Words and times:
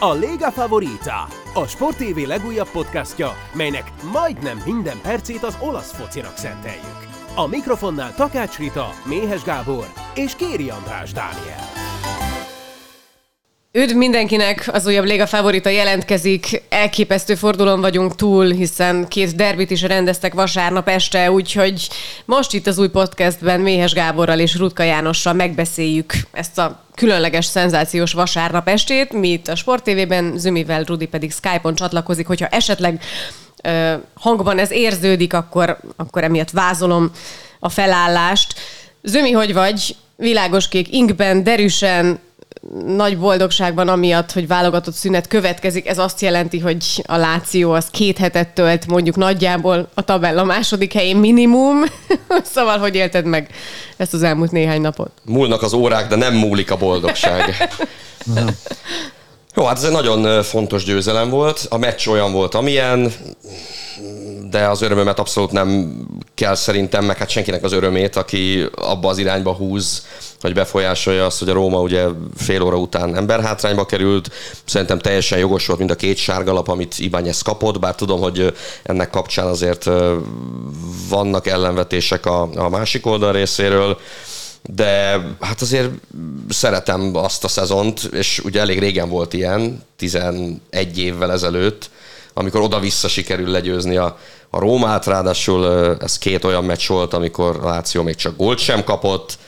A 0.00 0.14
Lega 0.14 0.50
Favorita, 0.50 1.28
a 1.54 1.66
Sport 1.66 1.96
TV 1.96 2.26
legújabb 2.26 2.68
podcastja, 2.70 3.32
melynek 3.52 3.92
majdnem 4.12 4.62
minden 4.64 5.00
percét 5.02 5.42
az 5.42 5.56
olasz 5.60 5.92
focinak 5.92 6.36
szenteljük. 6.36 7.08
A 7.34 7.46
mikrofonnál 7.46 8.14
Takács 8.14 8.58
Rita, 8.58 8.88
Méhes 9.04 9.42
Gábor 9.42 9.86
és 10.14 10.36
Kéri 10.36 10.70
András 10.70 11.12
Dániel. 11.12 11.77
Üdv 13.72 13.94
mindenkinek, 13.94 14.68
az 14.72 14.86
újabb 14.86 15.04
Léga 15.04 15.26
Favorita 15.26 15.68
jelentkezik. 15.68 16.62
Elképesztő 16.68 17.34
fordulón 17.34 17.80
vagyunk 17.80 18.14
túl, 18.14 18.50
hiszen 18.50 19.08
két 19.08 19.36
derbit 19.36 19.70
is 19.70 19.82
rendeztek 19.82 20.34
vasárnap 20.34 20.88
este, 20.88 21.30
úgyhogy 21.30 21.88
most 22.24 22.54
itt 22.54 22.66
az 22.66 22.78
új 22.78 22.88
podcastben 22.88 23.60
Méhes 23.60 23.92
Gáborral 23.92 24.38
és 24.38 24.56
Rutka 24.56 24.82
Jánossal 24.82 25.32
megbeszéljük 25.32 26.12
ezt 26.32 26.58
a 26.58 26.84
különleges, 26.94 27.44
szenzációs 27.44 28.12
vasárnap 28.12 28.68
estét. 28.68 29.12
Mi 29.12 29.28
itt 29.28 29.48
a 29.48 29.56
Sport 29.56 29.84
TV-ben, 29.84 30.38
Zümivel, 30.38 30.82
Rudi 30.82 31.06
pedig 31.06 31.32
Skype-on 31.32 31.74
csatlakozik, 31.74 32.26
hogyha 32.26 32.46
esetleg 32.46 33.02
ö, 33.62 33.94
hangban 34.14 34.58
ez 34.58 34.70
érződik, 34.70 35.34
akkor, 35.34 35.78
akkor 35.96 36.24
emiatt 36.24 36.50
vázolom 36.50 37.10
a 37.60 37.68
felállást. 37.68 38.54
Zümi, 39.02 39.30
hogy 39.30 39.52
vagy? 39.52 39.96
Világos 40.16 40.68
kék 40.68 40.92
inkben, 40.92 41.42
derűsen, 41.42 42.18
nagy 42.86 43.18
boldogságban 43.18 43.88
amiatt, 43.88 44.32
hogy 44.32 44.46
válogatott 44.46 44.94
szünet 44.94 45.28
következik. 45.28 45.88
Ez 45.88 45.98
azt 45.98 46.20
jelenti, 46.20 46.58
hogy 46.58 47.02
a 47.06 47.16
Láció 47.16 47.72
az 47.72 47.86
két 47.90 48.18
hetet 48.18 48.48
tölt 48.48 48.86
mondjuk 48.86 49.16
nagyjából 49.16 49.88
a 49.94 50.02
tabella 50.02 50.44
második 50.44 50.92
helyén 50.92 51.16
minimum. 51.16 51.84
szóval, 52.54 52.78
hogy 52.78 52.94
élted 52.94 53.24
meg 53.24 53.50
ezt 53.96 54.14
az 54.14 54.22
elmúlt 54.22 54.50
néhány 54.50 54.80
napot? 54.80 55.10
Múlnak 55.24 55.62
az 55.62 55.72
órák, 55.72 56.08
de 56.08 56.16
nem 56.16 56.34
múlik 56.34 56.70
a 56.70 56.76
boldogság. 56.76 57.68
Jó, 59.58 59.64
hát 59.64 59.76
ez 59.76 59.84
egy 59.84 59.90
nagyon 59.90 60.42
fontos 60.42 60.84
győzelem 60.84 61.30
volt. 61.30 61.66
A 61.68 61.78
meccs 61.78 62.06
olyan 62.08 62.32
volt, 62.32 62.54
amilyen, 62.54 63.12
de 64.50 64.68
az 64.68 64.82
örömömet 64.82 65.18
abszolút 65.18 65.50
nem 65.50 65.96
kell 66.34 66.54
szerintem, 66.54 67.04
meg 67.04 67.16
hát 67.16 67.30
senkinek 67.30 67.64
az 67.64 67.72
örömét, 67.72 68.16
aki 68.16 68.68
abba 68.74 69.08
az 69.08 69.18
irányba 69.18 69.52
húz, 69.52 70.06
hogy 70.40 70.54
befolyásolja 70.54 71.24
azt, 71.24 71.38
hogy 71.38 71.48
a 71.48 71.52
Róma 71.52 71.80
ugye 71.80 72.04
fél 72.36 72.62
óra 72.62 72.76
után 72.76 73.16
emberhátrányba 73.16 73.86
került. 73.86 74.30
Szerintem 74.64 74.98
teljesen 74.98 75.38
jogos 75.38 75.66
volt 75.66 75.78
mind 75.78 75.90
a 75.90 75.94
két 75.94 76.16
sárgalap, 76.16 76.68
amit 76.68 76.98
Ibányez 76.98 77.42
kapott, 77.42 77.78
bár 77.78 77.94
tudom, 77.94 78.20
hogy 78.20 78.54
ennek 78.82 79.10
kapcsán 79.10 79.46
azért 79.46 79.90
vannak 81.08 81.46
ellenvetések 81.46 82.26
a, 82.26 82.48
a 82.54 82.68
másik 82.68 83.06
oldal 83.06 83.32
részéről 83.32 83.98
de 84.74 85.20
hát 85.40 85.60
azért 85.60 85.90
szeretem 86.48 87.16
azt 87.16 87.44
a 87.44 87.48
szezont, 87.48 88.00
és 88.02 88.38
ugye 88.44 88.60
elég 88.60 88.78
régen 88.78 89.08
volt 89.08 89.32
ilyen, 89.32 89.82
11 89.96 90.60
évvel 90.98 91.32
ezelőtt, 91.32 91.90
amikor 92.34 92.60
oda-vissza 92.60 93.08
sikerül 93.08 93.48
legyőzni 93.48 93.96
a, 93.96 94.18
a 94.50 94.58
Rómát, 94.58 95.06
ráadásul 95.06 95.96
ez 96.00 96.18
két 96.18 96.44
olyan 96.44 96.64
meccs 96.64 96.88
volt, 96.88 97.14
amikor 97.14 97.60
Láció 97.62 98.02
még 98.02 98.14
csak 98.14 98.36
gólt 98.36 98.58
sem 98.58 98.84
kapott, 98.84 99.38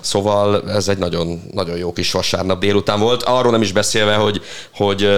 Szóval 0.00 0.70
ez 0.70 0.88
egy 0.88 0.98
nagyon, 0.98 1.42
nagyon 1.52 1.76
jó 1.76 1.92
kis 1.92 2.12
vasárnap 2.12 2.60
délután 2.60 3.00
volt. 3.00 3.22
Arról 3.22 3.52
nem 3.52 3.62
is 3.62 3.72
beszélve, 3.72 4.14
hogy, 4.14 4.42
hogy 4.74 5.08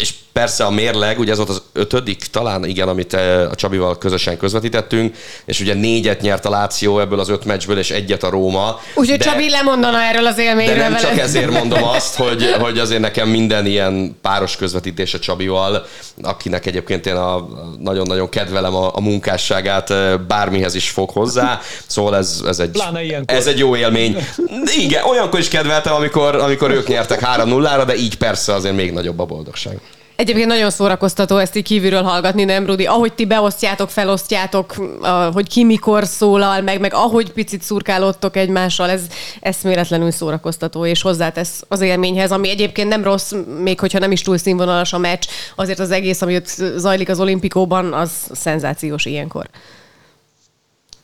és 0.00 0.14
persze 0.32 0.64
a 0.64 0.70
mérleg, 0.70 1.18
ugye 1.18 1.30
ez 1.30 1.36
volt 1.36 1.48
az 1.48 1.62
ötödik, 1.72 2.18
talán 2.18 2.64
igen, 2.64 2.88
amit 2.88 3.12
a 3.50 3.54
Csabival 3.54 3.98
közösen 3.98 4.36
közvetítettünk, 4.36 5.16
és 5.44 5.60
ugye 5.60 5.74
négyet 5.74 6.20
nyert 6.20 6.44
a 6.44 6.50
Láció 6.50 7.00
ebből 7.00 7.20
az 7.20 7.28
öt 7.28 7.44
meccsből, 7.44 7.78
és 7.78 7.90
egyet 7.90 8.22
a 8.22 8.30
Róma. 8.30 8.80
Úgyhogy 8.94 9.18
Csabi 9.18 9.50
lemondana 9.50 10.02
erről 10.02 10.26
az 10.26 10.38
élményről. 10.38 10.76
De 10.76 10.88
nem 10.88 10.98
csak 10.98 11.18
ezért 11.18 11.50
mondom 11.50 11.84
azt, 11.96 12.14
hogy, 12.14 12.54
hogy 12.58 12.78
azért 12.78 13.00
nekem 13.00 13.28
minden 13.28 13.66
ilyen 13.66 14.18
páros 14.22 14.56
közvetítés 14.56 15.14
a 15.14 15.18
Csabival, 15.18 15.86
akinek 16.22 16.66
egyébként 16.66 17.06
én 17.06 17.14
a, 17.14 17.48
nagyon-nagyon 17.78 18.28
kedvelem 18.28 18.74
a, 18.74 18.90
a 18.94 19.00
munkásságát, 19.00 19.92
bármihez 20.26 20.74
is 20.74 20.90
fog 20.90 21.10
hozzá. 21.10 21.60
Szóval 21.86 22.16
ez, 22.16 22.42
ez, 22.46 22.58
egy, 22.58 22.82
ez 23.24 23.46
egy 23.46 23.58
jó 23.58 23.76
élmény. 23.76 24.16
Igen, 24.78 25.04
olyankor 25.04 25.38
is 25.38 25.48
kedveltem, 25.48 25.94
amikor, 25.94 26.34
amikor 26.34 26.70
ők 26.70 26.88
nyertek 26.88 27.20
3-0-ra, 27.36 27.82
de 27.86 27.94
így 27.94 28.16
persze 28.16 28.54
azért 28.54 28.74
még 28.74 28.92
nagyobb 28.92 29.18
a 29.18 29.24
boldogság. 29.24 29.80
Egyébként 30.20 30.46
nagyon 30.46 30.70
szórakoztató 30.70 31.36
ezt 31.36 31.56
így 31.56 31.62
kívülről 31.62 32.02
hallgatni, 32.02 32.44
nem 32.44 32.66
Rudi? 32.66 32.86
Ahogy 32.86 33.12
ti 33.12 33.26
beosztjátok, 33.26 33.90
felosztjátok, 33.90 34.74
hogy 35.32 35.48
ki 35.48 35.64
mikor 35.64 36.04
szólal, 36.04 36.60
meg, 36.60 36.80
meg 36.80 36.94
ahogy 36.94 37.32
picit 37.32 37.62
szurkálódtok 37.62 38.36
egymással, 38.36 38.90
ez 38.90 39.02
eszméletlenül 39.40 40.10
szórakoztató, 40.10 40.86
és 40.86 41.02
hozzátesz 41.02 41.64
az 41.68 41.80
élményhez, 41.80 42.32
ami 42.32 42.50
egyébként 42.50 42.88
nem 42.88 43.04
rossz, 43.04 43.32
még 43.62 43.80
hogyha 43.80 43.98
nem 43.98 44.12
is 44.12 44.22
túl 44.22 44.38
színvonalas 44.38 44.92
a 44.92 44.98
meccs, 44.98 45.24
azért 45.56 45.78
az 45.78 45.90
egész, 45.90 46.22
ami 46.22 46.36
ott 46.36 46.62
zajlik 46.76 47.08
az 47.08 47.20
olimpikóban, 47.20 47.92
az 47.92 48.10
szenzációs 48.32 49.04
ilyenkor. 49.04 49.46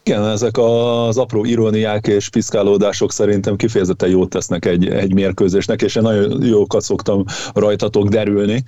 Igen, 0.09 0.27
ezek 0.27 0.59
az 0.59 1.19
apró 1.19 1.45
iróniák 1.45 2.07
és 2.07 2.29
piszkálódások 2.29 3.13
szerintem 3.13 3.57
kifejezetten 3.57 4.09
jót 4.09 4.29
tesznek 4.29 4.65
egy, 4.65 4.89
egy 4.89 5.15
mérkőzésnek, 5.15 5.83
és 5.83 5.95
én 5.95 6.03
nagyon 6.03 6.45
jókat 6.45 6.83
szoktam 6.83 7.25
rajtatok 7.55 8.09
derülni. 8.09 8.65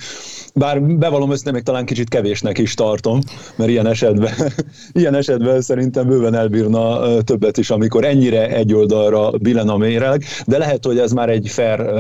Bár 0.55 0.83
bevallom 0.83 1.31
össze, 1.31 1.53
még 1.53 1.63
talán 1.63 1.85
kicsit 1.85 2.09
kevésnek 2.09 2.59
is 2.59 2.75
tartom, 2.75 3.21
mert 3.57 3.71
ilyen 3.71 3.87
esetben, 3.87 4.33
ilyen 5.01 5.15
esetben 5.15 5.61
szerintem 5.61 6.07
bőven 6.07 6.35
elbírna 6.35 7.01
többet 7.23 7.57
is, 7.57 7.71
amikor 7.71 8.05
ennyire 8.05 8.49
egy 8.49 8.75
oldalra 8.75 9.31
billen 9.31 9.69
a 9.69 9.77
méreg, 9.77 10.25
de 10.47 10.59
lehet, 10.59 10.85
hogy 10.85 10.99
ez 10.99 11.13
már 11.13 11.29
egy 11.29 11.49
fair 11.49 11.91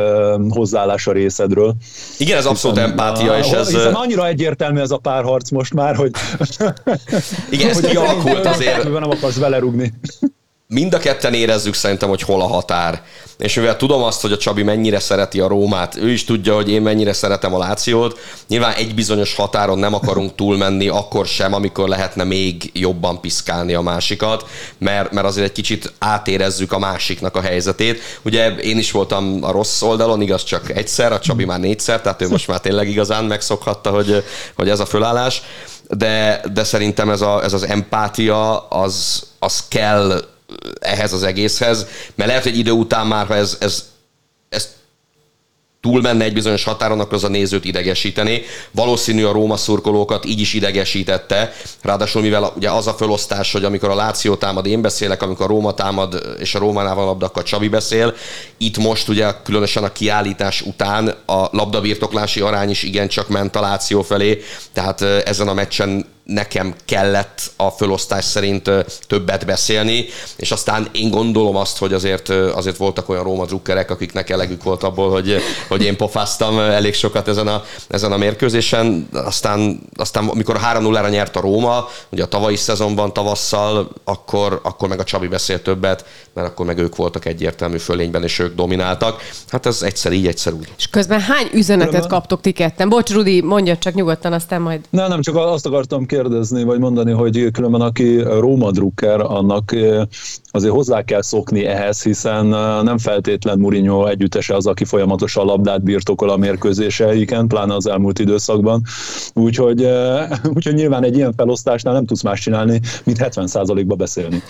hozzáállás 0.49 1.07
a 1.07 1.13
részedről. 1.13 1.75
Igen, 2.19 2.39
ez 2.39 2.47
abszolút 2.47 2.79
empátia, 2.79 3.33
a, 3.33 3.39
és 3.39 3.51
ez... 3.51 3.71
Hiszen 3.71 3.95
annyira 3.95 4.27
egyértelmű 4.27 4.81
ez 4.81 4.91
a 4.91 4.99
párharc 4.99 5.51
most 5.51 5.75
már, 5.75 5.97
hogy... 5.97 6.11
Igen, 7.51 7.69
ez 7.69 7.81
kialakult 7.91 8.47
azért. 8.47 8.83
Nem 8.83 8.93
akarsz 9.29 9.41
vele 9.41 9.59
rugni 9.59 9.93
mind 10.69 10.95
a 10.95 10.99
ketten 10.99 11.35
érezzük 11.35 11.75
szerintem, 11.75 12.09
hogy 12.09 12.23
hol 12.23 12.41
a 12.41 12.47
határ. 12.47 13.03
És 13.39 13.55
mivel 13.55 13.77
tudom 13.77 14.03
azt, 14.03 14.21
hogy 14.21 14.33
a 14.33 14.37
Csabi 14.37 14.63
mennyire 14.63 14.99
szereti 14.99 15.41
a 15.41 15.49
Rómát, 15.49 15.97
ő 15.97 16.11
is 16.11 16.25
tudja, 16.25 16.55
hogy 16.55 16.71
én 16.71 16.83
mennyire 16.83 17.13
szeretem 17.13 17.55
a 17.55 17.59
Lációt, 17.59 18.19
nyilván 18.49 18.75
egy 18.75 18.95
bizonyos 18.95 19.35
határon 19.35 19.79
nem 19.79 19.95
akarunk 19.95 20.35
túlmenni, 20.35 20.89
akkor 20.89 21.27
sem, 21.27 21.55
amikor 21.55 21.89
lehetne 21.89 22.25
még 22.25 22.71
jobban 22.75 23.21
piszkálni 23.21 23.75
a 23.75 23.81
másikat, 23.81 24.47
mert, 24.79 25.13
mert 25.13 25.27
azért 25.27 25.47
egy 25.47 25.53
kicsit 25.53 25.93
átérezzük 25.99 26.73
a 26.73 26.79
másiknak 26.79 27.37
a 27.37 27.41
helyzetét. 27.41 28.01
Ugye 28.23 28.49
én 28.49 28.79
is 28.79 28.91
voltam 28.91 29.39
a 29.41 29.51
rossz 29.51 29.83
oldalon, 29.83 30.21
igaz 30.21 30.45
csak 30.45 30.71
egyszer, 30.71 31.13
a 31.13 31.21
Csabi 31.21 31.45
már 31.45 31.61
négyszer, 31.61 32.01
tehát 32.01 32.23
ő 32.23 32.29
most 32.29 32.49
már 32.49 32.61
tényleg 32.61 32.89
igazán 32.89 33.25
megszokhatta, 33.25 33.91
hogy, 33.91 34.25
hogy 34.57 34.69
ez 34.69 34.81
a 34.81 34.87
fölállás. 34.87 35.43
De, 35.89 36.41
de 36.53 36.65
szerintem 36.65 37.11
ez, 37.11 37.21
a, 37.21 37.43
ez 37.45 37.53
az 37.53 37.63
empátia, 37.63 38.69
az, 38.69 39.27
az 39.39 39.65
kell 39.69 40.25
ehhez 40.81 41.13
az 41.13 41.23
egészhez, 41.23 41.87
mert 42.15 42.29
lehet, 42.29 42.43
hogy 42.43 42.59
idő 42.59 42.71
után 42.71 43.07
már, 43.07 43.27
ha 43.27 43.35
ez, 43.35 43.57
ez, 43.61 43.85
túlmenne 45.81 46.25
egy 46.25 46.33
bizonyos 46.33 46.65
határon, 46.65 47.01
akkor 47.01 47.15
az 47.15 47.25
a 47.25 47.29
nézőt 47.29 47.65
idegesíteni. 47.65 48.43
Valószínű 48.71 49.25
a 49.25 49.33
Róma 49.33 49.57
szurkolókat 49.57 50.25
így 50.25 50.41
is 50.41 50.55
idegesítette, 50.55 51.53
ráadásul 51.83 52.23
mivel 52.23 52.53
ugye 52.57 52.71
az 52.71 52.87
a 52.87 52.95
felosztás, 52.95 53.53
hogy 53.53 53.65
amikor 53.65 53.89
a 53.91 53.95
Láció 53.95 54.35
támad, 54.35 54.67
én 54.67 54.81
beszélek, 54.81 55.23
amikor 55.23 55.45
a 55.45 55.49
Róma 55.49 55.75
támad, 55.75 56.37
és 56.39 56.55
a 56.55 56.59
Rómánál 56.59 56.95
van 56.95 57.05
labda, 57.05 57.27
akkor 57.27 57.43
Csabi 57.43 57.69
beszél. 57.69 58.15
Itt 58.57 58.79
most 58.79 59.09
ugye 59.09 59.33
különösen 59.43 59.85
a 59.85 59.93
kiállítás 59.93 60.61
után 60.61 61.15
a 61.27 61.49
labdabirtoklási 61.51 62.41
arány 62.41 62.71
is 62.71 62.83
igencsak 62.83 63.29
ment 63.29 63.57
a 63.57 63.61
Láció 63.61 64.03
felé, 64.03 64.43
tehát 64.73 65.01
ezen 65.01 65.49
a 65.49 65.55
meccsen 65.55 66.07
nekem 66.33 66.75
kellett 66.85 67.51
a 67.57 67.71
fölosztás 67.71 68.25
szerint 68.25 68.71
többet 69.07 69.47
beszélni, 69.47 70.07
és 70.37 70.51
aztán 70.51 70.89
én 70.93 71.11
gondolom 71.11 71.57
azt, 71.57 71.79
hogy 71.79 71.93
azért, 71.93 72.29
azért 72.29 72.77
voltak 72.77 73.09
olyan 73.09 73.23
Róma 73.23 73.45
drukkerek, 73.45 73.91
akiknek 73.91 74.31
elegük 74.31 74.63
volt 74.63 74.83
abból, 74.83 75.11
hogy, 75.11 75.37
hogy 75.69 75.83
én 75.83 75.97
pofáztam 75.97 76.59
elég 76.59 76.95
sokat 76.95 77.29
ezen 77.29 77.47
a, 77.47 77.63
ezen 77.89 78.13
a 78.13 78.17
mérkőzésen. 78.17 79.09
Aztán, 79.13 79.81
aztán 79.97 80.29
amikor 80.29 80.57
a 80.57 80.59
3-0-ra 80.59 81.11
nyert 81.11 81.37
a 81.37 81.41
Róma, 81.41 81.89
ugye 82.09 82.23
a 82.23 82.27
tavalyi 82.27 82.57
szezonban 82.57 83.13
tavasszal, 83.13 83.91
akkor, 84.05 84.61
akkor 84.63 84.89
meg 84.89 85.01
a 85.01 85.05
Csabi 85.05 85.27
beszélt 85.27 85.63
többet, 85.63 86.05
mert 86.35 86.49
akkor 86.49 86.67
meg 86.67 86.79
ők 86.79 86.97
voltak 86.97 87.25
egyértelmű 87.25 87.79
fölényben, 87.79 88.23
és 88.23 88.39
ők 88.39 88.55
domináltak. 88.55 89.23
Hát 89.49 89.67
ez 89.67 89.83
egyszer 89.83 90.13
így, 90.13 90.27
egyszer 90.27 90.53
úgy. 90.53 90.69
És 90.77 90.89
közben 90.89 91.21
hány 91.21 91.49
üzenetet 91.53 91.89
Különben... 91.89 92.19
kaptok 92.19 92.41
ti 92.41 92.53
ketten? 92.53 92.89
Bocs, 92.89 93.13
Rudi, 93.13 93.43
mondja 93.43 93.77
csak 93.77 93.95
nyugodtan, 93.95 94.33
aztán 94.33 94.61
majd. 94.61 94.81
Nem, 94.91 95.09
nem, 95.09 95.23
csak 95.23 95.37
azt 95.37 95.67
akartam 95.67 95.99
kérdezni, 95.99 96.17
vagy 96.65 96.79
mondani, 96.79 97.13
hogy 97.13 97.51
különben 97.53 97.81
aki 97.81 98.23
Róma 98.23 98.71
drukker, 98.71 99.21
annak 99.21 99.73
eh, 99.73 100.03
azért 100.51 100.73
hozzá 100.73 101.03
kell 101.03 101.23
szokni 101.23 101.65
ehhez, 101.65 102.03
hiszen 102.03 102.55
eh, 102.55 102.83
nem 102.83 102.99
feltétlen 102.99 103.59
Mourinho 103.59 104.07
együttese 104.07 104.55
az, 104.55 104.67
aki 104.67 104.85
folyamatosan 104.85 105.45
labdát 105.45 105.83
birtokol 105.83 106.31
a 106.31 106.37
mérkőzéseiken, 106.37 107.47
pláne 107.47 107.75
az 107.75 107.87
elmúlt 107.87 108.19
időszakban. 108.19 108.83
Úgyhogy, 109.35 109.83
eh, 109.85 110.29
úgyhogy 110.55 110.75
nyilván 110.75 111.05
egy 111.05 111.17
ilyen 111.17 111.33
felosztásnál 111.37 111.95
nem 111.95 112.07
tudsz 112.07 112.23
más 112.23 112.41
csinálni, 112.41 112.81
mint 113.05 113.19
70%-ba 113.21 113.95
beszélni. 113.95 114.43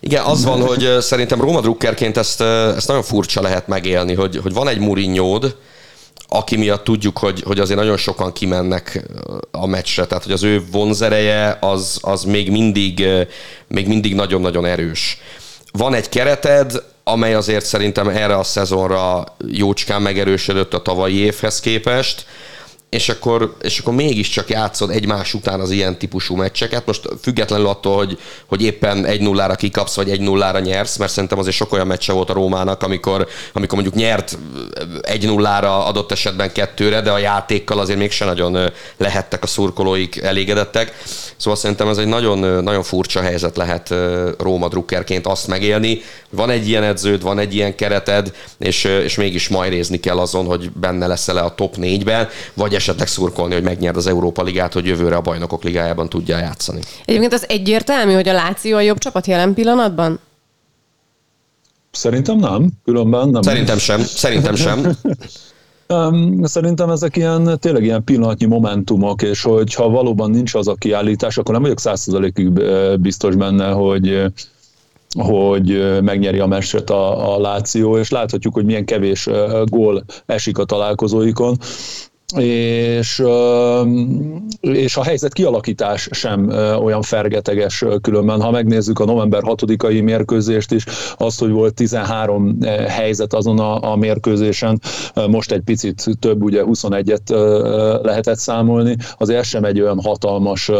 Igen, 0.00 0.24
az 0.24 0.44
van, 0.44 0.60
hogy 0.60 0.96
szerintem 1.00 1.40
Róma 1.40 1.60
drukkerként 1.60 2.16
ezt, 2.16 2.40
ezt 2.40 2.88
nagyon 2.88 3.02
furcsa 3.02 3.42
lehet 3.42 3.68
megélni, 3.68 4.14
hogy, 4.14 4.36
hogy 4.36 4.52
van 4.52 4.68
egy 4.68 4.78
Mourinho-d, 4.78 5.54
aki 6.28 6.56
miatt 6.56 6.84
tudjuk, 6.84 7.18
hogy, 7.18 7.42
hogy 7.42 7.60
azért 7.60 7.78
nagyon 7.78 7.96
sokan 7.96 8.32
kimennek 8.32 9.02
a 9.50 9.66
meccsre, 9.66 10.06
tehát 10.06 10.24
hogy 10.24 10.32
az 10.32 10.42
ő 10.42 10.64
vonzereje 10.70 11.58
az, 11.60 11.98
az 12.02 12.24
még 12.24 12.50
mindig, 12.50 13.06
még 13.68 13.86
mindig 13.86 14.14
nagyon-nagyon 14.14 14.64
erős. 14.64 15.18
Van 15.72 15.94
egy 15.94 16.08
kereted, 16.08 16.82
amely 17.04 17.34
azért 17.34 17.66
szerintem 17.66 18.08
erre 18.08 18.36
a 18.36 18.42
szezonra 18.42 19.24
jócskán 19.48 20.02
megerősödött 20.02 20.74
a 20.74 20.82
tavalyi 20.82 21.16
évhez 21.16 21.60
képest, 21.60 22.26
és 22.90 23.08
akkor, 23.08 23.56
és 23.62 23.78
akkor 23.78 23.94
mégiscsak 23.94 24.50
játszod 24.50 24.90
egymás 24.90 25.34
után 25.34 25.60
az 25.60 25.70
ilyen 25.70 25.98
típusú 25.98 26.34
meccseket. 26.34 26.86
Most 26.86 27.08
függetlenül 27.22 27.66
attól, 27.66 27.96
hogy, 27.96 28.18
hogy 28.46 28.62
éppen 28.62 29.04
1-0-ra 29.08 29.54
kikapsz, 29.56 29.96
vagy 29.96 30.10
1-0-ra 30.10 30.62
nyersz, 30.62 30.96
mert 30.96 31.12
szerintem 31.12 31.38
azért 31.38 31.56
sok 31.56 31.72
olyan 31.72 31.86
meccse 31.86 32.12
volt 32.12 32.30
a 32.30 32.32
Rómának, 32.32 32.82
amikor, 32.82 33.26
amikor 33.52 33.74
mondjuk 33.74 33.94
nyert 33.94 34.38
1-0-ra 35.02 35.86
adott 35.86 36.12
esetben 36.12 36.52
kettőre, 36.52 37.00
de 37.00 37.10
a 37.10 37.18
játékkal 37.18 37.78
azért 37.78 37.98
mégsem 37.98 38.28
nagyon 38.28 38.70
lehettek 38.96 39.42
a 39.42 39.46
szurkolóik 39.46 40.16
elégedettek. 40.16 40.92
Szóval 41.36 41.58
szerintem 41.58 41.88
ez 41.88 41.96
egy 41.96 42.06
nagyon, 42.06 42.62
nagyon 42.64 42.82
furcsa 42.82 43.20
helyzet 43.20 43.56
lehet 43.56 43.94
Róma 44.38 44.68
drukkerként 44.68 45.26
azt 45.26 45.46
megélni. 45.46 46.00
Van 46.30 46.50
egy 46.50 46.68
ilyen 46.68 46.82
edződ, 46.82 47.22
van 47.22 47.38
egy 47.38 47.54
ilyen 47.54 47.74
kereted, 47.74 48.32
és, 48.58 48.84
és 48.84 49.14
mégis 49.14 49.48
majrézni 49.48 50.00
kell 50.00 50.18
azon, 50.18 50.46
hogy 50.46 50.70
benne 50.70 51.06
leszel-e 51.06 51.44
a 51.44 51.54
top 51.54 51.74
4-ben, 51.80 52.28
vagy 52.54 52.74
esetleg 52.76 53.08
szurkolni, 53.08 53.54
hogy 53.54 53.62
megnyerd 53.62 53.96
az 53.96 54.06
Európa 54.06 54.42
Ligát, 54.42 54.72
hogy 54.72 54.86
jövőre 54.86 55.16
a 55.16 55.20
bajnokok 55.20 55.62
ligájában 55.62 56.08
tudja 56.08 56.38
játszani. 56.38 56.80
Egyébként 57.04 57.32
az 57.32 57.48
egyértelmű, 57.48 58.12
hogy 58.12 58.28
a 58.28 58.32
Láció 58.32 58.76
a 58.76 58.80
jobb 58.80 58.98
csapat 58.98 59.26
jelen 59.26 59.54
pillanatban? 59.54 60.20
Szerintem 61.90 62.38
nem, 62.38 62.68
különben 62.84 63.28
nem. 63.28 63.42
Szerintem 63.42 63.78
sem, 63.78 64.00
szerintem 64.00 64.54
sem. 64.54 64.86
Szerintem 66.42 66.90
ezek 66.90 67.16
ilyen, 67.16 67.58
tényleg 67.60 67.82
ilyen 67.84 68.04
pillanatnyi 68.04 68.46
momentumok, 68.46 69.22
és 69.22 69.42
hogyha 69.42 69.88
valóban 69.88 70.30
nincs 70.30 70.54
az 70.54 70.68
a 70.68 70.74
kiállítás, 70.74 71.38
akkor 71.38 71.54
nem 71.54 71.62
vagyok 71.62 71.80
százszerzalékig 71.80 72.50
biztos 73.00 73.34
benne, 73.34 73.70
hogy 73.70 74.32
hogy 75.18 76.00
megnyeri 76.02 76.38
a 76.38 76.46
meccset 76.46 76.90
a, 76.90 77.34
a 77.34 77.40
Láció, 77.40 77.98
és 77.98 78.10
láthatjuk, 78.10 78.54
hogy 78.54 78.64
milyen 78.64 78.84
kevés 78.84 79.28
gól 79.64 80.04
esik 80.26 80.58
a 80.58 80.64
találkozóikon 80.64 81.56
és, 82.34 83.22
és 84.60 84.96
a 84.96 85.02
helyzet 85.02 85.32
kialakítás 85.32 86.08
sem 86.10 86.48
olyan 86.82 87.02
fergeteges 87.02 87.84
különben. 88.00 88.40
Ha 88.40 88.50
megnézzük 88.50 88.98
a 88.98 89.04
november 89.04 89.42
6-ai 89.44 90.02
mérkőzést 90.02 90.72
is, 90.72 90.84
azt, 91.16 91.40
hogy 91.40 91.50
volt 91.50 91.74
13 91.74 92.58
helyzet 92.88 93.34
azon 93.34 93.58
a, 93.58 93.92
a 93.92 93.96
mérkőzésen, 93.96 94.80
most 95.30 95.52
egy 95.52 95.60
picit 95.60 96.04
több, 96.20 96.42
ugye 96.42 96.62
21-et 96.66 97.30
lehetett 98.02 98.38
számolni, 98.38 98.96
az 99.16 99.28
ez 99.28 99.46
sem 99.46 99.64
egy 99.64 99.80
olyan 99.80 100.00
hatalmas 100.00 100.70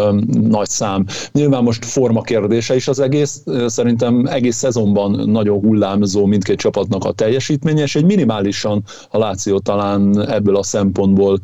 nagy 0.40 0.68
szám. 0.68 1.04
Nyilván 1.32 1.62
most 1.62 1.84
forma 1.84 2.22
kérdése 2.22 2.74
is 2.74 2.88
az 2.88 3.00
egész, 3.00 3.42
szerintem 3.66 4.26
egész 4.26 4.56
szezonban 4.56 5.30
nagyon 5.30 5.60
hullámzó 5.60 6.26
mindkét 6.26 6.58
csapatnak 6.58 7.04
a 7.04 7.12
teljesítménye, 7.12 7.82
és 7.82 7.96
egy 7.96 8.04
minimálisan 8.04 8.82
a 9.10 9.18
Láció 9.18 9.58
talán 9.58 10.28
ebből 10.30 10.56
a 10.56 10.62
szempontból 10.62 11.35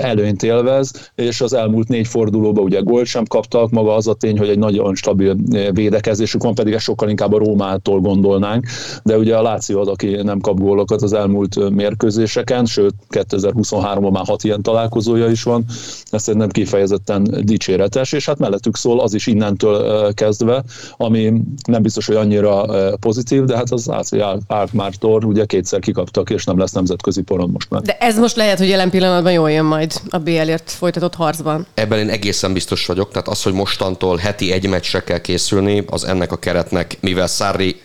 előnyt 0.00 0.42
élvez, 0.42 1.10
és 1.14 1.40
az 1.40 1.52
elmúlt 1.52 1.88
négy 1.88 2.06
fordulóban 2.06 2.64
ugye 2.64 2.80
gólt 2.80 3.06
sem 3.06 3.24
kaptak, 3.24 3.70
maga 3.70 3.94
az 3.94 4.06
a 4.06 4.14
tény, 4.14 4.38
hogy 4.38 4.48
egy 4.48 4.58
nagyon 4.58 4.94
stabil 4.94 5.36
védekezésük 5.72 6.42
van, 6.42 6.54
pedig 6.54 6.72
ezt 6.72 6.84
sokkal 6.84 7.08
inkább 7.08 7.32
a 7.32 7.38
Rómától 7.38 8.00
gondolnánk, 8.00 8.66
de 9.02 9.18
ugye 9.18 9.36
a 9.36 9.42
Láció 9.42 9.80
az, 9.80 9.88
aki 9.88 10.08
nem 10.22 10.40
kap 10.40 10.58
gólokat 10.58 11.02
az 11.02 11.12
elmúlt 11.12 11.70
mérkőzéseken, 11.70 12.64
sőt 12.64 12.94
2023-ban 13.10 14.12
már 14.12 14.24
hat 14.26 14.44
ilyen 14.44 14.62
találkozója 14.62 15.28
is 15.28 15.42
van, 15.42 15.64
ez 16.10 16.22
szerintem 16.22 16.48
kifejezetten 16.48 17.40
dicséretes, 17.42 18.12
és 18.12 18.26
hát 18.26 18.38
mellettük 18.38 18.76
szól 18.76 19.00
az 19.00 19.14
is 19.14 19.26
innentől 19.26 20.14
kezdve, 20.14 20.64
ami 20.96 21.32
nem 21.66 21.82
biztos, 21.82 22.06
hogy 22.06 22.16
annyira 22.16 22.64
pozitív, 23.00 23.44
de 23.44 23.56
hát 23.56 23.70
az 23.70 23.88
AC 23.88 24.10
Alkmaar 24.46 24.92
ugye 25.24 25.44
kétszer 25.44 25.80
kikaptak, 25.80 26.30
és 26.30 26.44
nem 26.44 26.58
lesz 26.58 26.72
nemzetközi 26.72 27.22
poron 27.22 27.50
most 27.50 27.70
már. 27.70 27.82
De 27.82 27.96
ez 28.00 28.18
most 28.18 28.36
lehet, 28.36 28.58
hogy 28.58 28.68
jelen 28.68 28.90
pillanatban 28.90 29.05
pillanatban 29.06 29.32
jól 29.32 29.50
jön 29.50 29.64
majd 29.64 29.92
a 30.10 30.18
BL-ért 30.18 30.70
folytatott 30.70 31.14
harcban. 31.14 31.66
Ebben 31.74 31.98
én 31.98 32.08
egészen 32.08 32.52
biztos 32.52 32.86
vagyok, 32.86 33.10
tehát 33.10 33.28
az, 33.28 33.42
hogy 33.42 33.52
mostantól 33.52 34.16
heti 34.16 34.52
egy 34.52 34.68
meccsre 34.68 35.04
kell 35.04 35.20
készülni, 35.20 35.84
az 35.86 36.04
ennek 36.04 36.32
a 36.32 36.36
keretnek, 36.36 36.96
mivel 37.00 37.26
Sarri 37.26 37.80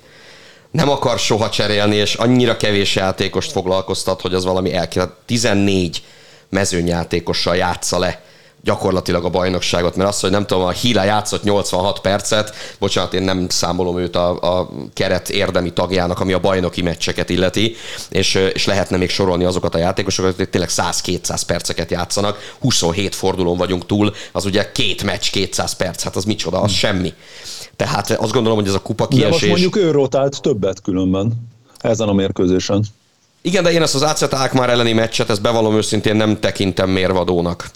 nem 0.71 0.89
akar 0.89 1.19
soha 1.19 1.49
cserélni, 1.49 1.95
és 1.95 2.13
annyira 2.13 2.57
kevés 2.57 2.95
játékost 2.95 3.51
foglalkoztat, 3.51 4.21
hogy 4.21 4.33
az 4.33 4.45
valami 4.45 4.73
el 4.73 4.87
14 5.25 6.03
mezőnyjátékossal 6.49 7.55
játsza 7.55 7.99
le 7.99 8.21
gyakorlatilag 8.63 9.25
a 9.25 9.29
bajnokságot, 9.29 9.95
mert 9.95 10.09
azt, 10.09 10.21
hogy 10.21 10.31
nem 10.31 10.45
tudom, 10.45 10.63
a 10.63 10.69
Hila 10.69 11.03
játszott 11.03 11.43
86 11.43 11.99
percet, 11.99 12.53
bocsánat, 12.79 13.13
én 13.13 13.21
nem 13.21 13.49
számolom 13.49 13.99
őt 13.99 14.15
a, 14.15 14.59
a 14.59 14.69
keret 14.93 15.29
érdemi 15.29 15.73
tagjának, 15.73 16.19
ami 16.19 16.33
a 16.33 16.39
bajnoki 16.39 16.81
meccseket 16.81 17.29
illeti, 17.29 17.75
és, 18.09 18.35
és 18.53 18.65
lehetne 18.65 18.97
még 18.97 19.09
sorolni 19.09 19.43
azokat 19.43 19.75
a 19.75 19.77
játékosokat, 19.77 20.35
hogy 20.35 20.49
tényleg 20.49 20.69
100-200 20.71 21.41
perceket 21.47 21.91
játszanak, 21.91 22.37
27 22.59 23.15
fordulón 23.15 23.57
vagyunk 23.57 23.85
túl, 23.85 24.13
az 24.31 24.45
ugye 24.45 24.71
két 24.71 25.03
meccs, 25.03 25.29
200 25.29 25.73
perc, 25.73 26.03
hát 26.03 26.15
az 26.15 26.23
micsoda, 26.23 26.61
az 26.61 26.71
semmi. 26.71 27.13
Tehát 27.75 28.11
azt 28.11 28.31
gondolom, 28.31 28.57
hogy 28.57 28.67
ez 28.67 28.73
a 28.73 28.81
kupa 28.81 29.07
kiesés... 29.07 29.39
De 29.39 29.47
most 29.47 29.47
mondjuk 29.47 29.75
ő 29.75 29.91
rotált 29.91 30.41
többet 30.41 30.81
különben 30.81 31.49
ezen 31.79 32.07
a 32.07 32.13
mérkőzésen. 32.13 32.85
Igen, 33.41 33.63
de 33.63 33.71
én 33.71 33.81
ezt 33.81 33.95
az 33.95 34.01
ACT 34.01 34.53
már 34.53 34.69
elleni 34.69 34.93
meccset, 34.93 35.29
ezt 35.29 35.41
bevallom 35.41 35.75
őszintén 35.75 36.15
nem 36.15 36.39
tekintem 36.39 36.89
mérvadónak. 36.89 37.69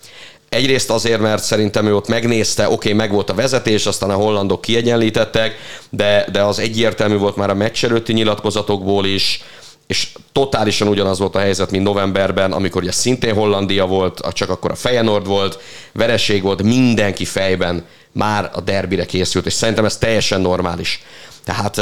Egyrészt 0.49 0.89
azért, 0.89 1.19
mert 1.21 1.43
szerintem 1.43 1.85
ő 1.85 1.95
ott 1.95 2.07
megnézte, 2.07 2.65
oké, 2.65 2.73
okay, 2.73 2.93
meg 2.93 3.11
volt 3.11 3.29
a 3.29 3.33
vezetés, 3.33 3.85
aztán 3.85 4.09
a 4.09 4.13
hollandok 4.13 4.61
kiegyenlítettek, 4.61 5.55
de, 5.89 6.25
de 6.31 6.43
az 6.43 6.59
egyértelmű 6.59 7.17
volt 7.17 7.35
már 7.35 7.49
a 7.49 7.53
meccs 7.53 7.85
előtti 7.85 8.13
nyilatkozatokból 8.13 9.05
is, 9.05 9.43
és 9.87 10.09
totálisan 10.31 10.87
ugyanaz 10.87 11.19
volt 11.19 11.35
a 11.35 11.39
helyzet, 11.39 11.71
mint 11.71 11.83
novemberben, 11.83 12.51
amikor 12.51 12.81
ugye 12.81 12.91
szintén 12.91 13.33
Hollandia 13.33 13.85
volt, 13.85 14.21
csak 14.33 14.49
akkor 14.49 14.71
a 14.71 14.75
Feyenoord 14.75 15.27
volt, 15.27 15.59
vereség 15.93 16.41
volt, 16.41 16.63
mindenki 16.63 17.25
fejben 17.25 17.85
már 18.11 18.51
a 18.53 18.61
derbire 18.61 19.05
készült, 19.05 19.45
és 19.45 19.53
szerintem 19.53 19.85
ez 19.85 19.97
teljesen 19.97 20.41
normális. 20.41 21.03
Tehát 21.43 21.81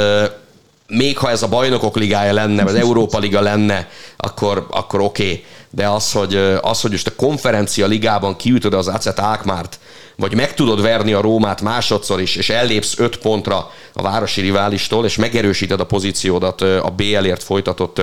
még 0.88 1.17
ha 1.17 1.29
ez 1.29 1.43
a 1.43 1.48
bajnokok 1.48 1.96
ligája 1.96 2.34
lenne, 2.34 2.63
az 2.63 2.75
Európa 2.75 3.17
liga 3.17 3.41
lenne, 3.41 3.89
akkor, 4.17 4.67
akkor 4.70 5.01
oké. 5.01 5.24
Okay 5.24 5.43
de 5.75 5.88
az, 5.88 6.12
hogy, 6.12 6.36
az, 6.62 6.82
hogy 6.82 6.92
most 6.92 7.08
a 7.08 7.15
konferencia 7.15 7.86
ligában 7.86 8.36
kiütöd 8.36 8.74
az 8.74 8.88
Acet 8.88 9.20
Ákmárt, 9.20 9.80
vagy 10.15 10.34
meg 10.36 10.53
tudod 10.53 10.82
verni 10.82 11.13
a 11.13 11.22
Rómát 11.22 11.62
másodszor 11.62 12.22
is, 12.22 12.36
és 12.36 12.50
ellépsz 12.50 13.00
öt 13.00 13.18
pontra 13.18 13.72
a 13.94 14.01
városi 14.01 14.42
riválistól, 14.42 15.06
és 15.06 15.15
megerősíted 15.15 15.80
a 15.80 15.86
pozíciódat 15.86 16.62
a 16.62 16.94
BL-ért 16.96 17.44
folytatott 17.44 18.01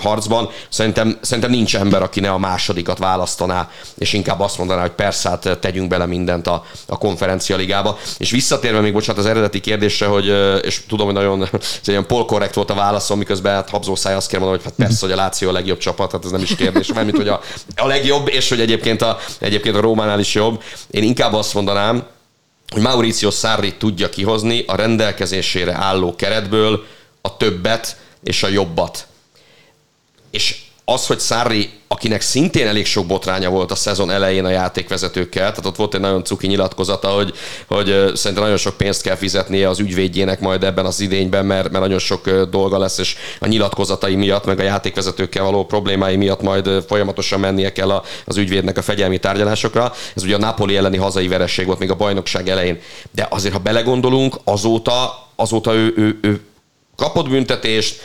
harcban, 0.00 0.48
szerintem, 0.68 1.18
szerintem 1.20 1.52
nincs 1.52 1.76
ember, 1.76 2.02
aki 2.02 2.20
ne 2.20 2.30
a 2.30 2.38
másodikat 2.38 2.98
választaná, 2.98 3.70
és 3.98 4.12
inkább 4.12 4.40
azt 4.40 4.58
mondaná, 4.58 4.80
hogy 4.80 4.90
persze, 4.90 5.28
hát 5.28 5.58
tegyünk 5.60 5.88
bele 5.88 6.06
mindent 6.06 6.46
a, 6.46 6.64
a 6.86 6.98
konferencia 6.98 7.56
ligába. 7.56 7.98
És 8.18 8.30
visszatérve 8.30 8.80
még, 8.80 8.92
bocsánat, 8.92 9.20
az 9.20 9.30
eredeti 9.30 9.60
kérdésre, 9.60 10.06
hogy, 10.06 10.26
és 10.64 10.80
tudom, 10.88 11.06
hogy 11.06 11.14
nagyon 11.14 11.48
ilyen 11.84 12.06
polkorrekt 12.06 12.54
volt 12.54 12.70
a 12.70 12.74
válaszom, 12.74 13.18
miközben 13.18 13.54
hát 13.54 13.70
habzó 13.70 13.94
száj 13.94 14.14
azt 14.14 14.28
kell 14.28 14.40
mondani, 14.40 14.62
hogy 14.62 14.72
hát 14.72 14.86
persze, 14.86 15.06
hogy 15.06 15.14
a 15.14 15.16
Láció 15.16 15.48
a 15.48 15.52
legjobb 15.52 15.78
csapat, 15.78 16.12
hát 16.12 16.24
ez 16.24 16.30
nem 16.30 16.42
is 16.42 16.54
kérdés, 16.54 16.88
mármint 17.04 17.16
hogy 17.16 17.28
a, 17.28 17.40
a 17.82 17.86
legjobb, 17.86 18.28
és 18.28 18.48
hogy 18.48 18.60
egyébként 18.60 19.02
a, 19.02 19.18
egyébként 19.38 19.76
a 19.76 19.80
Rómánál 19.80 20.20
is 20.20 20.34
jobb. 20.34 20.62
Én 20.90 21.02
inkább 21.02 21.32
azt 21.32 21.54
mondanám, 21.54 22.06
hogy 22.68 22.82
Mauricio 22.82 23.30
Sarri 23.30 23.74
tudja 23.74 24.08
kihozni 24.08 24.64
a 24.66 24.76
rendelkezésére 24.76 25.74
álló 25.74 26.16
keretből 26.16 26.84
a 27.20 27.36
többet 27.36 27.96
és 28.22 28.42
a 28.42 28.48
jobbat. 28.48 29.06
És 30.30 30.60
az, 30.84 31.06
hogy 31.06 31.20
Sarri, 31.20 31.70
akinek 31.88 32.20
szintén 32.20 32.66
elég 32.66 32.86
sok 32.86 33.06
botránya 33.06 33.50
volt 33.50 33.70
a 33.70 33.74
szezon 33.74 34.10
elején 34.10 34.44
a 34.44 34.50
játékvezetőkkel, 34.50 35.50
tehát 35.50 35.66
ott 35.66 35.76
volt 35.76 35.94
egy 35.94 36.00
nagyon 36.00 36.24
cuki 36.24 36.46
nyilatkozata, 36.46 37.08
hogy, 37.08 37.32
hogy 37.66 37.86
szerintem 38.14 38.42
nagyon 38.42 38.56
sok 38.56 38.76
pénzt 38.76 39.02
kell 39.02 39.14
fizetnie 39.14 39.68
az 39.68 39.78
ügyvédjének 39.78 40.40
majd 40.40 40.64
ebben 40.64 40.84
az 40.84 41.00
idényben, 41.00 41.46
mert, 41.46 41.70
mert 41.70 41.84
nagyon 41.84 41.98
sok 41.98 42.30
dolga 42.30 42.78
lesz, 42.78 42.98
és 42.98 43.16
a 43.40 43.46
nyilatkozatai 43.46 44.14
miatt, 44.14 44.44
meg 44.44 44.58
a 44.58 44.62
játékvezetőkkel 44.62 45.44
való 45.44 45.64
problémái 45.64 46.16
miatt 46.16 46.42
majd 46.42 46.84
folyamatosan 46.88 47.40
mennie 47.40 47.72
kell 47.72 48.02
az 48.24 48.36
ügyvédnek 48.36 48.78
a 48.78 48.82
fegyelmi 48.82 49.18
tárgyalásokra. 49.18 49.92
Ez 50.14 50.22
ugye 50.22 50.34
a 50.34 50.38
Napoli 50.38 50.76
elleni 50.76 50.96
hazai 50.96 51.28
veresség 51.28 51.66
volt 51.66 51.78
még 51.78 51.90
a 51.90 51.94
bajnokság 51.94 52.48
elején. 52.48 52.80
De 53.10 53.26
azért, 53.30 53.54
ha 53.54 53.60
belegondolunk, 53.60 54.36
azóta, 54.44 55.28
azóta 55.36 55.74
ő, 55.74 55.92
ő, 55.96 56.18
ő 56.22 56.40
kapott 56.96 57.28
büntetést, 57.28 58.00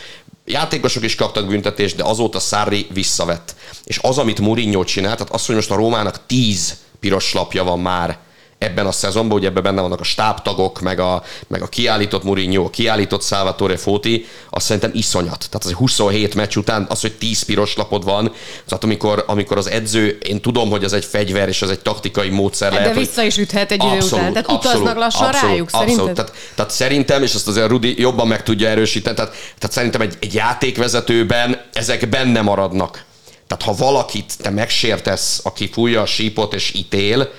játékosok 0.48 1.04
is 1.04 1.14
kaptak 1.14 1.46
büntetést, 1.46 1.96
de 1.96 2.04
azóta 2.04 2.38
Sarri 2.38 2.86
visszavett. 2.92 3.54
És 3.84 3.98
az, 4.02 4.18
amit 4.18 4.40
Mourinho 4.40 4.84
csinált, 4.84 5.16
tehát 5.16 5.32
az, 5.32 5.46
hogy 5.46 5.54
most 5.54 5.70
a 5.70 5.74
Rómának 5.76 6.26
10 6.26 6.76
piros 7.00 7.32
lapja 7.32 7.64
van 7.64 7.80
már 7.80 8.18
ebben 8.58 8.86
a 8.86 8.92
szezonban, 8.92 9.38
ugye 9.38 9.48
ebben 9.48 9.62
benne 9.62 9.80
vannak 9.80 10.00
a 10.00 10.04
stábtagok, 10.04 10.80
meg 10.80 11.00
a, 11.00 11.22
meg 11.46 11.62
a 11.62 11.66
kiállított 11.66 12.22
Mourinho, 12.22 12.64
a 12.64 12.70
kiállított 12.70 13.22
Salvatore 13.22 13.76
Foti, 13.76 14.26
azt 14.50 14.66
szerintem 14.66 14.90
iszonyat. 14.94 15.46
Tehát 15.50 15.64
az 15.64 15.72
27 15.72 16.34
meccs 16.34 16.56
után 16.56 16.86
az, 16.88 17.00
hogy 17.00 17.12
10 17.12 17.42
piros 17.42 17.76
lapod 17.76 18.04
van, 18.04 18.32
tehát 18.66 18.84
amikor, 18.84 19.24
amikor 19.26 19.56
az 19.56 19.70
edző, 19.70 20.18
én 20.28 20.40
tudom, 20.40 20.70
hogy 20.70 20.84
ez 20.84 20.92
egy 20.92 21.04
fegyver, 21.04 21.48
és 21.48 21.62
ez 21.62 21.68
egy 21.68 21.80
taktikai 21.80 22.28
módszer 22.28 22.72
lehet. 22.72 22.94
De 22.94 23.00
vissza 23.00 23.22
is 23.22 23.36
üthet 23.36 23.72
egy 23.72 23.84
idő 23.84 23.96
után, 23.96 24.32
tehát 24.32 24.48
abszolút, 24.48 24.64
utaznak 24.64 24.96
lassan 24.96 25.26
abszolút, 25.26 25.50
rájuk, 25.50 25.66
abszolút. 25.66 25.88
szerinted? 25.88 26.14
Tehát, 26.14 26.32
tehát, 26.54 26.70
szerintem, 26.70 27.22
és 27.22 27.34
azt 27.34 27.48
azért 27.48 27.68
Rudi 27.68 28.00
jobban 28.00 28.26
meg 28.26 28.42
tudja 28.42 28.68
erősíteni, 28.68 29.16
tehát, 29.16 29.32
tehát 29.58 29.76
szerintem 29.76 30.00
egy, 30.00 30.16
egy 30.20 30.34
játékvezetőben 30.34 31.60
ezek 31.72 32.08
benne 32.08 32.40
maradnak. 32.40 33.06
Tehát 33.46 33.64
ha 33.64 33.84
valakit 33.84 34.32
te 34.38 34.50
megsértesz, 34.50 35.40
aki 35.42 35.68
fújja 35.72 36.00
a 36.00 36.06
sípot 36.06 36.54
és 36.54 36.74
ítél, 36.74 37.30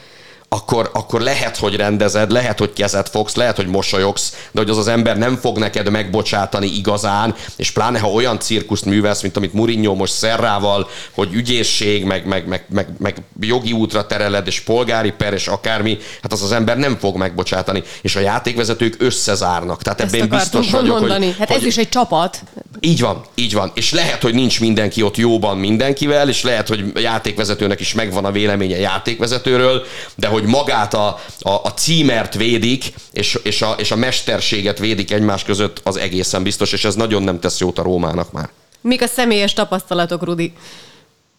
akkor, 0.49 0.89
akkor 0.93 1.21
lehet, 1.21 1.57
hogy 1.57 1.75
rendezed, 1.75 2.31
lehet, 2.31 2.59
hogy 2.59 2.73
kezet 2.73 3.09
fogsz, 3.09 3.35
lehet, 3.35 3.55
hogy 3.55 3.67
mosolyogsz, 3.67 4.47
de 4.51 4.59
hogy 4.59 4.69
az 4.69 4.77
az 4.77 4.87
ember 4.87 5.17
nem 5.17 5.37
fog 5.37 5.57
neked 5.57 5.89
megbocsátani 5.89 6.67
igazán, 6.67 7.35
és 7.55 7.71
pláne, 7.71 7.99
ha 7.99 8.07
olyan 8.07 8.39
cirkuszt 8.39 8.85
művelsz, 8.85 9.21
mint 9.21 9.37
amit 9.37 9.53
Mourinho 9.53 9.93
most 9.93 10.13
Szerrával, 10.13 10.89
hogy 11.11 11.33
ügyészség, 11.33 12.03
meg, 12.03 12.25
meg, 12.25 12.47
meg, 12.47 12.65
meg, 12.69 12.87
meg 12.97 13.23
jogi 13.39 13.71
útra 13.71 14.05
tereled, 14.05 14.47
és 14.47 14.59
polgári 14.59 15.11
per, 15.11 15.33
és 15.33 15.47
akármi, 15.47 15.97
hát 16.21 16.33
az 16.33 16.41
az 16.41 16.51
ember 16.51 16.77
nem 16.77 16.97
fog 16.99 17.15
megbocsátani, 17.15 17.83
és 18.01 18.15
a 18.15 18.19
játékvezetők 18.19 18.95
összezárnak. 18.99 19.81
Tehát 19.81 20.01
Ezt 20.01 20.13
ebben 20.15 20.29
biztos 20.29 20.71
vagyok, 20.71 20.99
mondani. 20.99 21.25
hogy... 21.25 21.35
Hát 21.37 21.47
hogy, 21.47 21.57
ez 21.57 21.65
is 21.65 21.77
egy 21.77 21.89
csapat. 21.89 22.43
Így 22.79 22.99
van, 22.99 23.21
így 23.35 23.53
van. 23.53 23.71
És 23.73 23.91
lehet, 23.91 24.21
hogy 24.21 24.33
nincs 24.33 24.59
mindenki 24.59 25.01
ott 25.01 25.17
jóban 25.17 25.57
mindenkivel, 25.57 26.29
és 26.29 26.43
lehet, 26.43 26.67
hogy 26.67 26.91
játékvezetőnek 26.95 27.79
is 27.79 27.93
megvan 27.93 28.25
a 28.25 28.31
véleménye 28.31 28.77
játékvezetőről, 28.77 29.83
de 30.15 30.27
hogy 30.27 30.38
hogy 30.39 30.49
magát 30.49 30.93
a, 30.93 31.19
a, 31.39 31.49
a 31.49 31.73
címert 31.73 32.33
védik, 32.33 32.93
és, 33.11 33.39
és, 33.43 33.61
a, 33.61 33.71
és 33.71 33.91
a 33.91 33.95
mesterséget 33.95 34.79
védik 34.79 35.11
egymás 35.11 35.43
között, 35.43 35.81
az 35.83 35.97
egészen 35.97 36.43
biztos, 36.43 36.71
és 36.71 36.85
ez 36.85 36.95
nagyon 36.95 37.23
nem 37.23 37.39
tesz 37.39 37.59
jót 37.59 37.79
a 37.79 37.83
Rómának 37.83 38.31
már. 38.31 38.49
Mik 38.81 39.01
a 39.01 39.07
személyes 39.07 39.53
tapasztalatok, 39.53 40.23
Rudi, 40.23 40.53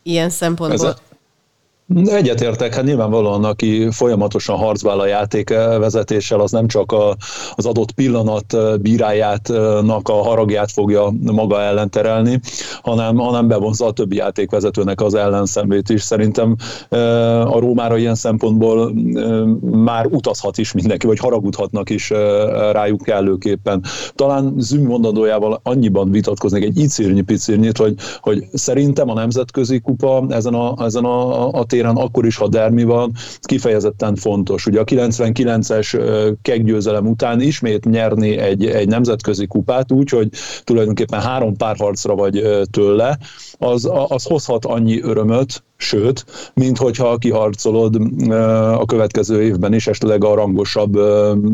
ilyen 0.03 0.31
szempontból? 0.31 0.89
Ez 0.89 0.95
a, 0.95 1.10
Egyetértek, 1.95 2.75
hát 2.75 2.85
nyilvánvalóan, 2.85 3.45
aki 3.45 3.89
folyamatosan 3.91 4.57
harcbál 4.57 5.01
a 5.01 5.07
játékvezetéssel, 5.07 6.41
az 6.41 6.51
nem 6.51 6.67
csak 6.67 6.93
a, 6.93 7.17
az 7.55 7.67
adott 7.67 7.93
pillanat 7.93 8.57
bírájátnak 8.83 10.09
a 10.09 10.13
haragját 10.13 10.71
fogja 10.71 11.13
maga 11.21 11.61
ellen 11.61 11.91
terelni, 11.91 12.41
hanem, 12.83 13.17
hanem 13.17 13.49
bevonza 13.49 13.87
a 13.87 13.93
többi 13.93 14.17
játékvezetőnek 14.17 15.01
az 15.01 15.15
ellenszemét 15.15 15.89
is. 15.89 16.03
Szerintem 16.03 16.57
a 17.45 17.59
Rómára 17.59 17.97
ilyen 17.97 18.15
szempontból 18.15 18.93
már 19.61 20.07
utazhat 20.07 20.59
is 20.59 20.73
mindenki, 20.73 21.07
vagy 21.07 21.19
haragudhatnak 21.19 21.91
is 21.91 22.11
rájuk 22.73 23.03
kellőképpen. 23.03 23.85
Talán 24.15 24.55
Züm 24.59 24.83
mondandójával 24.83 25.61
annyiban 25.63 26.11
vitatkoznék 26.11 26.63
egy 26.63 26.79
icirnyi 26.79 27.23
picirnyit, 27.23 27.77
hogy, 27.77 27.95
hogy 28.21 28.45
szerintem 28.53 29.09
a 29.09 29.15
nemzetközi 29.15 29.81
kupa 29.81 30.25
ezen 30.29 30.55
a, 30.55 30.85
ezen 30.85 31.05
a, 31.05 31.49
a 31.53 31.65
téren, 31.65 31.79
akkor 31.87 32.27
is, 32.27 32.37
ha 32.37 32.49
dermi 32.49 32.83
van, 32.83 33.13
kifejezetten 33.41 34.15
fontos. 34.15 34.67
Ugye 34.67 34.81
a 34.81 34.85
99-es 34.85 35.99
keggyőzelem 36.43 37.07
után 37.07 37.41
ismét 37.41 37.85
nyerni 37.85 38.37
egy, 38.37 38.67
egy 38.67 38.89
nemzetközi 38.89 39.47
kupát 39.47 39.93
úgy, 39.93 40.09
hogy 40.09 40.29
tulajdonképpen 40.65 41.21
három 41.21 41.57
párharcra 41.57 42.15
vagy 42.15 42.43
tőle, 42.71 43.19
az, 43.59 43.91
az 44.09 44.25
hozhat 44.25 44.65
annyi 44.65 45.01
örömöt, 45.03 45.63
sőt, 45.81 46.25
mint 46.55 46.79
hogyha 46.79 47.17
kiharcolod 47.17 47.97
a 48.79 48.85
következő 48.85 49.43
évben 49.43 49.75
is 49.75 49.87
esetleg 49.87 50.25
a 50.25 50.35
rangosabb 50.35 50.95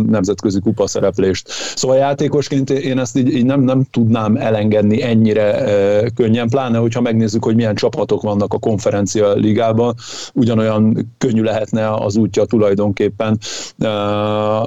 nemzetközi 0.06 0.60
kupa 0.60 0.86
szereplést. 0.86 1.48
Szóval 1.74 1.96
játékosként 1.96 2.70
én 2.70 2.98
ezt 2.98 3.16
így, 3.16 3.34
így 3.34 3.44
nem, 3.44 3.60
nem 3.60 3.84
tudnám 3.90 4.36
elengedni 4.36 5.02
ennyire 5.02 5.64
könnyen, 6.14 6.48
pláne 6.48 6.78
hogyha 6.78 7.00
megnézzük, 7.00 7.44
hogy 7.44 7.54
milyen 7.54 7.74
csapatok 7.74 8.22
vannak 8.22 8.54
a 8.54 8.58
konferencia 8.58 9.32
ligában, 9.32 9.94
ugyanolyan 10.32 11.14
könnyű 11.18 11.42
lehetne 11.42 11.94
az 11.94 12.16
útja 12.16 12.44
tulajdonképpen, 12.44 13.38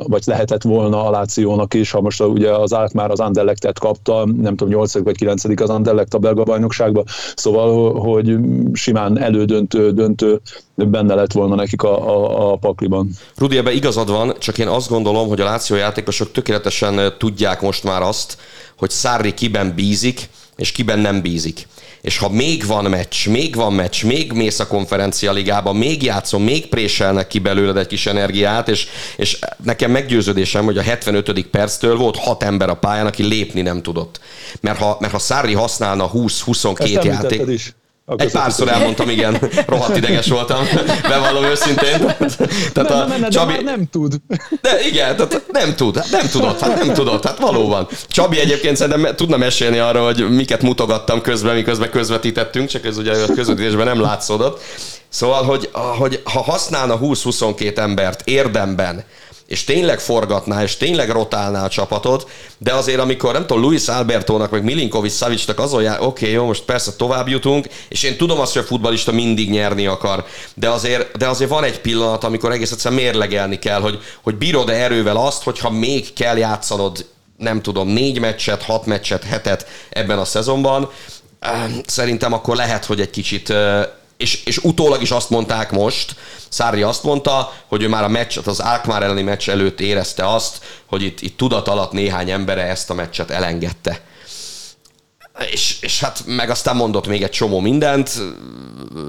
vagy 0.04 0.24
lehetett 0.26 0.64
volna 0.64 1.06
a 1.06 1.12
Lációnak 1.12 1.74
is, 1.74 1.92
ha 1.92 2.02
most 2.02 2.24
ugye 2.24 2.52
az 2.52 2.76
már 2.94 3.12
az 3.12 3.20
Anderlechtet 3.20 3.80
kapta, 3.80 4.26
nem 4.42 4.56
tudom, 4.56 4.74
8 4.74 5.04
vagy 5.04 5.16
9 5.16 5.62
az 5.62 5.70
Anderlecht 5.70 6.14
a 6.14 6.18
belga 6.18 6.44
bajnokságban, 6.44 7.04
szóval, 7.36 8.00
hogy 8.00 8.38
simán 8.74 9.20
elő 9.20 9.46
döntő, 9.50 9.92
döntő 9.92 10.42
benne 10.76 11.14
lett 11.14 11.32
volna 11.32 11.56
nekik 11.56 11.84
a, 11.84 12.10
a, 12.10 12.52
a 12.52 12.56
pakliban. 12.56 13.10
Rudi, 13.36 13.58
ebbe 13.58 13.72
igazad 13.72 14.10
van, 14.10 14.34
csak 14.40 14.58
én 14.58 14.68
azt 14.68 14.90
gondolom, 14.90 15.28
hogy 15.28 15.42
a 15.42 15.46
Láció 15.46 15.76
játékosok 15.76 16.32
tökéletesen 16.32 17.14
tudják 17.18 17.62
most 17.62 17.84
már 17.84 18.02
azt, 18.02 18.38
hogy 18.78 18.90
Szárri 18.90 19.34
kiben 19.34 19.74
bízik, 19.76 20.30
és 20.56 20.72
kiben 20.72 21.00
nem 21.00 21.22
bízik. 21.22 21.68
És 22.02 22.18
ha 22.18 22.30
még 22.30 22.66
van 22.66 22.86
meccs, 22.86 23.28
még 23.28 23.56
van 23.56 23.74
meccs, 23.74 24.04
még 24.04 24.32
mész 24.32 24.60
a 24.60 24.68
konferencia 24.68 25.32
ligába, 25.32 25.74
még 25.74 26.04
játszom, 26.04 26.44
még 26.44 26.68
préselnek 26.68 27.28
ki 27.28 27.40
belőled 27.40 27.78
egy 27.78 27.88
kis 27.88 28.06
energiát, 28.06 28.70
és, 28.70 28.88
és 29.18 29.40
nekem 29.64 29.92
meggyőződésem, 29.92 30.66
hogy 30.66 30.78
a 30.78 30.82
75. 30.82 31.48
perctől 31.48 31.98
volt 31.98 32.18
hat 32.18 32.44
ember 32.44 32.70
a 32.70 32.74
pályán, 32.74 33.06
aki 33.06 33.24
lépni 33.24 33.62
nem 33.62 33.82
tudott. 33.82 34.20
Mert 34.62 34.78
ha, 34.78 34.98
mert 35.00 35.14
ha 35.14 35.20
Szári 35.20 35.54
használna 35.54 36.12
20-22 36.14 37.04
játék... 37.04 37.42
Is. 37.48 37.74
Egy 38.18 38.32
párszor 38.32 38.68
elmondtam, 38.68 39.10
igen, 39.10 39.38
rohadt 39.68 39.98
ideges 39.98 40.28
voltam, 40.28 40.68
bevallom 41.10 41.44
őszintén. 41.44 42.16
Tehát 42.74 42.92
a 42.92 43.06
menne, 43.08 43.28
Csabi... 43.28 43.54
de 43.54 43.62
nem 43.62 43.90
tud. 43.92 44.16
De 44.62 44.88
igen, 44.88 45.16
tehát 45.16 45.44
nem 45.52 45.76
tud, 45.76 45.98
hát 45.98 46.12
nem 46.12 46.28
tudott, 46.28 46.60
hát 46.60 46.84
nem 46.84 46.94
tudott, 46.94 47.26
hát 47.26 47.40
valóban. 47.40 47.88
Csabi 48.08 48.40
egyébként 48.40 48.76
szerintem 48.78 49.16
tudna 49.16 49.38
mesélni 49.38 49.78
arra, 49.78 50.04
hogy 50.04 50.30
miket 50.30 50.62
mutogattam 50.62 51.22
közben, 51.22 51.56
miközben 51.56 51.90
közvetítettünk, 51.90 52.70
csak 52.70 52.86
ez 52.86 52.98
ugye 52.98 53.12
a 53.12 53.34
közvetítésben 53.34 53.86
nem 53.86 54.02
látszódott. 54.02 54.62
Szóval, 55.10 55.44
hogy, 55.44 55.70
hogy 55.74 56.22
ha 56.24 56.42
használna 56.42 57.00
20-22 57.02 57.78
embert 57.78 58.22
érdemben, 58.26 59.04
és 59.50 59.64
tényleg 59.64 60.00
forgatná, 60.00 60.64
és 60.64 60.78
tényleg 60.78 61.10
rotálná 61.10 61.64
a 61.64 61.70
csapatot, 61.70 62.30
de 62.58 62.74
azért 62.74 63.00
amikor, 63.00 63.34
nem 63.34 63.46
tudom, 63.48 63.64
Luis 63.64 63.88
Albertónak, 63.88 64.52
meg 64.52 64.64
Milinkovic 64.64 65.16
Savicnak 65.16 65.60
azon 65.60 65.82
jár, 65.82 66.02
oké, 66.02 66.06
okay, 66.06 66.32
jó, 66.32 66.46
most 66.46 66.64
persze 66.64 66.96
tovább 66.96 67.28
jutunk, 67.28 67.68
és 67.88 68.04
én 68.04 68.18
tudom 68.18 68.40
azt, 68.40 68.54
hogy 68.54 68.62
a 68.62 68.66
futbalista 68.66 69.12
mindig 69.12 69.50
nyerni 69.50 69.86
akar, 69.86 70.26
de 70.54 70.70
azért, 70.70 71.18
de 71.18 71.28
azért 71.28 71.50
van 71.50 71.64
egy 71.64 71.82
pillanat, 71.82 72.24
amikor 72.24 72.52
egész 72.52 72.72
egyszerűen 72.72 73.02
mérlegelni 73.02 73.60
kell, 73.60 73.82
hogy, 73.82 74.00
hogy 74.24 74.36
bírod-e 74.36 74.74
erővel 74.74 75.18
azt, 75.18 75.44
hogyha 75.44 75.70
még 75.70 76.14
kell 76.14 76.38
játszanod, 76.38 77.06
nem 77.38 77.62
tudom, 77.62 77.88
négy 77.88 78.20
meccset, 78.20 78.64
hat 78.64 78.86
meccset, 78.86 79.24
hetet 79.24 79.68
ebben 79.90 80.20
a 80.20 80.26
szezonban, 80.26 80.90
szerintem 81.86 82.34
akkor 82.34 82.56
lehet, 82.56 82.86
hogy 82.86 83.02
egy 83.02 83.10
kicsit 83.10 83.54
és, 84.20 84.44
és 84.46 84.58
utólag 84.58 85.02
is 85.02 85.12
azt 85.12 85.30
mondták 85.30 85.72
most, 85.72 86.16
Szári 86.50 86.82
azt 86.82 87.04
mondta, 87.04 87.54
hogy 87.68 87.84
ő 87.84 87.88
már 87.88 88.04
a 88.04 88.08
meccset, 88.08 88.48
az 88.48 88.60
Alkmaar 88.60 89.04
elleni 89.04 89.22
meccs 89.22 89.50
előtt 89.50 89.80
érezte 89.80 90.34
azt, 90.34 90.64
hogy 90.86 91.02
itt, 91.02 91.22
itt 91.22 91.38
tudat 91.38 91.68
alatt 91.68 91.92
néhány 91.92 92.30
embere 92.30 92.62
ezt 92.62 92.90
a 92.90 92.94
meccset 92.94 93.32
elengedte. 93.32 94.02
És, 95.52 95.78
és 95.82 96.00
hát 96.00 96.24
meg 96.26 96.50
aztán 96.50 96.76
mondott 96.76 97.08
még 97.08 97.24
egy 97.24 97.30
csomó 97.30 97.60
mindent. 97.60 98.12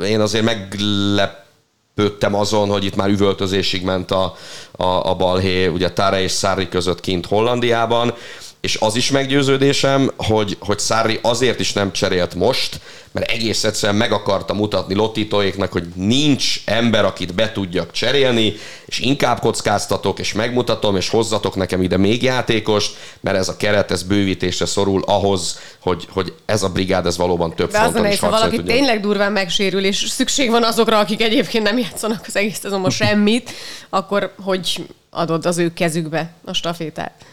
Én 0.05 0.21
azért 0.21 0.45
meglepődtem 0.45 2.35
azon, 2.35 2.69
hogy 2.69 2.85
itt 2.85 2.97
már 2.97 3.09
üvöltözésig 3.09 3.83
ment 3.83 4.11
a, 4.11 4.37
a, 4.71 4.85
a 4.85 5.15
balhé, 5.15 5.67
ugye 5.67 5.93
Tára 5.93 6.21
és 6.21 6.31
Szári 6.33 6.69
között 6.69 7.01
kint 7.01 7.27
Hollandiában 7.27 8.15
és 8.61 8.77
az 8.81 8.97
is 8.97 9.11
meggyőződésem, 9.11 10.11
hogy, 10.17 10.57
hogy 10.61 10.79
Szári 10.79 11.19
azért 11.23 11.61
is 11.61 11.73
nem 11.73 11.93
cserélt 11.93 12.35
most, 12.35 12.81
mert 13.13 13.31
egész 13.31 13.65
egyszerűen 13.65 13.99
meg 13.99 14.13
akarta 14.13 14.55
mutatni 14.55 14.95
Lottitóéknak, 14.95 15.73
hogy 15.73 15.87
nincs 15.95 16.63
ember, 16.65 17.05
akit 17.05 17.35
be 17.35 17.53
tudjak 17.53 17.93
cserélni, 17.93 18.57
és 18.87 18.99
inkább 18.99 19.41
kockáztatok, 19.41 20.19
és 20.19 20.33
megmutatom, 20.33 20.97
és 20.97 21.09
hozzatok 21.09 21.57
nekem 21.57 21.83
ide 21.83 21.97
még 21.97 22.23
játékost, 22.23 22.97
mert 23.21 23.37
ez 23.37 23.49
a 23.49 23.57
keret, 23.57 23.91
ez 23.91 24.03
bővítésre 24.03 24.67
szorul 24.67 25.03
ahhoz, 25.07 25.59
hogy, 25.79 26.07
hogy 26.11 26.35
ez 26.47 26.63
a 26.63 26.69
brigád, 26.69 27.07
ez 27.07 27.17
valóban 27.17 27.55
több 27.55 27.71
De 27.71 27.81
azon 27.81 28.07
is 28.07 28.19
ha 28.19 28.31
valaki 28.31 28.57
tudjon. 28.57 28.77
tényleg 28.77 29.01
durván 29.01 29.33
megsérül, 29.33 29.85
és 29.85 29.97
szükség 30.09 30.51
van 30.51 30.65
azokra, 30.65 30.99
akik 30.99 31.23
egyébként 31.23 31.65
nem 31.65 31.79
játszanak 31.79 32.25
az 32.27 32.37
egész 32.37 32.59
szezonban 32.59 32.91
semmit, 33.01 33.51
akkor 33.91 34.33
hogy 34.43 34.87
adod 35.11 35.47
az 35.47 35.59
ő 35.59 35.73
kezükbe 35.73 36.33
a 36.45 36.53
stafétát? 36.53 37.25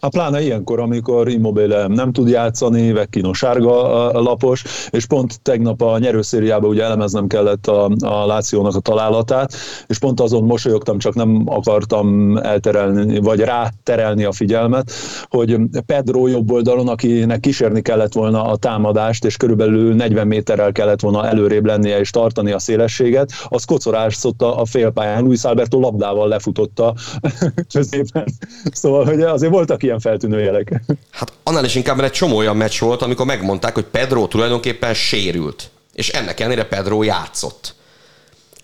Hát 0.00 0.10
pláne 0.10 0.42
ilyenkor, 0.42 0.80
amikor 0.80 1.28
Immobile 1.28 1.86
nem 1.86 2.12
tud 2.12 2.28
játszani, 2.28 2.92
Vecchino 2.92 3.32
sárga 3.32 4.10
lapos, 4.20 4.64
és 4.90 5.06
pont 5.06 5.42
tegnap 5.42 5.82
a 5.82 5.98
nyerőszériában 5.98 6.70
ugye 6.70 6.84
elemeznem 6.84 7.26
kellett 7.26 7.66
a, 7.66 7.90
a 8.00 8.26
Lációnak 8.26 8.74
a 8.74 8.80
találatát, 8.80 9.54
és 9.86 9.98
pont 9.98 10.20
azon 10.20 10.44
mosolyogtam, 10.44 10.98
csak 10.98 11.14
nem 11.14 11.42
akartam 11.46 12.36
elterelni, 12.36 13.18
vagy 13.18 13.40
ráterelni 13.40 14.24
a 14.24 14.32
figyelmet, 14.32 14.90
hogy 15.28 15.56
Pedro 15.86 16.26
jobb 16.26 16.50
oldalon, 16.50 16.88
akinek 16.88 17.40
kísérni 17.40 17.82
kellett 17.82 18.12
volna 18.12 18.44
a 18.44 18.56
támadást, 18.56 19.24
és 19.24 19.36
körülbelül 19.36 19.94
40 19.94 20.26
méterrel 20.26 20.72
kellett 20.72 21.00
volna 21.00 21.26
előrébb 21.26 21.66
lennie 21.66 21.98
és 21.98 22.10
tartani 22.10 22.52
a 22.52 22.58
szélességet, 22.58 23.30
az 23.48 23.64
kocorászott 23.64 24.42
a 24.42 24.64
félpályán, 24.64 25.22
Luis 25.22 25.44
Alberto 25.44 25.80
labdával 25.80 26.28
lefutotta 26.28 26.94
középen. 27.74 28.24
Szóval, 28.72 29.04
hogy 29.04 29.20
azért 29.20 29.52
voltak 29.52 29.82
ilyen 29.82 29.89
feltűnő 29.98 30.40
jelek. 30.40 30.80
Hát 31.10 31.32
annál 31.42 31.64
is 31.64 31.74
inkább, 31.74 31.96
mert 31.96 32.08
egy 32.08 32.14
csomó 32.14 32.36
olyan 32.36 32.56
meccs 32.56 32.78
volt, 32.78 33.02
amikor 33.02 33.26
megmondták, 33.26 33.74
hogy 33.74 33.84
Pedro 33.84 34.26
tulajdonképpen 34.26 34.94
sérült. 34.94 35.70
És 35.92 36.08
ennek 36.08 36.40
ellenére 36.40 36.64
Pedro 36.64 37.02
játszott. 37.02 37.74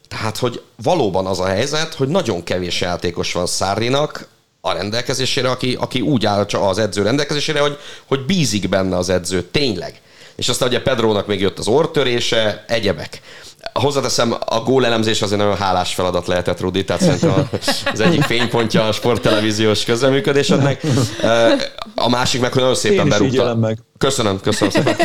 Tehát, 0.09 0.37
hogy 0.37 0.63
valóban 0.83 1.27
az 1.27 1.41
a 1.41 1.47
helyzet, 1.47 1.95
hogy 1.95 2.09
nagyon 2.09 2.43
kevés 2.43 2.81
játékos 2.81 3.33
van 3.33 3.47
Szárrinak 3.47 4.29
a 4.61 4.73
rendelkezésére, 4.73 5.51
aki, 5.51 5.77
aki 5.81 6.01
úgy 6.01 6.27
áll 6.27 6.45
az 6.45 6.79
edző 6.79 7.03
rendelkezésére, 7.03 7.61
hogy, 7.61 7.79
hogy 8.07 8.25
bízik 8.27 8.69
benne 8.69 8.97
az 8.97 9.09
edző, 9.09 9.43
tényleg. 9.43 10.01
És 10.37 10.49
aztán 10.49 10.69
ugye 10.69 10.83
Pedrónak 10.83 11.27
még 11.27 11.41
jött 11.41 11.59
az 11.59 11.69
orrtörése, 11.69 12.65
egyebek. 12.69 13.21
Hozzáteszem, 13.73 14.35
a 14.45 14.61
gólelemzés 14.61 15.23
azért 15.23 15.41
nagyon 15.41 15.57
hálás 15.57 15.95
feladat 15.95 16.27
lehetett, 16.27 16.61
Rudi, 16.61 16.85
tehát 16.85 17.03
szerintem 17.03 17.49
az 17.93 18.01
egyik 18.01 18.23
fénypontja 18.23 18.87
a 18.87 18.93
sporttelevíziós 18.93 19.85
közreműködésednek. 19.85 20.83
A 21.95 22.09
másik 22.09 22.41
meg, 22.41 22.53
hogy 22.53 22.61
nagyon 22.61 22.77
szépen 22.77 23.05
Én 23.05 23.09
berúgta. 23.09 23.55
meg. 23.55 23.79
Köszönöm, 23.99 24.41
köszönöm 24.41 24.73
szépen. 24.73 24.97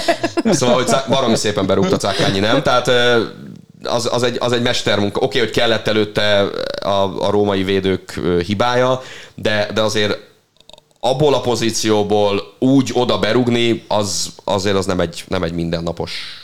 Szóval, 0.53 0.75
hogy 0.75 0.89
baromi 1.09 1.35
szépen 1.35 1.65
berúgta 1.65 1.97
Cákányi, 1.97 2.39
nem? 2.39 2.63
Tehát 2.63 2.91
az, 3.83 4.09
az, 4.11 4.23
egy, 4.23 4.37
az 4.39 4.51
egy 4.51 4.61
mestermunka. 4.61 5.19
Oké, 5.19 5.39
hogy 5.39 5.49
kellett 5.49 5.87
előtte 5.87 6.49
a, 6.81 7.25
a 7.25 7.29
római 7.29 7.63
védők 7.63 8.19
hibája, 8.45 9.01
de, 9.35 9.69
de 9.73 9.81
azért 9.81 10.17
abból 11.03 11.33
a 11.33 11.41
pozícióból 11.41 12.41
úgy 12.59 12.91
oda 12.93 13.19
berugni, 13.19 13.83
az 13.87 14.35
azért 14.43 14.75
az 14.75 14.85
nem 14.85 14.99
egy, 14.99 15.23
nem 15.27 15.43
egy 15.43 15.53
mindennapos 15.53 16.41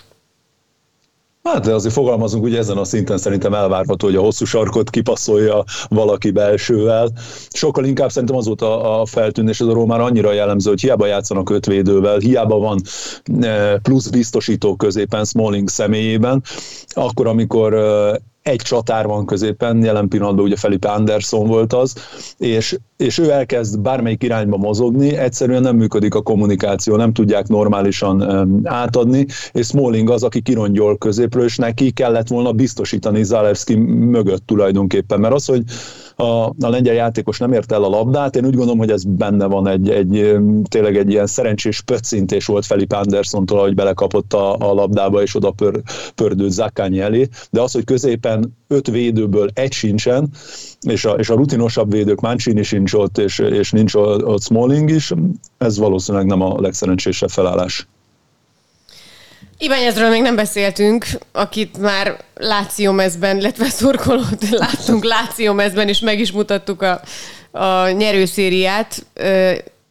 Hát 1.48 1.66
de 1.66 1.74
azért 1.74 1.94
fogalmazunk, 1.94 2.44
ugye 2.44 2.58
ezen 2.58 2.78
a 2.78 2.84
szinten 2.84 3.18
szerintem 3.18 3.54
elvárható, 3.54 4.06
hogy 4.06 4.16
a 4.16 4.22
hosszú 4.22 4.46
sarkot 4.46 4.90
kipasszolja 4.90 5.64
valaki 5.90 6.32
belsővel. 6.32 7.12
Sokkal 7.50 7.86
inkább 7.86 8.10
szerintem 8.10 8.38
az 8.38 8.46
volt 8.46 8.62
a, 8.62 9.06
feltűnés, 9.06 9.60
ez 9.60 9.68
a 9.68 9.74
Rómára 9.74 10.04
annyira 10.04 10.32
jellemző, 10.32 10.70
hogy 10.70 10.82
hiába 10.82 11.06
játszanak 11.06 11.50
öt 11.50 11.66
védővel, 11.66 12.18
hiába 12.18 12.58
van 12.58 12.82
eh, 13.42 13.74
plusz 13.82 14.08
biztosító 14.08 14.76
középen 14.76 15.26
Smalling 15.26 15.70
személyében, 15.70 16.44
akkor 16.88 17.28
amikor 17.28 17.74
eh, 17.74 18.16
egy 18.48 18.62
csatár 18.62 19.06
van 19.06 19.26
középen, 19.26 19.84
jelen 19.84 20.08
pillanatban 20.08 20.46
ugye 20.46 20.56
Felipe 20.56 20.90
Anderson 20.90 21.48
volt 21.48 21.74
az, 21.74 21.96
és, 22.38 22.78
és 22.98 23.18
ő 23.18 23.32
elkezd 23.32 23.80
bármelyik 23.80 24.24
irányba 24.24 24.58
mozogni, 24.58 25.16
egyszerűen 25.16 25.62
nem 25.62 25.76
működik 25.76 26.16
a 26.16 26.22
kommunikáció, 26.22 26.96
nem 26.96 27.14
tudják 27.14 27.48
normálisan 27.48 28.22
átadni, 28.64 29.26
és 29.52 29.68
Smalling 29.68 30.10
az, 30.10 30.24
aki 30.24 30.42
kirongyol 30.42 30.98
középről, 30.98 31.44
és 31.44 31.56
neki 31.56 31.92
kellett 31.92 32.28
volna 32.28 32.52
biztosítani 32.52 33.24
Zalewski 33.24 33.76
mögött 33.76 34.48
tulajdonképpen, 34.48 35.20
mert 35.20 35.34
az, 35.34 35.46
hogy 35.46 35.64
a, 36.20 36.46
a 36.46 36.70
lengyel 36.70 36.94
játékos 36.94 37.38
nem 37.38 37.54
ért 37.54 37.72
el 37.72 37.84
a 37.84 37.90
labdát, 37.90 38.36
én 38.36 38.46
úgy 38.46 38.56
gondolom, 38.56 38.78
hogy 38.78 38.92
ez 38.92 39.04
benne 39.04 39.46
van 39.46 39.68
egy, 39.68 39.90
egy 39.90 40.38
tényleg 40.70 40.98
egy 40.98 41.10
ilyen 41.10 41.28
szerencsés 41.28 41.82
pöccintés 41.82 42.46
volt 42.46 42.66
Felipe 42.66 42.98
Andersontól, 42.98 43.60
hogy 43.60 43.76
belekapott 43.76 44.34
a, 44.34 44.56
a 44.56 44.74
labdába, 44.74 45.22
és 45.22 45.36
oda 45.36 45.52
pör, 45.52 45.82
pördült 46.16 46.52
Zakányi 46.52 47.00
elé, 47.00 47.28
de 47.52 47.62
az, 47.62 47.72
hogy 47.72 47.84
középen 47.84 48.56
öt 48.68 48.88
védőből 48.88 49.50
egy 49.54 49.72
sincsen, 49.72 50.30
és 50.82 51.06
a, 51.06 51.12
és 51.12 51.30
a 51.30 51.36
rutinosabb 51.36 51.92
védők 51.92 52.20
Mancini 52.20 52.64
sincs 52.64 52.94
ott, 52.94 53.18
és, 53.18 53.40
és 53.40 53.72
nincs 53.72 53.96
ott 53.96 54.42
Smalling 54.42 54.90
is, 54.90 55.14
ez 55.58 55.78
valószínűleg 55.78 56.28
nem 56.28 56.42
a 56.42 56.62
legszerencsésebb 56.62 57.30
felállás. 57.30 57.88
Ibányezről 59.60 60.10
még 60.10 60.22
nem 60.22 60.36
beszéltünk, 60.36 61.06
akit 61.32 61.78
már 61.78 62.18
Láció 62.36 62.92
mezben, 62.92 63.38
illetve 63.38 63.70
szurkolót 63.70 64.50
láttunk 64.66 65.04
Láció 65.04 65.54
mezben, 65.54 65.88
és 65.88 66.00
meg 66.00 66.20
is 66.20 66.32
mutattuk 66.32 66.82
a, 66.82 67.02
a 67.52 67.90
nyerőszériát. 67.90 69.06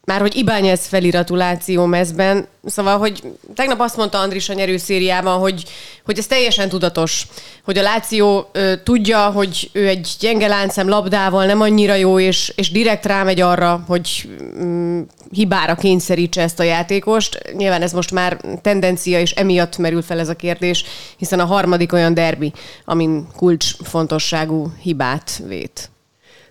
Már 0.07 0.21
hogy 0.21 0.35
Ibányez 0.35 0.85
feliratú 0.85 1.35
Láció 1.35 1.85
mezben, 1.85 2.47
szóval, 2.65 2.97
hogy 2.97 3.23
tegnap 3.55 3.79
azt 3.79 3.97
mondta 3.97 4.17
Andris 4.17 4.49
a 4.49 4.53
nyerőszériában, 4.53 5.39
hogy, 5.39 5.63
hogy 6.05 6.17
ez 6.17 6.27
teljesen 6.27 6.69
tudatos, 6.69 7.27
hogy 7.63 7.77
a 7.77 7.81
Láció 7.81 8.49
ö, 8.51 8.73
tudja, 8.83 9.29
hogy 9.29 9.69
ő 9.73 9.87
egy 9.87 10.15
gyenge 10.19 10.47
láncem 10.47 10.89
labdával 10.89 11.45
nem 11.45 11.61
annyira 11.61 11.95
jó, 11.95 12.19
és, 12.19 12.53
és 12.55 12.71
direkt 12.71 13.05
rámegy 13.05 13.41
arra, 13.41 13.83
hogy 13.87 14.29
mm, 14.63 15.01
hibára 15.31 15.75
kényszerítse 15.75 16.41
ezt 16.41 16.59
a 16.59 16.63
játékost. 16.63 17.41
Nyilván 17.53 17.81
ez 17.81 17.91
most 17.91 18.11
már 18.11 18.37
tendencia, 18.61 19.19
és 19.19 19.31
emiatt 19.31 19.77
merül 19.77 20.01
fel 20.01 20.19
ez 20.19 20.29
a 20.29 20.35
kérdés, 20.35 20.83
hiszen 21.17 21.39
a 21.39 21.45
harmadik 21.45 21.93
olyan 21.93 22.13
derbi, 22.13 22.53
amin 22.85 23.27
kulcs 23.35 23.75
fontosságú 23.83 24.71
hibát 24.81 25.41
vét. 25.47 25.89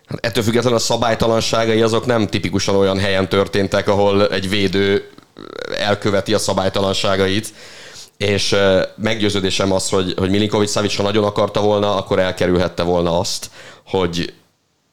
Hát 0.07 0.25
ettől 0.25 0.43
függetlenül 0.43 0.77
a 0.77 0.81
szabálytalanságai 0.81 1.81
azok 1.81 2.05
nem 2.05 2.27
tipikusan 2.27 2.75
olyan 2.75 2.99
helyen 2.99 3.29
történtek, 3.29 3.87
ahol 3.87 4.27
egy 4.27 4.49
védő 4.49 5.09
elköveti 5.77 6.33
a 6.33 6.37
szabálytalanságait, 6.37 7.53
és 8.17 8.55
meggyőződésem 8.95 9.71
az, 9.71 9.89
hogy, 9.89 10.13
hogy 10.17 10.29
Milinkovic 10.29 10.71
Savic, 10.71 10.95
ha 10.95 11.03
nagyon 11.03 11.23
akarta 11.23 11.61
volna, 11.61 11.95
akkor 11.95 12.19
elkerülhette 12.19 12.83
volna 12.83 13.19
azt, 13.19 13.49
hogy 13.85 14.33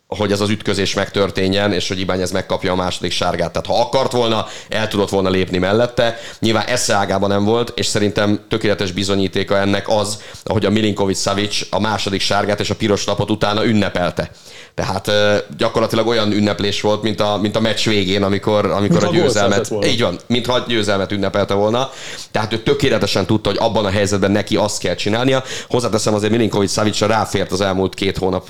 hogy 0.07 0.33
ez 0.33 0.40
az 0.40 0.48
ütközés 0.48 0.94
megtörténjen, 0.94 1.72
és 1.72 1.88
hogy 1.88 2.00
Ibányez 2.00 2.31
megkapja 2.31 2.72
a 2.72 2.77
második 2.77 3.12
sárgát. 3.12 3.53
Tehát 3.53 3.66
ha 3.66 3.81
akart 3.81 4.12
volna, 4.12 4.46
el 4.68 4.88
tudott 4.88 5.09
volna 5.09 5.29
lépni 5.29 5.59
mellette. 5.59 6.18
Nyilván 6.38 6.66
esze 6.66 6.94
ágában 6.94 7.29
nem 7.29 7.44
volt, 7.44 7.72
és 7.74 7.87
szerintem 7.87 8.44
tökéletes 8.48 8.92
bizonyítéka 8.92 9.57
ennek 9.57 9.88
az, 9.88 10.22
hogy 10.44 10.64
a 10.64 10.70
Milinkovic 10.70 11.20
Savic 11.20 11.66
a 11.70 11.81
második 11.81 12.20
sárgát 12.20 12.61
és 12.61 12.70
a 12.70 12.74
piros 12.74 13.05
lapot 13.05 13.31
utána 13.31 13.64
ünnepelte. 13.64 14.31
Tehát 14.75 15.11
gyakorlatilag 15.59 16.07
olyan 16.07 16.33
ünneplés 16.33 16.81
volt, 16.81 17.03
mint 17.03 17.21
a, 17.21 17.39
mint 17.43 17.57
a 17.57 17.61
meccs 17.61 17.85
végén, 17.85 18.23
amikor, 18.23 18.65
amikor 18.71 19.01
Mint 19.01 19.13
a 19.13 19.17
győzelmet, 19.17 19.71
így 19.85 20.01
van, 20.01 20.19
mintha 20.27 20.53
a 20.55 20.65
győzelmet 20.69 21.13
ünnepelte 21.13 21.55
volna. 21.55 21.91
Tehát 22.31 22.53
ő 22.53 22.59
tökéletesen 22.59 23.27
tudta, 23.27 23.49
hogy 23.49 23.59
abban 23.61 23.85
a 23.85 23.91
helyzetben 23.91 24.31
neki 24.31 24.57
azt 24.57 24.79
kell 24.79 24.95
csinálnia. 24.95 25.43
Hozzáteszem 25.69 26.15
azért 26.15 26.33
Milinkovic 26.33 26.73
Savicra 26.73 27.07
ráfért 27.07 27.53
az 27.53 27.61
elmúlt 27.61 27.95
két 27.95 28.19
hónap 28.19 28.47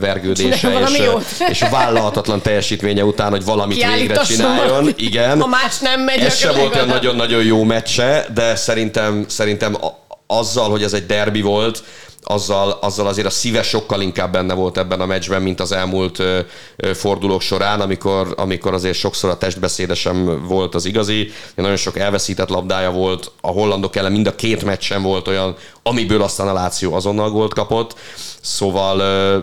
vergődése 0.00 0.80
és, 0.88 0.98
jót. 0.98 1.24
és 1.50 1.64
vállalhatatlan 1.70 2.42
teljesítménye 2.42 3.04
után, 3.04 3.30
hogy 3.30 3.44
valamit 3.44 3.86
végre 3.96 4.16
csináljon. 4.22 4.66
valamit. 4.68 5.00
Igen. 5.00 5.40
Ha 5.40 5.46
más 5.46 5.78
nem 5.78 6.00
megy, 6.00 6.18
Ez 6.18 6.36
sem 6.36 6.50
akkor 6.50 6.60
volt 6.60 6.74
olyan 6.74 6.88
nagyon-nagyon 6.88 7.44
jó 7.44 7.64
meccse, 7.64 8.26
de 8.34 8.56
szerintem, 8.56 9.24
szerintem 9.28 9.74
a- 9.74 10.06
azzal, 10.30 10.70
hogy 10.70 10.82
ez 10.82 10.92
egy 10.92 11.06
derbi 11.06 11.40
volt, 11.40 11.82
azzal, 12.22 12.70
azzal 12.70 13.06
azért 13.06 13.26
a 13.26 13.30
szíve 13.30 13.62
sokkal 13.62 14.00
inkább 14.00 14.32
benne 14.32 14.54
volt 14.54 14.78
ebben 14.78 15.00
a 15.00 15.06
meccsben, 15.06 15.42
mint 15.42 15.60
az 15.60 15.72
elmúlt 15.72 16.18
ö, 16.18 16.40
ö, 16.76 16.94
fordulók 16.94 17.40
során, 17.40 17.80
amikor, 17.80 18.34
amikor 18.36 18.74
azért 18.74 18.96
sokszor 18.96 19.30
a 19.30 19.38
testbeszéde 19.38 19.94
sem 19.94 20.46
volt 20.46 20.74
az 20.74 20.84
igazi. 20.84 21.30
Nagyon 21.54 21.76
sok 21.76 21.98
elveszített 21.98 22.48
labdája 22.48 22.90
volt, 22.90 23.30
a 23.40 23.48
hollandok 23.48 23.96
ellen 23.96 24.12
mind 24.12 24.26
a 24.26 24.34
két 24.34 24.64
meccsen 24.64 25.02
volt 25.02 25.28
olyan, 25.28 25.56
amiből 25.82 26.22
aztán 26.22 26.48
a 26.48 26.52
Láció 26.52 26.94
azonnal 26.94 27.30
gólt 27.30 27.54
kapott. 27.54 27.94
Szóval 28.40 28.98
ö, 28.98 29.38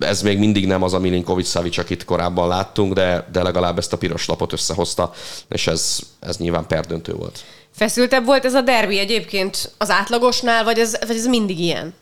ez 0.00 0.22
még 0.22 0.38
mindig 0.38 0.66
nem 0.66 0.82
az 0.82 0.94
a 0.94 0.98
Milinkovic 0.98 1.48
Savic, 1.48 1.78
akit 1.78 2.04
korábban 2.04 2.48
láttunk, 2.48 2.92
de, 2.92 3.28
de 3.32 3.42
legalább 3.42 3.78
ezt 3.78 3.92
a 3.92 3.98
piros 3.98 4.26
lapot 4.26 4.52
összehozta, 4.52 5.12
és 5.48 5.66
ez, 5.66 5.98
ez 6.20 6.36
nyilván 6.36 6.66
perdöntő 6.66 7.12
volt. 7.12 7.44
Feszültebb 7.80 8.24
volt 8.24 8.44
ez 8.44 8.54
a 8.54 8.60
derbi 8.60 8.98
egyébként 8.98 9.72
az 9.78 9.90
átlagosnál, 9.90 10.64
vagy 10.64 10.78
ez, 10.78 10.96
vagy 11.06 11.16
ez 11.16 11.26
mindig 11.26 11.58
ilyen? 11.58 11.94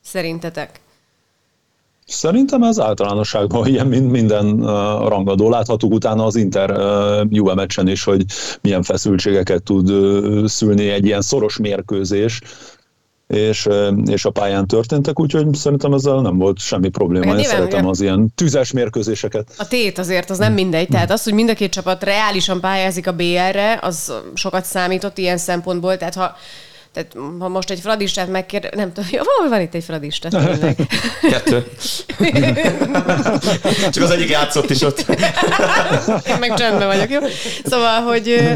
Szerintetek? 0.00 0.80
Szerintem 2.06 2.62
ez 2.62 2.80
általánosságban 2.80 3.66
ilyen 3.66 3.86
minden 3.86 4.46
uh, 4.46 4.68
rangadó. 5.08 5.50
Láthatók 5.50 5.92
utána 5.92 6.24
az 6.24 6.36
Inter 6.36 6.70
uh, 6.70 7.26
Juve 7.28 7.54
meccsen 7.54 7.88
is, 7.88 8.04
hogy 8.04 8.24
milyen 8.60 8.82
feszültségeket 8.82 9.62
tud 9.62 9.90
uh, 9.90 10.46
szülni 10.46 10.88
egy 10.88 11.04
ilyen 11.04 11.22
szoros 11.22 11.56
mérkőzés 11.56 12.40
és, 13.32 13.68
és 14.06 14.24
a 14.24 14.30
pályán 14.30 14.66
történtek, 14.66 15.20
úgyhogy 15.20 15.54
szerintem 15.54 15.92
ezzel 15.92 16.20
nem 16.20 16.38
volt 16.38 16.58
semmi 16.58 16.88
probléma. 16.88 17.36
Én 17.36 17.44
szeretem 17.44 17.86
az 17.86 18.00
ilyen 18.00 18.32
tüzes 18.34 18.72
mérkőzéseket. 18.72 19.54
A 19.58 19.68
tét 19.68 19.98
azért 19.98 20.30
az 20.30 20.38
nem 20.38 20.52
mindegy, 20.52 20.88
tehát 20.88 21.10
az, 21.10 21.22
hogy 21.22 21.34
mind 21.34 21.50
a 21.50 21.54
két 21.54 21.72
csapat 21.72 22.04
reálisan 22.04 22.60
pályázik 22.60 23.06
a 23.06 23.12
BR-re, 23.12 23.78
az 23.82 24.12
sokat 24.34 24.64
számított 24.64 25.18
ilyen 25.18 25.38
szempontból, 25.38 25.96
tehát 25.96 26.14
ha 26.14 26.36
tehát 26.92 27.12
ha 27.38 27.48
most 27.48 27.70
egy 27.70 27.80
fradistát 27.80 28.28
megkér... 28.28 28.68
Nem 28.74 28.92
tudom, 28.92 29.10
ja, 29.12 29.22
van 29.48 29.60
itt 29.60 29.74
egy 29.74 29.84
fradista, 29.84 30.28
Kettő. 31.30 31.66
Csak 33.92 34.02
az 34.02 34.10
egyik 34.10 34.28
játszott 34.28 34.70
is 34.70 34.82
ott. 34.82 35.04
Én 36.28 36.36
meg 36.40 36.54
csendben 36.54 36.86
vagyok, 36.86 37.10
jó? 37.10 37.18
Szóval, 37.64 38.00
hogy, 38.00 38.50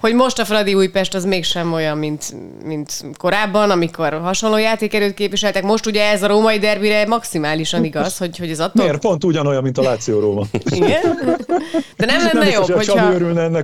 hogy 0.00 0.14
most 0.14 0.38
a 0.38 0.44
Fradi 0.44 0.74
Újpest 0.74 1.14
az 1.14 1.24
mégsem 1.24 1.72
olyan, 1.72 1.98
mint, 1.98 2.34
mint 2.64 3.04
korábban, 3.18 3.70
amikor 3.70 4.20
hasonló 4.22 4.56
játékerőt 4.56 5.14
képviseltek. 5.14 5.62
Most 5.62 5.86
ugye 5.86 6.10
ez 6.10 6.22
a 6.22 6.26
római 6.26 6.58
derbire 6.58 7.06
maximálisan 7.06 7.84
igaz, 7.84 8.18
hogy, 8.18 8.38
hogy 8.38 8.50
ez 8.50 8.60
attól... 8.60 8.84
Miért? 8.84 9.00
Pont 9.00 9.24
ugyanolyan, 9.24 9.62
mint 9.62 9.78
a 9.78 9.82
Láció 9.82 10.20
Róma. 10.20 10.44
Igen? 10.64 11.18
De 11.96 12.06
nem 12.06 12.18
lenne 12.18 12.38
nem 12.38 12.48
jobb, 12.48 12.70
hogyha 12.70 13.12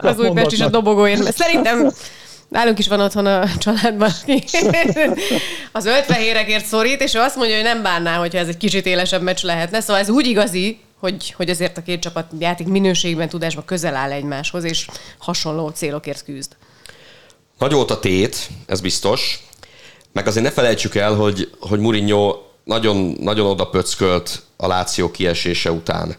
az 0.00 0.18
Újpest 0.18 0.52
is 0.52 0.60
a 0.60 0.68
dobogóért. 0.68 1.32
Szerintem 1.32 1.90
Nálunk 2.50 2.78
is 2.78 2.88
van 2.88 3.00
otthon 3.00 3.26
a 3.26 3.56
családban, 3.58 4.10
az 5.72 5.84
öltfehérekért 5.84 6.64
szorít, 6.64 7.00
és 7.00 7.14
ő 7.14 7.18
azt 7.18 7.36
mondja, 7.36 7.54
hogy 7.54 7.64
nem 7.64 7.82
bánná, 7.82 8.18
hogyha 8.18 8.38
ez 8.38 8.48
egy 8.48 8.56
kicsit 8.56 8.86
élesebb 8.86 9.22
meccs 9.22 9.42
lehetne. 9.42 9.80
Szóval 9.80 10.02
ez 10.02 10.08
úgy 10.08 10.26
igazi, 10.26 10.78
hogy, 10.98 11.34
hogy 11.36 11.50
azért 11.50 11.78
a 11.78 11.82
két 11.82 12.00
csapat 12.00 12.26
játék 12.38 12.66
minőségben, 12.66 13.28
tudásban 13.28 13.64
közel 13.64 13.96
áll 13.96 14.12
egymáshoz, 14.12 14.64
és 14.64 14.86
hasonló 15.18 15.68
célokért 15.68 16.24
küzd. 16.24 16.56
Nagy 17.58 17.72
volt 17.72 17.90
a 17.90 17.98
tét, 17.98 18.48
ez 18.66 18.80
biztos. 18.80 19.44
Meg 20.12 20.26
azért 20.26 20.44
ne 20.44 20.52
felejtsük 20.52 20.94
el, 20.94 21.14
hogy, 21.14 21.50
hogy 21.60 21.78
Mourinho 21.78 22.36
nagyon, 22.64 23.16
nagyon 23.20 23.46
oda 23.46 23.68
pöckölt 23.68 24.42
a 24.56 24.66
Láció 24.66 25.10
kiesése 25.10 25.72
után. 25.72 26.16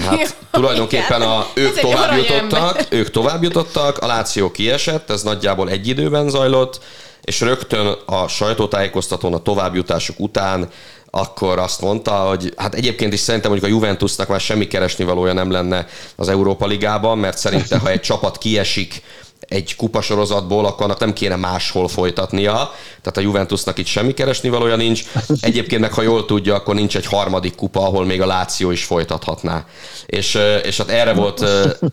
Hát 0.00 0.36
tulajdonképpen 0.50 1.22
a, 1.22 1.46
ők 1.54 1.80
tovább 1.80 2.16
jutottak, 2.16 2.86
ők 2.88 3.10
tovább 3.10 3.42
jutottak, 3.42 3.98
a 3.98 4.06
Láció 4.06 4.50
kiesett, 4.50 5.10
ez 5.10 5.22
nagyjából 5.22 5.70
egy 5.70 5.88
időben 5.88 6.28
zajlott, 6.28 6.80
és 7.22 7.40
rögtön 7.40 7.96
a 8.06 8.28
sajtótájékoztatón 8.28 9.34
a 9.34 9.42
továbbjutásuk 9.42 10.20
után 10.20 10.68
akkor 11.14 11.58
azt 11.58 11.80
mondta, 11.80 12.12
hogy 12.12 12.52
hát 12.56 12.74
egyébként 12.74 13.12
is 13.12 13.20
szerintem 13.20 13.50
mondjuk 13.50 13.72
a 13.72 13.74
Juventusnak 13.74 14.28
már 14.28 14.40
semmi 14.40 14.66
keresni 14.66 15.04
valója 15.04 15.32
nem 15.32 15.50
lenne 15.50 15.86
az 16.16 16.28
Európa 16.28 16.66
Ligában, 16.66 17.18
mert 17.18 17.38
szerintem 17.38 17.80
ha 17.80 17.90
egy 17.90 18.00
csapat 18.00 18.38
kiesik 18.38 19.02
egy 19.48 19.76
kupasorozatból, 19.76 20.66
akkor 20.66 20.84
annak 20.84 20.98
nem 20.98 21.12
kéne 21.12 21.36
máshol 21.36 21.88
folytatnia. 21.88 22.72
Tehát 23.02 23.16
a 23.16 23.20
Juventusnak 23.20 23.78
itt 23.78 23.86
semmi 23.86 24.14
keresni 24.14 24.48
valója 24.48 24.76
nincs. 24.76 25.04
Egyébként 25.40 25.80
meg, 25.80 25.92
ha 25.92 26.02
jól 26.02 26.24
tudja, 26.24 26.54
akkor 26.54 26.74
nincs 26.74 26.96
egy 26.96 27.06
harmadik 27.06 27.54
kupa, 27.54 27.80
ahol 27.80 28.04
még 28.04 28.20
a 28.20 28.26
Láció 28.26 28.70
is 28.70 28.84
folytathatná. 28.84 29.64
És, 30.06 30.38
és 30.62 30.76
hát 30.76 30.88
erre 30.88 31.12
volt, 31.12 31.44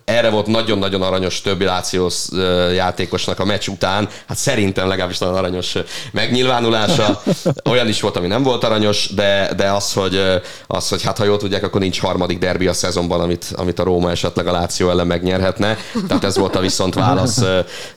erre 0.05 0.29
volt 0.29 0.47
nagyon-nagyon 0.47 1.01
aranyos 1.01 1.41
többi 1.41 1.65
Lációs 1.65 2.27
játékosnak 2.73 3.39
a 3.39 3.45
meccs 3.45 3.67
után. 3.67 4.09
Hát 4.27 4.37
szerintem 4.37 4.87
legalábbis 4.87 5.17
nagyon 5.17 5.35
aranyos 5.35 5.75
megnyilvánulása. 6.11 7.21
Olyan 7.69 7.87
is 7.87 8.01
volt, 8.01 8.17
ami 8.17 8.27
nem 8.27 8.43
volt 8.43 8.63
aranyos, 8.63 9.09
de, 9.13 9.53
de 9.55 9.71
az, 9.71 9.93
hogy, 9.93 10.21
az, 10.67 10.89
hogy 10.89 11.03
hát 11.03 11.17
ha 11.17 11.23
jól 11.23 11.37
tudják, 11.37 11.63
akkor 11.63 11.81
nincs 11.81 11.99
harmadik 11.99 12.39
derbi 12.39 12.67
a 12.67 12.73
szezonban, 12.73 13.19
amit, 13.19 13.45
amit 13.55 13.79
a 13.79 13.83
Róma 13.83 14.11
esetleg 14.11 14.47
a 14.47 14.51
Láció 14.51 14.89
ellen 14.89 15.07
megnyerhetne. 15.07 15.77
Tehát 16.07 16.23
ez 16.23 16.37
volt 16.37 16.55
a 16.55 16.59
viszont 16.59 16.93
válasz 16.93 17.38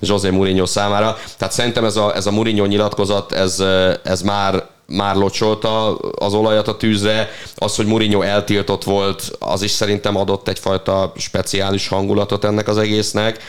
José 0.01 0.31
Mourinho 0.31 0.67
számára. 0.67 1.17
Tehát 1.39 1.55
szerintem 1.55 1.85
ez 1.85 1.97
a, 1.97 2.17
ez 2.17 2.27
a 2.27 2.31
Mourinho 2.31 2.67
nyilatkozat, 2.67 3.33
ez, 3.33 3.65
ez 4.03 4.23
már 4.23 4.71
már 4.87 5.17
locsolta 5.17 5.97
az 5.97 6.35
olajat 6.35 6.69
a 6.69 6.77
tűzre. 6.77 7.31
Az, 7.57 7.77
hogy 7.77 7.87
Mourinho 7.87 8.23
eltiltott 8.23 8.85
volt, 8.85 9.31
az 9.39 9.63
is 9.63 9.71
szerintem 9.71 10.17
adott 10.17 10.49
egyfajta 10.49 11.13
speciális 11.17 11.89
hangulatot 11.89 12.45
ennek 12.45 12.69
az 12.69 12.79
egésznek. 12.79 13.43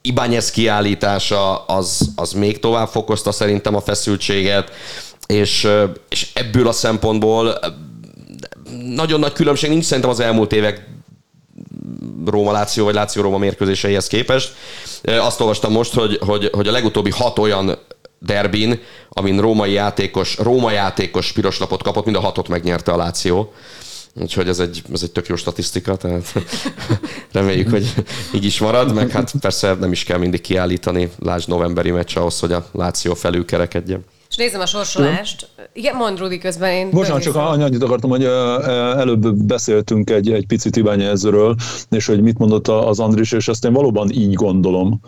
Ibányez 0.00 0.50
kiállítása 0.50 1.64
az, 1.64 2.10
az 2.16 2.32
még 2.32 2.58
tovább 2.60 2.88
fokozta 2.88 3.32
szerintem 3.32 3.74
a 3.74 3.80
feszültséget, 3.80 4.70
és, 5.26 5.68
és 6.08 6.30
ebből 6.34 6.68
a 6.68 6.72
szempontból 6.72 7.58
nagyon 8.84 9.20
nagy 9.20 9.32
különbség 9.32 9.70
nincs 9.70 9.84
szerintem 9.84 10.10
az 10.10 10.20
elmúlt 10.20 10.52
évek 10.52 10.88
Róma 12.26 12.52
Láció 12.52 12.84
vagy 12.84 12.94
Láció 12.94 13.22
Róma 13.22 13.38
mérkőzéseihez 13.38 14.06
képest. 14.06 14.54
Azt 15.02 15.40
olvastam 15.40 15.72
most, 15.72 15.94
hogy, 15.94 16.18
hogy, 16.26 16.50
hogy 16.52 16.68
a 16.68 16.72
legutóbbi 16.72 17.10
hat 17.10 17.38
olyan 17.38 17.78
derbin, 18.18 18.80
amin 19.08 19.40
római 19.40 19.72
játékos, 19.72 20.36
Róma 20.36 20.70
játékos 20.70 21.32
piros 21.32 21.58
lapot 21.58 21.82
kapott, 21.82 22.04
mind 22.04 22.16
a 22.16 22.20
hatot 22.20 22.48
megnyerte 22.48 22.92
a 22.92 22.96
Láció. 22.96 23.52
Úgyhogy 24.20 24.48
ez 24.48 24.58
egy, 24.58 24.82
ez 24.92 25.02
egy 25.02 25.12
tök 25.12 25.26
jó 25.26 25.36
statisztika, 25.36 25.96
tehát 25.96 26.32
reméljük, 27.32 27.70
hogy 27.70 27.94
így 28.34 28.44
is 28.44 28.60
marad, 28.60 28.94
meg 28.94 29.10
hát 29.10 29.32
persze 29.40 29.74
nem 29.74 29.92
is 29.92 30.04
kell 30.04 30.18
mindig 30.18 30.40
kiállítani, 30.40 31.10
lásd 31.18 31.48
novemberi 31.48 31.90
meccs 31.90 32.16
ahhoz, 32.16 32.40
hogy 32.40 32.52
a 32.52 32.68
Láció 32.72 33.14
felülkerekedjen. 33.14 34.04
És 34.28 34.36
nézem 34.36 34.60
a 34.60 34.66
sorsolást. 34.66 35.48
Igen, 35.72 35.96
mond 35.96 36.18
Rudi 36.18 36.38
közben 36.38 36.70
én. 36.70 36.90
Bocsánat, 36.90 37.22
csak 37.22 37.36
annyit 37.36 37.82
akartam, 37.82 38.10
hogy 38.10 38.24
előbb 38.24 39.34
beszéltünk 39.34 40.10
egy, 40.10 40.32
egy 40.32 40.46
picit 40.46 40.76
Ibányezről, 40.76 41.54
és 41.90 42.06
hogy 42.06 42.22
mit 42.22 42.38
mondott 42.38 42.68
az 42.68 43.00
Andris, 43.00 43.32
és 43.32 43.48
ezt 43.48 43.64
én 43.64 43.72
valóban 43.72 44.10
így 44.10 44.34
gondolom, 44.34 45.00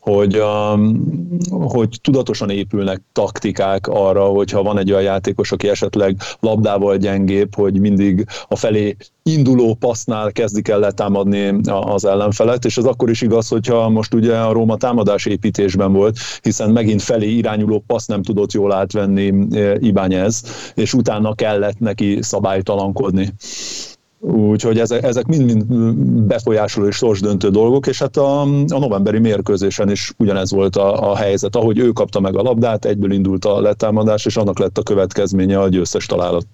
hogy, 0.00 0.38
um, 0.38 1.38
hogy 1.48 1.98
tudatosan 2.02 2.50
épülnek 2.50 3.02
taktikák 3.12 3.86
arra, 3.86 4.24
hogyha 4.24 4.62
van 4.62 4.78
egy 4.78 4.90
olyan 4.90 5.02
játékos, 5.02 5.52
aki 5.52 5.68
esetleg 5.68 6.16
labdával 6.40 6.96
gyengébb, 6.96 7.54
hogy 7.54 7.80
mindig 7.80 8.26
a 8.48 8.56
felé 8.56 8.96
induló 9.22 9.74
passznál 9.74 10.32
kezdik 10.32 10.68
el 10.68 10.78
letámadni 10.78 11.54
az 11.70 12.04
ellenfelet, 12.04 12.64
és 12.64 12.76
ez 12.76 12.84
akkor 12.84 13.10
is 13.10 13.20
igaz, 13.20 13.48
hogyha 13.48 13.88
most 13.88 14.14
ugye 14.14 14.36
a 14.36 14.52
Róma 14.52 14.76
támadás 14.76 15.26
építésben 15.26 15.92
volt, 15.92 16.18
hiszen 16.42 16.70
megint 16.70 17.02
felé 17.02 17.28
irányuló 17.28 17.84
passz 17.86 18.06
nem 18.06 18.22
tudott 18.22 18.52
jól 18.52 18.72
átvenni 18.72 19.56
e, 19.56 19.76
Ibányez, 19.78 20.42
és 20.74 20.94
utána 20.94 21.34
kellett 21.34 21.78
neki 21.78 22.18
szabálytalankodni. 22.20 23.34
Úgyhogy 24.22 24.78
ezek, 24.78 25.02
ezek 25.02 25.26
mind-mind 25.26 25.64
befolyásoló 26.26 26.86
és 26.86 26.96
sorsdöntő 26.96 27.48
dolgok, 27.48 27.86
és 27.86 27.98
hát 27.98 28.16
a, 28.16 28.40
a 28.42 28.78
novemberi 28.78 29.18
mérkőzésen 29.18 29.90
is 29.90 30.12
ugyanez 30.16 30.50
volt 30.50 30.76
a, 30.76 31.10
a 31.10 31.16
helyzet. 31.16 31.56
Ahogy 31.56 31.78
ő 31.78 31.90
kapta 31.90 32.20
meg 32.20 32.36
a 32.36 32.42
labdát, 32.42 32.84
egyből 32.84 33.12
indult 33.12 33.44
a 33.44 33.60
letámadás, 33.60 34.26
és 34.26 34.36
annak 34.36 34.58
lett 34.58 34.78
a 34.78 34.82
következménye 34.82 35.60
a 35.60 35.68
győztes 35.68 36.06
találat. 36.06 36.46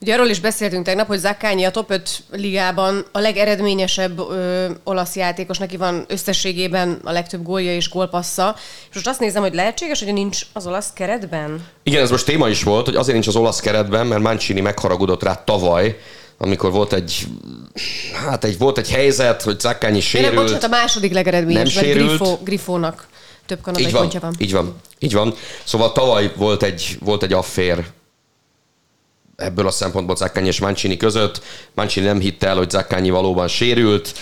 Ugye 0.00 0.14
arról 0.14 0.26
is 0.26 0.40
beszéltünk 0.40 0.84
tegnap, 0.84 1.06
hogy 1.06 1.18
Zakányi 1.18 1.64
a 1.64 1.70
top 1.70 1.90
5 1.90 2.24
ligában 2.30 3.04
a 3.12 3.18
legeredményesebb 3.18 4.18
ö, 4.18 4.66
olasz 4.84 5.16
játékos, 5.16 5.58
neki 5.58 5.76
van 5.76 6.04
összességében 6.08 6.98
a 7.04 7.12
legtöbb 7.12 7.42
gólja 7.42 7.74
és 7.74 7.90
gólpassza. 7.90 8.54
És 8.88 8.94
most 8.94 9.08
azt 9.08 9.20
nézem, 9.20 9.42
hogy 9.42 9.54
lehetséges, 9.54 10.02
hogy 10.02 10.12
nincs 10.12 10.46
az 10.52 10.66
olasz 10.66 10.92
keretben? 10.92 11.64
Igen, 11.82 12.02
ez 12.02 12.10
most 12.10 12.26
téma 12.26 12.48
is 12.48 12.62
volt, 12.62 12.84
hogy 12.86 12.96
azért 12.96 13.12
nincs 13.12 13.26
az 13.26 13.36
olasz 13.36 13.60
keretben, 13.60 14.06
mert 14.06 14.22
Mancini 14.22 14.60
megharagudott 14.60 15.22
rá 15.22 15.34
tavaly, 15.34 15.96
amikor 16.38 16.70
volt 16.70 16.92
egy, 16.92 17.26
hát 18.26 18.44
egy, 18.44 18.58
volt 18.58 18.78
egy 18.78 18.90
helyzet, 18.90 19.42
hogy 19.42 19.60
Zakkányi 19.60 20.00
sérült. 20.00 20.34
Nem, 20.34 20.42
bocsánat, 20.42 20.64
a 20.64 20.68
második 20.68 21.12
legeredményes, 21.12 21.74
nem 21.74 21.84
sérült. 21.84 22.08
Grifo, 22.08 22.38
Grifónak 22.44 23.06
több 23.46 23.60
kanadai 23.60 23.92
pontja 23.92 24.20
van. 24.20 24.34
Így 24.38 24.52
van, 24.52 24.74
így 24.98 25.12
van. 25.12 25.34
Szóval 25.64 25.92
tavaly 25.92 26.32
volt 26.36 26.62
egy, 26.62 26.96
volt 27.00 27.22
egy 27.22 27.32
affér 27.32 27.84
ebből 29.36 29.66
a 29.66 29.70
szempontból 29.70 30.16
Zaccagni 30.16 30.48
és 30.48 30.60
Mancini 30.60 30.96
között. 30.96 31.42
Mancini 31.74 32.06
nem 32.06 32.20
hitte 32.20 32.46
el, 32.46 32.56
hogy 32.56 32.70
Zaccagni 32.70 33.10
valóban 33.10 33.48
sérült. 33.48 34.12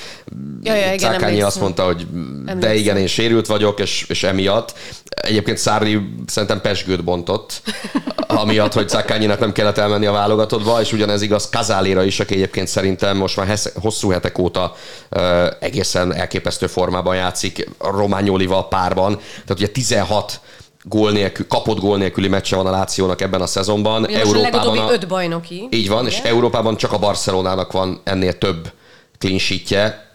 Ja, 0.63 0.75
ja, 0.75 0.93
igen, 0.93 0.99
Zaccagni 1.13 1.43
azt 1.43 1.61
mondta, 1.61 1.85
hogy 1.85 2.07
emlékszem. 2.13 2.61
de 2.61 2.75
igen, 2.75 2.97
én 2.97 3.07
sérült 3.07 3.47
vagyok, 3.47 3.81
és, 3.81 4.05
és 4.09 4.23
emiatt. 4.23 4.75
Egyébként 5.09 5.59
Szári 5.59 6.01
szerintem 6.27 6.61
pesgőt 6.61 7.05
bontott, 7.05 7.63
amiatt, 8.27 8.73
hogy 8.73 8.89
zaccagni 8.89 9.27
nem 9.27 9.53
kellett 9.53 9.79
elmenni 9.79 10.07
a 10.07 10.13
válogatottba, 10.13 10.81
és 10.81 10.93
ugyanez 10.93 11.23
igaz 11.23 11.49
Kazálira 11.49 12.05
is, 12.05 12.21
aki 12.21 12.35
egyébként 12.35 12.69
szerintem 12.69 13.17
most 13.17 13.37
már 13.37 13.59
hosszú 13.75 14.11
hetek 14.11 14.39
óta 14.39 14.75
uh, 15.11 15.47
egészen 15.61 16.15
elképesztő 16.15 16.67
formában 16.67 17.17
játszik 17.17 17.69
Rományolival 17.79 18.69
párban. 18.69 19.17
Tehát 19.17 19.51
ugye 19.51 19.69
16 19.69 20.41
gól 20.89 21.11
nélkül, 21.11 21.47
kapott 21.47 21.79
gól 21.79 21.99
nélküli 21.99 22.29
meccse 22.29 22.57
van 22.57 22.67
a 22.67 22.71
Lációnak 22.71 23.21
ebben 23.21 23.41
a 23.41 23.47
szezonban. 23.47 24.01
Mi 24.01 24.15
Európában 24.15 24.79
a 24.79 24.93
öt 24.93 25.09
bajnoki. 25.09 25.69
Így 25.71 25.89
van, 25.89 26.05
ugye? 26.05 26.09
és 26.09 26.19
Európában 26.19 26.77
csak 26.77 26.93
a 26.93 26.99
Barcelonának 26.99 27.73
van 27.73 28.01
ennél 28.05 28.39
több 28.39 28.73
clean 29.19 29.39
sheetje, 29.39 30.13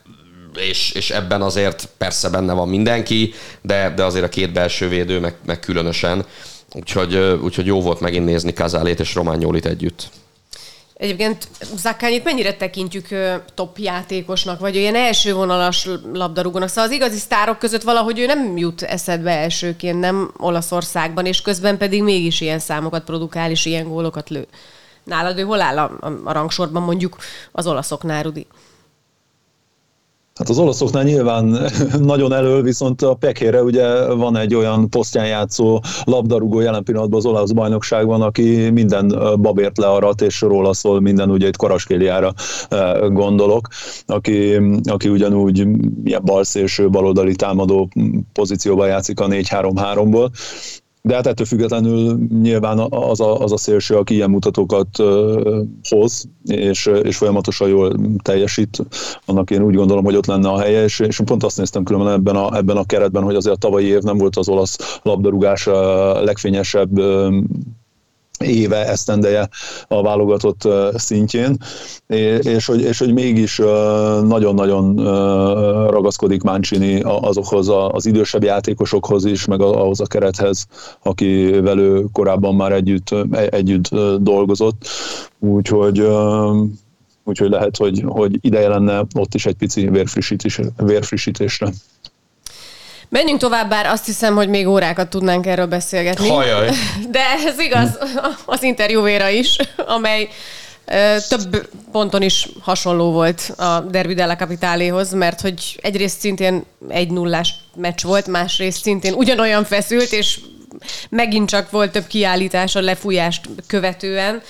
és, 0.70 0.92
és 0.92 1.10
ebben 1.12 1.42
azért 1.42 1.90
persze 1.98 2.30
benne 2.30 2.54
van 2.54 2.70
mindenki, 2.70 3.34
de, 3.62 3.94
de 3.96 4.04
azért 4.04 4.26
a 4.26 4.30
két 4.30 4.54
belső 4.54 4.88
védő 4.88 5.20
meg, 5.20 5.36
meg 5.46 5.60
különösen. 5.60 6.26
Úgyhogy, 6.74 7.16
úgyhogy 7.44 7.66
jó 7.66 7.82
volt 7.82 8.00
megint 8.00 8.26
nézni 8.26 8.54
Kazálét 8.54 9.00
és 9.00 9.16
Rományolit 9.16 9.66
együtt. 9.66 10.10
Egyébként 11.00 11.48
Zakányit 11.76 12.24
mennyire 12.24 12.54
tekintjük 12.54 13.08
top 13.54 13.78
játékosnak, 13.78 14.60
vagy 14.60 14.78
olyan 14.78 14.96
első 14.96 15.34
vonalas 15.34 15.88
labdarúgónak? 16.14 16.68
Szóval 16.68 16.84
az 16.84 16.92
igazi 16.92 17.18
sztárok 17.18 17.60
között 17.60 17.82
valahogy 17.82 18.20
ő 18.20 18.26
nem 18.26 18.58
jut 18.58 18.82
eszedbe 18.82 19.32
elsőként, 19.32 20.00
nem 20.00 20.32
Olaszországban, 20.38 21.26
és 21.26 21.42
közben 21.42 21.78
pedig 21.78 22.04
mégis 22.04 22.42
ilyen 22.42 22.60
számokat 22.60 23.04
produkál, 23.04 23.52
és 23.52 23.66
ilyen 23.66 23.88
gólokat 23.88 24.30
lő. 24.30 24.48
Nálad 25.04 25.38
ő 25.38 25.42
hol 25.42 25.62
áll 25.62 25.78
a, 25.78 26.12
a 26.24 26.32
rangsorban 26.32 26.84
mondjuk 26.84 27.18
az 27.52 27.68
olaszoknál, 27.68 28.24
Rudi? 28.24 28.48
Hát 30.40 30.50
az 30.50 30.60
olaszoknál 30.60 31.04
nyilván 31.04 31.46
nagyon 32.00 32.34
elől, 32.34 32.62
viszont 32.62 33.02
a 33.02 33.14
Pekére 33.14 33.64
ugye 33.64 34.14
van 34.14 34.38
egy 34.38 34.56
olyan 34.56 34.90
posztján 34.90 35.28
játszó 35.28 35.82
labdarúgó 36.04 36.60
jelen 36.60 36.84
pillanatban 36.84 37.20
az 37.20 37.26
olasz 37.26 37.52
bajnokságban, 37.52 38.22
aki 38.22 38.70
minden 38.70 39.14
babért 39.42 39.78
learat, 39.78 40.22
és 40.22 40.42
róla 40.42 40.74
szól 40.74 41.02
minden, 41.02 41.30
ugye 41.30 41.48
itt 41.48 41.58
Karaskéliára 41.58 42.34
gondolok, 43.10 43.68
aki, 44.06 44.56
aki 44.84 45.10
ugyanúgy 45.10 45.58
ilyen 46.04 46.22
balszélső, 46.24 46.90
baloldali 46.90 47.36
támadó 47.36 47.90
pozícióban 48.34 48.88
játszik 48.88 49.20
a 49.20 49.28
4-3-3-ból, 49.28 50.30
de 51.02 51.16
hát 51.16 51.28
ettől 51.28 51.46
függetlenül 51.46 52.20
nyilván 52.42 52.80
az 52.90 53.20
a, 53.20 53.40
az 53.40 53.52
a 53.52 53.58
szélső, 53.58 53.96
aki 53.96 54.14
ilyen 54.14 54.30
mutatókat 54.30 54.90
hoz, 55.90 56.30
és, 56.46 56.86
és 57.04 57.18
folyamatosan 57.18 57.70
jól 57.70 57.96
teljesít, 58.24 58.86
annak 59.26 59.52
én 59.52 59.62
úgy 59.62 59.76
gondolom, 59.76 60.04
hogy 60.04 60.16
ott 60.16 60.26
lenne 60.26 60.50
a 60.50 60.60
helye, 60.60 60.84
és, 60.84 61.00
és 61.00 61.22
pont 61.26 61.44
azt 61.44 61.58
néztem 61.58 61.84
különben 61.84 62.14
ebben 62.14 62.36
a, 62.36 62.58
ebben 62.58 62.78
a 62.78 62.86
keretben, 62.86 63.24
hogy 63.24 63.36
azért 63.36 63.56
a 63.56 63.60
tavalyi 63.60 63.86
év 63.86 64.02
nem 64.02 64.18
volt 64.18 64.36
az 64.36 64.50
olasz 64.50 65.00
labdarúgás 65.04 65.66
legfényesebb 66.24 67.00
éve, 68.40 68.88
esztendeje 68.88 69.50
a 69.88 70.02
válogatott 70.02 70.68
szintjén, 70.94 71.58
és 72.40 72.66
hogy, 72.66 72.82
és 72.82 73.00
hogy 73.00 73.14
mégis 73.14 73.58
nagyon-nagyon 74.24 74.96
ragaszkodik 75.90 76.42
Mancini 76.42 77.02
azokhoz 77.02 77.72
az 77.92 78.06
idősebb 78.06 78.44
játékosokhoz 78.44 79.26
is, 79.26 79.46
meg 79.46 79.62
ahhoz 79.62 80.00
a 80.00 80.06
kerethez, 80.06 80.66
akivel 81.04 81.80
ő 81.80 82.06
korábban 82.12 82.56
már 82.56 82.72
együtt, 82.72 83.12
e, 83.32 83.48
együtt 83.52 83.90
dolgozott. 84.20 84.88
Úgyhogy 85.40 86.08
úgyhogy 87.24 87.50
lehet, 87.50 87.78
hogy, 87.78 88.04
hogy 88.08 88.38
ideje 88.42 88.68
lenne 88.68 89.06
ott 89.16 89.34
is 89.34 89.46
egy 89.46 89.56
pici 89.56 89.90
vérfrissítés, 89.90 90.60
vérfrissítésre. 90.78 91.72
Menjünk 93.10 93.40
tovább, 93.40 93.70
bár 93.70 93.86
azt 93.86 94.06
hiszem, 94.06 94.36
hogy 94.36 94.50
még 94.50 94.68
órákat 94.68 95.10
tudnánk 95.10 95.46
erről 95.46 95.66
beszélgetni. 95.66 96.30
Hajaj. 96.30 96.70
De 97.12 97.20
ez 97.46 97.60
igaz 97.60 97.98
az 98.46 98.64
interjúvéra 98.64 99.30
is, 99.30 99.58
amely 99.76 100.30
több 101.30 101.70
ponton 101.92 102.22
is 102.22 102.50
hasonló 102.62 103.12
volt 103.12 103.54
a 103.58 103.80
Derby 103.80 104.14
della 104.14 104.36
Capitaléhoz, 104.36 105.14
mert 105.14 105.42
hogy 105.42 105.80
egyrészt 105.82 106.20
szintén 106.20 106.64
egy 106.88 107.12
nullás 107.12 107.54
meccs 107.76 108.04
volt, 108.04 108.28
másrészt 108.28 108.82
szintén 108.82 109.14
ugyanolyan 109.14 109.64
feszült, 109.64 110.12
és 110.12 110.40
megint 111.10 111.50
csak 111.50 111.72
volt 111.72 111.92
több 111.92 112.08
kiállítás 112.08 112.76
a 112.76 112.82
lefújást 112.82 113.50
követően, 113.68 114.42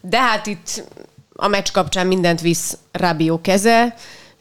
de 0.00 0.18
hát 0.20 0.46
itt 0.46 0.84
a 1.32 1.48
meccs 1.48 1.70
kapcsán 1.72 2.06
mindent 2.06 2.40
visz 2.40 2.78
Rabió 2.92 3.40
keze, 3.40 3.94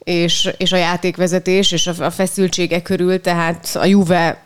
és, 0.05 0.49
és 0.57 0.71
a 0.71 0.77
játékvezetés, 0.77 1.71
és 1.71 1.87
a, 1.87 1.93
a 2.05 2.09
feszültsége 2.09 2.81
körül, 2.81 3.21
tehát 3.21 3.69
a 3.73 3.85
Juve 3.85 4.45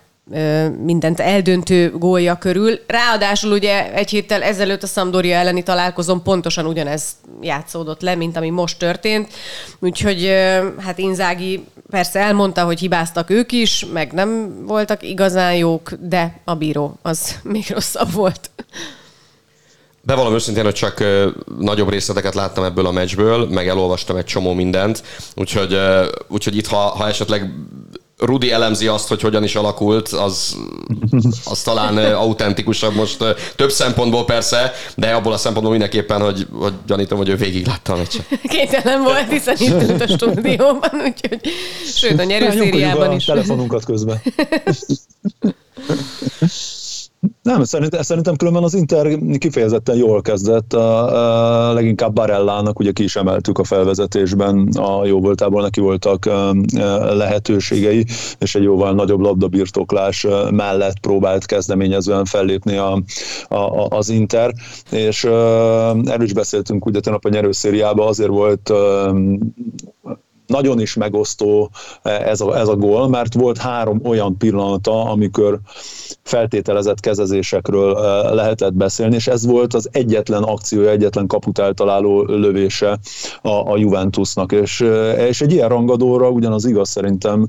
mindent 0.83 1.19
eldöntő 1.19 1.91
gólja 1.97 2.37
körül. 2.37 2.79
Ráadásul 2.87 3.51
ugye 3.51 3.93
egy 3.93 4.09
héttel 4.09 4.43
ezelőtt 4.43 4.83
a 4.83 4.87
Sampdoria 4.87 5.35
elleni 5.35 5.63
találkozón 5.63 6.23
pontosan 6.23 6.65
ugyanez 6.65 7.03
játszódott 7.41 8.01
le, 8.01 8.15
mint 8.15 8.37
ami 8.37 8.49
most 8.49 8.77
történt. 8.77 9.33
Úgyhogy 9.79 10.33
hát 10.79 10.97
Inzági 10.97 11.65
persze 11.89 12.19
elmondta, 12.19 12.63
hogy 12.63 12.79
hibáztak 12.79 13.29
ők 13.29 13.51
is, 13.51 13.85
meg 13.93 14.11
nem 14.11 14.55
voltak 14.65 15.03
igazán 15.03 15.55
jók, 15.55 15.91
de 15.99 16.39
a 16.43 16.55
bíró 16.55 16.97
az 17.01 17.35
még 17.43 17.65
rosszabb 17.69 18.11
volt. 18.11 18.49
Bevallom 20.01 20.33
őszintén, 20.33 20.63
hogy 20.63 20.73
csak 20.73 21.03
nagyobb 21.59 21.89
részleteket 21.89 22.35
láttam 22.35 22.63
ebből 22.63 22.85
a 22.85 22.91
meccsből, 22.91 23.47
meg 23.49 23.67
elolvastam 23.67 24.15
egy 24.15 24.25
csomó 24.25 24.53
mindent, 24.53 25.03
úgyhogy, 25.35 25.77
úgyhogy 26.27 26.57
itt, 26.57 26.67
ha, 26.67 26.77
ha 26.77 27.07
esetleg 27.07 27.53
Rudi 28.19 28.51
elemzi 28.51 28.87
azt, 28.87 29.07
hogy 29.07 29.21
hogyan 29.21 29.43
is 29.43 29.55
alakult, 29.55 30.07
az, 30.07 30.57
az 31.45 31.61
talán 31.61 31.97
autentikusabb 31.97 32.93
most 32.93 33.23
több 33.55 33.71
szempontból 33.71 34.25
persze, 34.25 34.71
de 34.95 35.11
abból 35.11 35.33
a 35.33 35.37
szempontból 35.37 35.71
mindenképpen, 35.71 36.21
hogy, 36.21 36.47
hogy 36.53 36.73
gyanítom, 36.87 37.17
hogy 37.17 37.29
ő 37.29 37.35
végig 37.35 37.67
látta 37.67 37.93
a 37.93 37.97
meccset. 37.97 38.25
Kénytelen 38.43 39.03
volt, 39.03 39.29
hiszen 39.29 39.55
itt 39.59 39.89
ült 39.89 40.01
a 40.01 40.07
stúdióban, 40.07 40.91
úgyhogy 40.93 41.39
sőt 41.95 42.19
a 42.19 42.23
nyerőszériában 42.23 43.11
is. 43.11 43.27
a 43.27 43.33
telefonunkat 43.33 43.85
közben. 43.85 44.21
Nem, 47.41 47.63
szerintem, 47.63 48.01
szerintem 48.01 48.35
különben 48.35 48.63
az 48.63 48.73
Inter 48.73 49.19
kifejezetten 49.37 49.95
jól 49.95 50.21
kezdett, 50.21 50.73
a, 50.73 51.69
a, 51.69 51.73
leginkább 51.73 52.13
Barellának, 52.13 52.79
ugye 52.79 52.91
ki 52.91 53.03
is 53.03 53.15
emeltük 53.15 53.57
a 53.57 53.63
felvezetésben, 53.63 54.67
a 54.67 55.05
jó 55.05 55.19
voltából 55.19 55.61
neki 55.61 55.79
voltak 55.79 56.25
a, 56.25 56.49
a 56.49 57.13
lehetőségei, 57.13 58.05
és 58.39 58.55
egy 58.55 58.63
jóval 58.63 58.93
nagyobb 58.93 59.19
labdabirtoklás 59.19 60.27
mellett 60.51 60.99
próbált 60.99 61.45
kezdeményezően 61.45 62.25
fellépni 62.25 62.75
a, 62.75 63.01
a, 63.47 63.87
az 63.89 64.09
Inter, 64.09 64.53
és 64.91 65.23
erről 65.23 66.23
is 66.23 66.33
beszéltünk 66.33 66.85
ugye 66.85 66.99
tegnap 66.99 67.25
a 67.25 67.29
nyerőszériában, 67.29 68.07
azért 68.07 68.29
volt 68.29 68.71
nagyon 70.49 70.79
is 70.81 70.93
megosztó 70.93 71.69
ez 72.03 72.41
a, 72.41 72.57
ez 72.57 72.67
a 72.67 72.75
gól, 72.75 73.07
mert 73.07 73.33
volt 73.33 73.57
három 73.57 74.01
olyan 74.03 74.37
pillanata, 74.37 75.03
amikor 75.03 75.59
feltételezett 76.23 76.99
kezezésekről 76.99 77.93
lehetett 78.33 78.73
beszélni, 78.73 79.15
és 79.15 79.27
ez 79.27 79.45
volt 79.45 79.73
az 79.73 79.89
egyetlen 79.91 80.43
akciója, 80.43 80.89
egyetlen 80.89 81.27
kaput 81.27 81.59
eltaláló 81.59 82.23
lövése 82.23 82.99
a, 83.41 83.71
a 83.71 83.77
Juventusnak, 83.77 84.51
és, 84.51 84.85
és 85.27 85.41
egy 85.41 85.51
ilyen 85.51 85.69
rangadóra 85.69 86.29
ugyanaz 86.29 86.65
igaz 86.65 86.89
szerintem, 86.89 87.47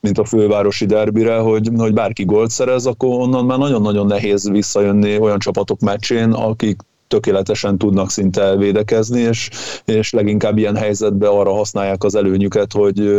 mint 0.00 0.18
a 0.18 0.24
fővárosi 0.24 0.86
derbire, 0.86 1.36
hogy, 1.36 1.70
hogy 1.76 1.92
bárki 1.92 2.24
gólt 2.24 2.50
szerez, 2.50 2.86
akkor 2.86 3.20
onnan 3.20 3.44
már 3.44 3.58
nagyon-nagyon 3.58 4.06
nehéz 4.06 4.50
visszajönni 4.50 5.18
olyan 5.18 5.38
csapatok 5.38 5.80
meccsén, 5.80 6.32
akik 6.32 6.80
tökéletesen 7.12 7.78
tudnak 7.78 8.10
szinte 8.10 8.56
védekezni, 8.56 9.20
és, 9.20 9.50
és 9.84 10.12
leginkább 10.12 10.58
ilyen 10.58 10.76
helyzetben 10.76 11.30
arra 11.30 11.52
használják 11.52 12.04
az 12.04 12.14
előnyüket, 12.14 12.72
hogy 12.72 13.10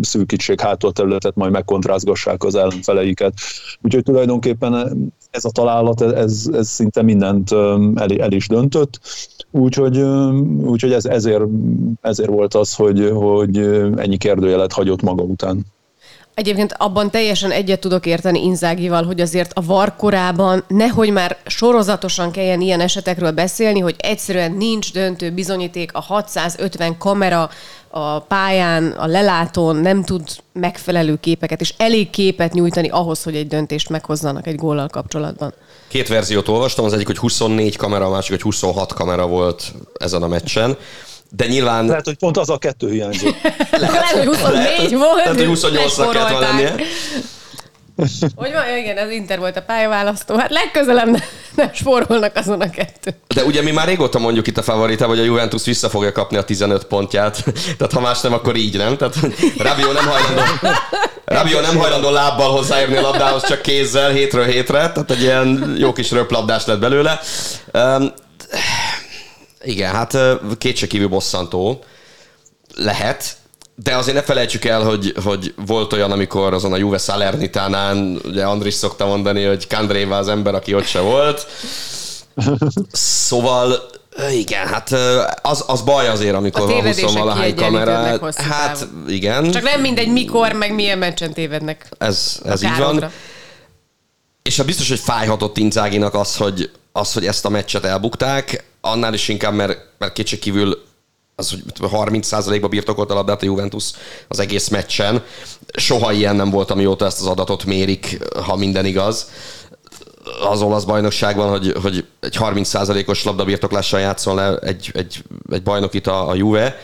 szűkítsék 0.00 0.60
hátul 0.60 0.92
területet, 0.92 1.34
majd 1.34 1.52
megkontrázgassák 1.52 2.44
az 2.44 2.54
ellenfeleiket. 2.54 3.34
Úgyhogy 3.82 4.02
tulajdonképpen 4.02 4.74
ez 5.30 5.44
a 5.44 5.50
találat, 5.50 6.00
ez, 6.00 6.48
ez 6.52 6.68
szinte 6.68 7.02
mindent 7.02 7.52
el, 7.94 8.10
el 8.18 8.32
is 8.32 8.48
döntött, 8.48 9.00
úgyhogy, 9.50 9.98
úgyhogy 10.64 10.92
ez, 10.92 11.04
ezért, 11.04 11.44
ezért 12.00 12.30
volt 12.30 12.54
az, 12.54 12.74
hogy, 12.74 13.10
hogy 13.14 13.58
ennyi 13.96 14.16
kérdőjelet 14.16 14.72
hagyott 14.72 15.02
maga 15.02 15.22
után. 15.22 15.66
Egyébként 16.40 16.74
abban 16.78 17.10
teljesen 17.10 17.50
egyet 17.50 17.80
tudok 17.80 18.06
érteni 18.06 18.44
Inzágival, 18.44 19.04
hogy 19.04 19.20
azért 19.20 19.52
a 19.54 19.62
VAR 19.62 19.96
korában 19.96 20.64
nehogy 20.68 21.10
már 21.10 21.36
sorozatosan 21.46 22.30
kelljen 22.30 22.60
ilyen 22.60 22.80
esetekről 22.80 23.30
beszélni, 23.30 23.80
hogy 23.80 23.94
egyszerűen 23.98 24.52
nincs 24.52 24.92
döntő 24.92 25.30
bizonyíték, 25.30 25.94
a 25.94 26.00
650 26.00 26.98
kamera 26.98 27.50
a 27.88 28.20
pályán, 28.20 28.90
a 28.90 29.06
lelátón 29.06 29.76
nem 29.76 30.04
tud 30.04 30.22
megfelelő 30.52 31.16
képeket, 31.20 31.60
és 31.60 31.74
elég 31.76 32.10
képet 32.10 32.52
nyújtani 32.52 32.88
ahhoz, 32.88 33.22
hogy 33.22 33.36
egy 33.36 33.46
döntést 33.46 33.88
meghozzanak 33.88 34.46
egy 34.46 34.56
góllal 34.56 34.88
kapcsolatban. 34.88 35.54
Két 35.88 36.08
verziót 36.08 36.48
olvastam, 36.48 36.84
az 36.84 36.92
egyik, 36.92 37.06
hogy 37.06 37.18
24 37.18 37.76
kamera, 37.76 38.06
a 38.06 38.10
másik, 38.10 38.30
hogy 38.30 38.42
26 38.42 38.92
kamera 38.92 39.26
volt 39.26 39.72
ezen 39.98 40.22
a 40.22 40.28
meccsen. 40.28 40.76
De 41.30 41.46
nyilván... 41.46 41.86
Lehet, 41.86 42.04
hogy 42.04 42.16
pont 42.16 42.36
az 42.36 42.50
a 42.50 42.58
kettő 42.58 42.90
hiányzott. 42.90 43.36
lehet, 43.70 44.04
hogy 44.04 44.26
24 44.26 44.62
lehet, 44.62 44.90
volt. 44.90 45.14
Lehet, 45.14 45.34
hogy 45.34 45.58
28-nak 45.58 46.08
kellett 46.12 46.30
volna 46.30 46.38
lennie. 46.38 46.74
Hogy 48.34 48.52
van, 48.52 48.76
igen, 48.78 48.96
az 48.96 49.10
Inter 49.10 49.38
volt 49.38 49.56
a 49.56 49.62
pályaválasztó. 49.62 50.36
Hát 50.36 50.50
legközelebb 50.50 51.10
nem, 51.10 51.22
nem 51.54 51.70
spórolnak 51.72 52.36
azon 52.36 52.60
a 52.60 52.70
kettő. 52.70 53.14
De 53.34 53.44
ugye 53.44 53.62
mi 53.62 53.70
már 53.70 53.86
régóta 53.86 54.18
mondjuk 54.18 54.46
itt 54.46 54.58
a 54.58 54.62
favorita, 54.62 55.06
hogy 55.06 55.18
a 55.18 55.22
Juventus 55.22 55.64
vissza 55.64 55.88
fogja 55.88 56.12
kapni 56.12 56.36
a 56.36 56.44
15 56.44 56.84
pontját. 56.84 57.44
Tehát 57.78 57.92
ha 57.92 58.00
más 58.00 58.20
nem, 58.20 58.32
akkor 58.32 58.56
így 58.56 58.76
nem. 58.76 58.96
Tehát 58.96 59.14
Rabió 59.68 59.92
nem 59.92 60.06
hajlandó, 60.06 60.42
Rabió 61.24 61.60
nem 61.60 61.76
hajlandó 61.76 62.10
lábbal 62.10 62.50
hozzáérni 62.50 62.96
a 62.96 63.00
labdához, 63.00 63.46
csak 63.46 63.62
kézzel, 63.62 64.10
hétről 64.10 64.44
hétre. 64.44 64.78
Tehát 64.92 65.10
egy 65.10 65.22
ilyen 65.22 65.74
jó 65.78 65.92
kis 65.92 66.10
röplabdás 66.10 66.66
lett 66.66 66.78
belőle. 66.78 67.20
Um, 67.72 68.12
igen, 69.62 69.94
hát 69.94 70.16
kétségkívül 70.58 71.08
bosszantó 71.08 71.84
lehet, 72.74 73.36
de 73.74 73.96
azért 73.96 74.16
ne 74.16 74.22
felejtsük 74.22 74.64
el, 74.64 74.82
hogy, 74.82 75.14
hogy 75.24 75.54
volt 75.66 75.92
olyan, 75.92 76.10
amikor 76.10 76.54
azon 76.54 76.72
a 76.72 76.76
Juve 76.76 76.98
Salernitánán, 76.98 78.20
ugye 78.24 78.44
Andris 78.44 78.74
szokta 78.74 79.06
mondani, 79.06 79.44
hogy 79.44 79.66
Kandréva 79.66 80.16
az 80.16 80.28
ember, 80.28 80.54
aki 80.54 80.74
ott 80.74 80.86
se 80.86 81.00
volt. 81.00 81.46
Szóval 82.92 83.90
Igen, 84.32 84.66
hát 84.66 84.90
az, 85.42 85.64
az 85.66 85.82
baj 85.82 86.08
azért, 86.08 86.34
amikor 86.34 86.68
van 86.68 86.86
20 86.86 87.00
valahány 87.00 87.54
kamera. 87.54 87.92
Hát 88.34 88.78
távon. 88.78 89.04
igen. 89.08 89.50
Csak 89.50 89.62
nem 89.62 89.80
mindegy 89.80 90.12
mikor, 90.12 90.52
meg 90.52 90.74
milyen 90.74 90.98
meccsen 90.98 91.32
tévednek. 91.32 91.88
Ez, 91.98 92.40
ez 92.44 92.62
így 92.62 92.76
van. 92.78 93.10
És 94.42 94.58
a 94.58 94.64
biztos, 94.64 94.88
hogy 94.88 94.98
fájhatott 94.98 95.56
Inzáginak 95.56 96.14
az, 96.14 96.36
hogy, 96.36 96.70
az, 96.92 97.12
hogy 97.12 97.26
ezt 97.26 97.44
a 97.44 97.48
meccset 97.48 97.84
elbukták, 97.84 98.64
annál 98.80 99.14
is 99.14 99.28
inkább, 99.28 99.54
mert, 99.54 99.78
mert 99.98 100.12
kétségkívül 100.12 100.82
az, 101.34 101.50
hogy 101.50 101.62
30%-ba 101.80 102.68
birtokolt 102.68 103.10
a 103.10 103.14
labdát 103.14 103.42
a 103.42 103.44
Juventus 103.44 103.90
az 104.28 104.38
egész 104.38 104.68
meccsen. 104.68 105.22
Soha 105.72 106.12
ilyen 106.12 106.36
nem 106.36 106.50
volt, 106.50 106.70
amióta 106.70 107.04
ezt 107.04 107.20
az 107.20 107.26
adatot 107.26 107.64
mérik, 107.64 108.18
ha 108.46 108.56
minden 108.56 108.84
igaz 108.84 109.30
az 110.50 110.62
olasz 110.62 110.84
bajnokságban, 110.84 111.48
hogy, 111.48 111.74
hogy 111.82 112.06
egy 112.20 112.36
30%-os 112.38 113.24
labdabirtoklással 113.24 114.00
játszol 114.00 114.34
le 114.34 114.56
egy, 114.56 114.90
egy, 114.94 115.24
egy 115.50 115.62
bajnokit 115.62 116.06
a, 116.06 116.28
a 116.28 116.34
Juve. 116.34 116.76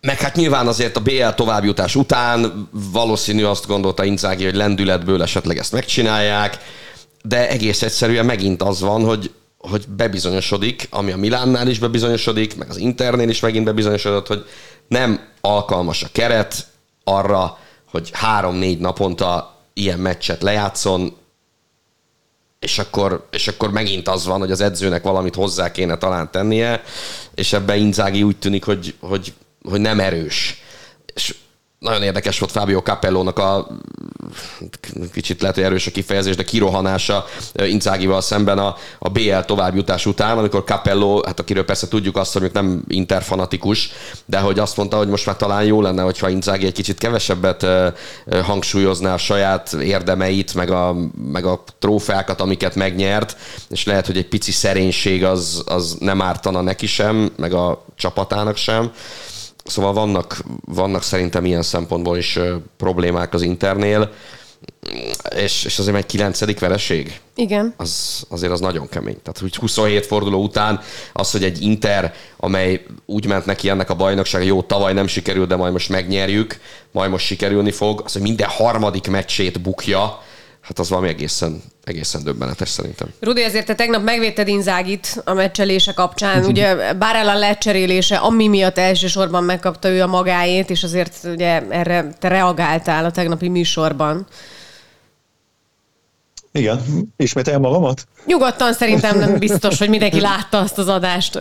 Meg 0.00 0.20
hát 0.20 0.36
nyilván 0.36 0.66
azért 0.66 0.96
a 0.96 1.00
BL 1.00 1.28
továbbjutás 1.34 1.96
után 1.96 2.68
valószínű 2.92 3.44
azt 3.44 3.66
gondolta 3.66 4.04
Inzaghi, 4.04 4.44
hogy 4.44 4.54
lendületből 4.54 5.22
esetleg 5.22 5.58
ezt 5.58 5.72
megcsinálják, 5.72 6.58
de 7.22 7.48
egész 7.48 7.82
egyszerűen 7.82 8.24
megint 8.24 8.62
az 8.62 8.80
van, 8.80 9.04
hogy, 9.04 9.30
hogy 9.62 9.88
bebizonyosodik, 9.88 10.86
ami 10.90 11.12
a 11.12 11.16
Milánnál 11.16 11.68
is 11.68 11.78
bebizonyosodik, 11.78 12.56
meg 12.56 12.70
az 12.70 12.76
Internél 12.76 13.28
is 13.28 13.40
megint 13.40 13.64
bebizonyosodott, 13.64 14.26
hogy 14.26 14.46
nem 14.88 15.28
alkalmas 15.40 16.02
a 16.02 16.08
keret 16.12 16.66
arra, 17.04 17.58
hogy 17.90 18.10
három-négy 18.12 18.78
naponta 18.78 19.56
ilyen 19.72 19.98
meccset 19.98 20.42
lejátszon, 20.42 21.16
és 22.60 22.78
akkor, 22.78 23.26
és 23.30 23.48
akkor 23.48 23.70
megint 23.70 24.08
az 24.08 24.26
van, 24.26 24.38
hogy 24.38 24.50
az 24.50 24.60
edzőnek 24.60 25.02
valamit 25.02 25.34
hozzá 25.34 25.70
kéne 25.70 25.98
talán 25.98 26.30
tennie, 26.30 26.82
és 27.34 27.52
ebben 27.52 27.78
Inzági 27.78 28.22
úgy 28.22 28.36
tűnik, 28.36 28.64
hogy, 28.64 28.94
hogy, 29.00 29.32
hogy 29.62 29.80
nem 29.80 30.00
erős. 30.00 30.62
És 31.14 31.34
nagyon 31.78 32.02
érdekes 32.02 32.38
volt 32.38 32.52
Fábio 32.52 32.80
Capellónak 32.80 33.38
a 33.38 33.68
kicsit 35.12 35.40
lehet, 35.40 35.56
hogy 35.56 35.64
erős 35.64 35.86
a 35.86 35.90
kifejezés, 35.90 36.36
de 36.36 36.44
kirohanása 36.44 37.24
Inzágival 37.54 38.20
szemben 38.20 38.58
a, 38.58 38.76
a 38.98 39.08
BL 39.08 39.38
továbbjutás 39.46 40.06
után, 40.06 40.38
amikor 40.38 40.64
Capello, 40.64 41.22
hát 41.24 41.40
akiről 41.40 41.64
persze 41.64 41.88
tudjuk 41.88 42.16
azt, 42.16 42.38
hogy 42.38 42.50
nem 42.52 42.84
interfanatikus, 42.88 43.90
de 44.26 44.38
hogy 44.38 44.58
azt 44.58 44.76
mondta, 44.76 44.96
hogy 44.96 45.08
most 45.08 45.26
már 45.26 45.36
talán 45.36 45.64
jó 45.64 45.80
lenne, 45.80 46.02
hogyha 46.02 46.28
Inzági 46.28 46.66
egy 46.66 46.72
kicsit 46.72 46.98
kevesebbet 46.98 47.66
hangsúlyozná 48.42 49.14
a 49.14 49.18
saját 49.18 49.72
érdemeit, 49.72 50.54
meg 50.54 50.70
a, 50.70 50.96
meg 51.32 51.44
a 51.44 51.64
trófeákat, 51.78 52.40
amiket 52.40 52.74
megnyert, 52.74 53.36
és 53.68 53.84
lehet, 53.84 54.06
hogy 54.06 54.16
egy 54.16 54.28
pici 54.28 54.52
szerénység 54.52 55.24
az, 55.24 55.62
az 55.66 55.96
nem 56.00 56.22
ártana 56.22 56.60
neki 56.60 56.86
sem, 56.86 57.32
meg 57.36 57.52
a 57.52 57.84
csapatának 57.96 58.56
sem. 58.56 58.92
Szóval 59.64 59.92
vannak, 59.92 60.42
vannak 60.64 61.02
szerintem 61.02 61.44
ilyen 61.44 61.62
szempontból 61.62 62.16
is 62.16 62.38
problémák 62.76 63.34
az 63.34 63.42
Internél, 63.42 64.12
és, 65.36 65.64
és 65.64 65.78
azért 65.78 65.96
egy 65.96 66.06
kilencedik 66.06 66.58
vereség. 66.58 67.20
Igen. 67.34 67.74
Az, 67.76 68.22
azért 68.28 68.52
az 68.52 68.60
nagyon 68.60 68.88
kemény. 68.88 69.18
Tehát 69.22 69.38
hogy 69.38 69.56
27 69.56 70.06
forduló 70.06 70.42
után 70.42 70.80
az, 71.12 71.30
hogy 71.30 71.44
egy 71.44 71.62
Inter, 71.62 72.14
amely 72.36 72.86
úgy 73.06 73.26
ment 73.26 73.46
neki 73.46 73.68
ennek 73.68 73.90
a 73.90 73.94
bajnoksága, 73.94 74.44
jó, 74.44 74.62
tavaly 74.62 74.92
nem 74.92 75.06
sikerült, 75.06 75.48
de 75.48 75.56
majd 75.56 75.72
most 75.72 75.88
megnyerjük, 75.88 76.60
majd 76.90 77.10
most 77.10 77.26
sikerülni 77.26 77.70
fog, 77.70 78.02
az, 78.04 78.12
hogy 78.12 78.22
minden 78.22 78.48
harmadik 78.48 79.08
meccsét 79.08 79.60
bukja, 79.60 80.22
hát 80.72 80.80
az 80.80 80.90
valami 80.90 81.08
egészen, 81.08 81.62
egészen 81.84 82.22
döbbenetes 82.22 82.68
szerintem. 82.68 83.08
Rudi, 83.20 83.42
ezért 83.42 83.66
te 83.66 83.74
tegnap 83.74 84.02
megvédted 84.02 84.48
Inzágit 84.48 85.22
a 85.24 85.32
meccselése 85.32 85.92
kapcsán. 85.92 86.44
Ugye 86.50 86.94
Bárella 86.94 87.34
lecserélése, 87.34 88.16
ami 88.16 88.48
miatt 88.48 88.78
elsősorban 88.78 89.44
megkapta 89.44 89.88
ő 89.88 90.02
a 90.02 90.06
magáét, 90.06 90.70
és 90.70 90.82
azért 90.82 91.18
ugye 91.24 91.62
erre 91.68 92.12
te 92.18 92.28
reagáltál 92.28 93.04
a 93.04 93.10
tegnapi 93.10 93.48
műsorban. 93.48 94.26
Igen, 96.52 96.80
ismételjem 97.16 97.60
magamat? 97.60 98.06
Nyugodtan 98.26 98.72
szerintem 98.72 99.18
nem 99.18 99.38
biztos, 99.38 99.78
hogy 99.78 99.88
mindenki 99.88 100.20
látta 100.20 100.58
azt 100.58 100.78
az 100.78 100.88
adást, 100.88 101.36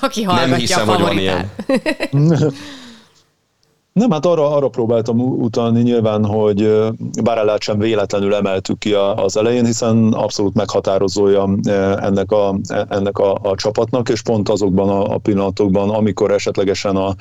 aki 0.00 0.22
hallgatja 0.22 0.50
nem 0.50 0.58
hiszem, 0.58 0.88
a 0.88 0.92
favoritát. 0.92 1.46
Hogy 1.56 1.78
van 2.10 2.38
ilyen. 2.38 2.54
Nem, 3.92 4.10
hát 4.10 4.26
arra, 4.26 4.50
arra 4.54 4.68
próbáltam 4.68 5.20
utalni 5.20 5.82
nyilván, 5.82 6.24
hogy 6.24 6.88
Bárellát 7.22 7.62
sem 7.62 7.78
véletlenül 7.78 8.34
emeltük 8.34 8.78
ki 8.78 8.92
az 8.92 9.36
elején, 9.36 9.64
hiszen 9.64 10.12
abszolút 10.12 10.54
meghatározója 10.54 11.48
ennek 12.00 12.32
a, 12.32 12.58
ennek 12.88 13.18
a, 13.18 13.34
a 13.34 13.54
csapatnak, 13.54 14.08
és 14.08 14.22
pont 14.22 14.48
azokban 14.48 14.88
a, 14.88 15.14
a 15.14 15.18
pillanatokban, 15.18 15.90
amikor 15.90 16.30
esetlegesen 16.30 16.96
a 16.96 17.14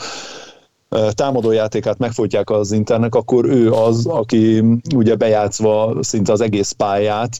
támadójátékát 1.11 1.97
megfolytják 1.97 2.49
az 2.49 2.71
Internek, 2.71 3.15
akkor 3.15 3.45
ő 3.45 3.71
az, 3.71 4.05
aki 4.05 4.63
ugye 4.95 5.15
bejátszva 5.15 5.95
szinte 5.99 6.31
az 6.31 6.41
egész 6.41 6.71
pályát 6.71 7.39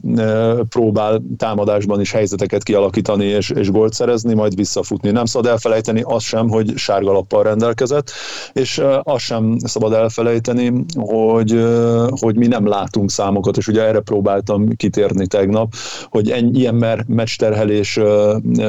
próbál 0.69 1.21
támadásban 1.37 1.99
is 1.99 2.11
helyzeteket 2.11 2.63
kialakítani 2.63 3.25
és, 3.25 3.49
és 3.49 3.71
gólt 3.71 3.93
szerezni, 3.93 4.33
majd 4.33 4.55
visszafutni. 4.55 5.11
Nem 5.11 5.25
szabad 5.25 5.51
elfelejteni 5.51 6.01
azt 6.05 6.25
sem, 6.25 6.49
hogy 6.49 6.77
sárga 6.77 7.11
lappal 7.11 7.43
rendelkezett, 7.43 8.11
és 8.53 8.81
azt 9.03 9.23
sem 9.23 9.57
szabad 9.63 9.93
elfelejteni, 9.93 10.85
hogy, 10.95 11.65
hogy 12.09 12.35
mi 12.35 12.47
nem 12.47 12.67
látunk 12.67 13.09
számokat, 13.09 13.57
és 13.57 13.67
ugye 13.67 13.83
erre 13.83 13.99
próbáltam 13.99 14.67
kitérni 14.75 15.27
tegnap, 15.27 15.73
hogy 16.09 16.29
ennyi, 16.29 16.59
ilyen 16.59 16.75
mer, 16.75 17.05
meccsterhelés 17.07 17.99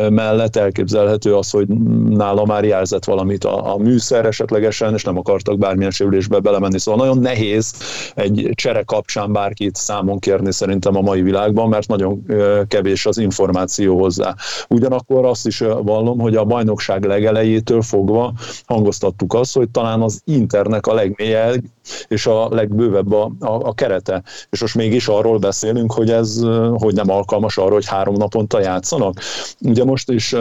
mellett 0.08 0.56
elképzelhető 0.56 1.34
az, 1.34 1.50
hogy 1.50 1.68
nála 2.08 2.44
már 2.44 2.64
jelzett 2.64 3.04
valamit 3.04 3.44
a, 3.44 3.74
a 3.74 3.76
műszer 3.78 4.26
esetleg 4.26 4.70
teljesen, 4.72 4.94
és 4.94 5.04
nem 5.04 5.18
akartak 5.18 5.58
bármilyen 5.58 5.90
sérülésbe 5.90 6.38
belemenni. 6.38 6.78
Szóval 6.78 7.06
nagyon 7.06 7.22
nehéz 7.22 7.74
egy 8.14 8.50
csere 8.54 8.82
kapcsán 8.82 9.32
bárkit 9.32 9.76
számon 9.76 10.18
kérni 10.18 10.52
szerintem 10.52 10.96
a 10.96 11.00
mai 11.00 11.22
világban, 11.22 11.68
mert 11.68 11.88
nagyon 11.88 12.26
kevés 12.68 13.06
az 13.06 13.18
információ 13.18 13.98
hozzá. 14.00 14.34
Ugyanakkor 14.68 15.24
azt 15.24 15.46
is 15.46 15.58
vallom, 15.82 16.18
hogy 16.18 16.36
a 16.36 16.44
bajnokság 16.44 17.04
legelejétől 17.04 17.82
fogva 17.82 18.32
hangoztattuk 18.66 19.34
azt, 19.34 19.54
hogy 19.54 19.70
talán 19.70 20.02
az 20.02 20.20
Internek 20.24 20.86
a 20.86 20.94
legmélyebb 20.94 21.62
és 22.08 22.26
a 22.26 22.48
legbővebb 22.48 23.12
a, 23.12 23.30
a, 23.40 23.52
a 23.52 23.72
kerete. 23.72 24.22
És 24.50 24.60
most 24.60 24.74
mégis 24.74 25.08
arról 25.08 25.38
beszélünk, 25.38 25.92
hogy 25.92 26.10
ez 26.10 26.40
hogy 26.72 26.94
nem 26.94 27.10
alkalmas 27.10 27.58
arra, 27.58 27.72
hogy 27.72 27.86
három 27.86 28.14
naponta 28.14 28.60
játszanak. 28.60 29.20
Ugye 29.60 29.84
most 29.84 30.10
is 30.10 30.34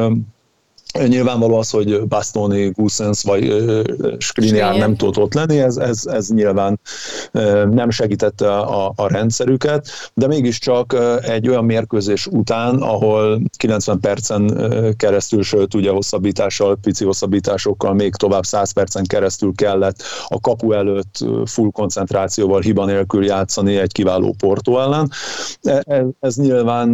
Nyilvánvaló 1.07 1.57
az, 1.57 1.69
hogy 1.69 2.07
Bastoni, 2.07 2.69
Gusens 2.69 3.23
vagy 3.23 3.65
Skriniar 4.17 4.75
nem 4.75 4.95
tudott 4.95 5.17
ott 5.17 5.33
lenni, 5.33 5.59
ez, 5.59 5.77
ez, 5.77 6.05
ez 6.05 6.27
nyilván 6.27 6.79
nem 7.71 7.89
segítette 7.89 8.57
a, 8.57 8.93
a 8.95 9.07
rendszerüket, 9.07 9.87
de 10.13 10.27
mégiscsak 10.27 10.95
egy 11.21 11.49
olyan 11.49 11.65
mérkőzés 11.65 12.27
után, 12.27 12.75
ahol 12.75 13.41
90 13.57 13.99
percen 13.99 14.65
keresztül, 14.97 15.43
sőt 15.43 15.73
ugye 15.73 15.89
hosszabbítással, 15.89 16.77
pici 16.81 17.05
hosszabbításokkal 17.05 17.93
még 17.93 18.15
tovább 18.15 18.43
100 18.43 18.71
percen 18.71 19.03
keresztül 19.03 19.51
kellett 19.55 20.03
a 20.27 20.39
kapu 20.39 20.71
előtt 20.71 21.17
full 21.45 21.69
koncentrációval, 21.71 22.61
hiba 22.61 22.85
nélkül 22.85 23.25
játszani 23.25 23.75
egy 23.75 23.91
kiváló 23.91 24.35
Porto 24.37 24.79
ellen. 24.79 25.09
Ez, 25.61 25.81
e, 25.85 26.05
ez 26.19 26.35
nyilván 26.35 26.89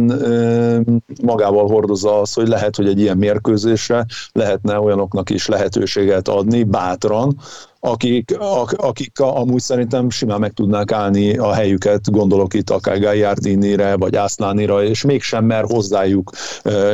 magával 1.22 1.66
hordozza 1.66 2.20
az, 2.20 2.32
hogy 2.32 2.48
lehet, 2.48 2.76
hogy 2.76 2.86
egy 2.86 3.00
ilyen 3.00 3.16
mérkőzés 3.16 3.87
lehetne 4.32 4.78
olyanoknak 4.78 5.30
is 5.30 5.46
lehetőséget 5.46 6.28
adni 6.28 6.62
bátran, 6.64 7.36
akik, 7.80 8.36
akik 8.76 9.20
amúgy 9.20 9.60
szerintem 9.60 10.10
simán 10.10 10.40
meg 10.40 10.52
tudnák 10.52 10.92
állni 10.92 11.36
a 11.36 11.52
helyüket, 11.52 12.10
gondolok 12.10 12.54
itt 12.54 12.70
akár 12.70 13.00
Gagliardinire, 13.00 13.96
vagy 13.96 14.16
Ászlánira, 14.16 14.82
és 14.84 15.02
mégsem 15.02 15.44
mer 15.44 15.64
hozzájuk 15.64 16.30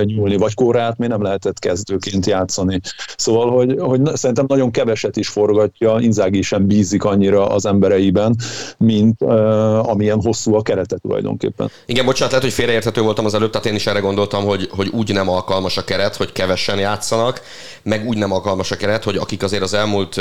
nyúlni, 0.03 0.37
vagy 0.37 0.55
Kórát 0.55 0.99
még 0.99 1.09
nem 1.09 1.23
lehetett 1.23 1.59
kezdőként 1.59 2.27
játszani. 2.27 2.81
Szóval, 3.17 3.51
hogy, 3.51 3.77
hogy 3.79 4.01
szerintem 4.17 4.45
nagyon 4.49 4.71
keveset 4.71 5.17
is 5.17 5.29
forgatja, 5.29 5.97
Inzági 6.01 6.43
sem 6.43 6.67
bízik 6.67 7.05
annyira 7.05 7.47
az 7.47 7.67
embereiben, 7.67 8.37
mint 8.79 9.23
uh, 9.23 9.89
amilyen 9.89 10.21
hosszú 10.21 10.55
a 10.55 10.63
kerete 10.63 10.97
tulajdonképpen. 10.97 11.71
Igen, 11.87 12.05
bocsánat, 12.05 12.33
lehet, 12.33 12.47
hogy 12.47 12.57
félreérthető 12.57 13.01
voltam 13.01 13.25
az 13.25 13.35
előbb, 13.35 13.51
tehát 13.51 13.67
én 13.67 13.75
is 13.75 13.87
erre 13.87 13.99
gondoltam, 13.99 14.45
hogy, 14.45 14.69
hogy 14.71 14.89
úgy 14.89 15.13
nem 15.13 15.29
alkalmas 15.29 15.77
a 15.77 15.85
keret, 15.85 16.17
hogy 16.17 16.33
kevesen 16.33 16.79
játszanak, 16.79 17.41
meg 17.83 18.07
úgy 18.07 18.19
nem 18.19 18.33
alkalmas 18.33 18.71
a 18.71 18.77
keret, 18.77 19.05
hogy 19.05 19.17
akik 19.17 19.43
azért 19.43 19.63
az 19.63 19.75
elmúlt 19.75 20.21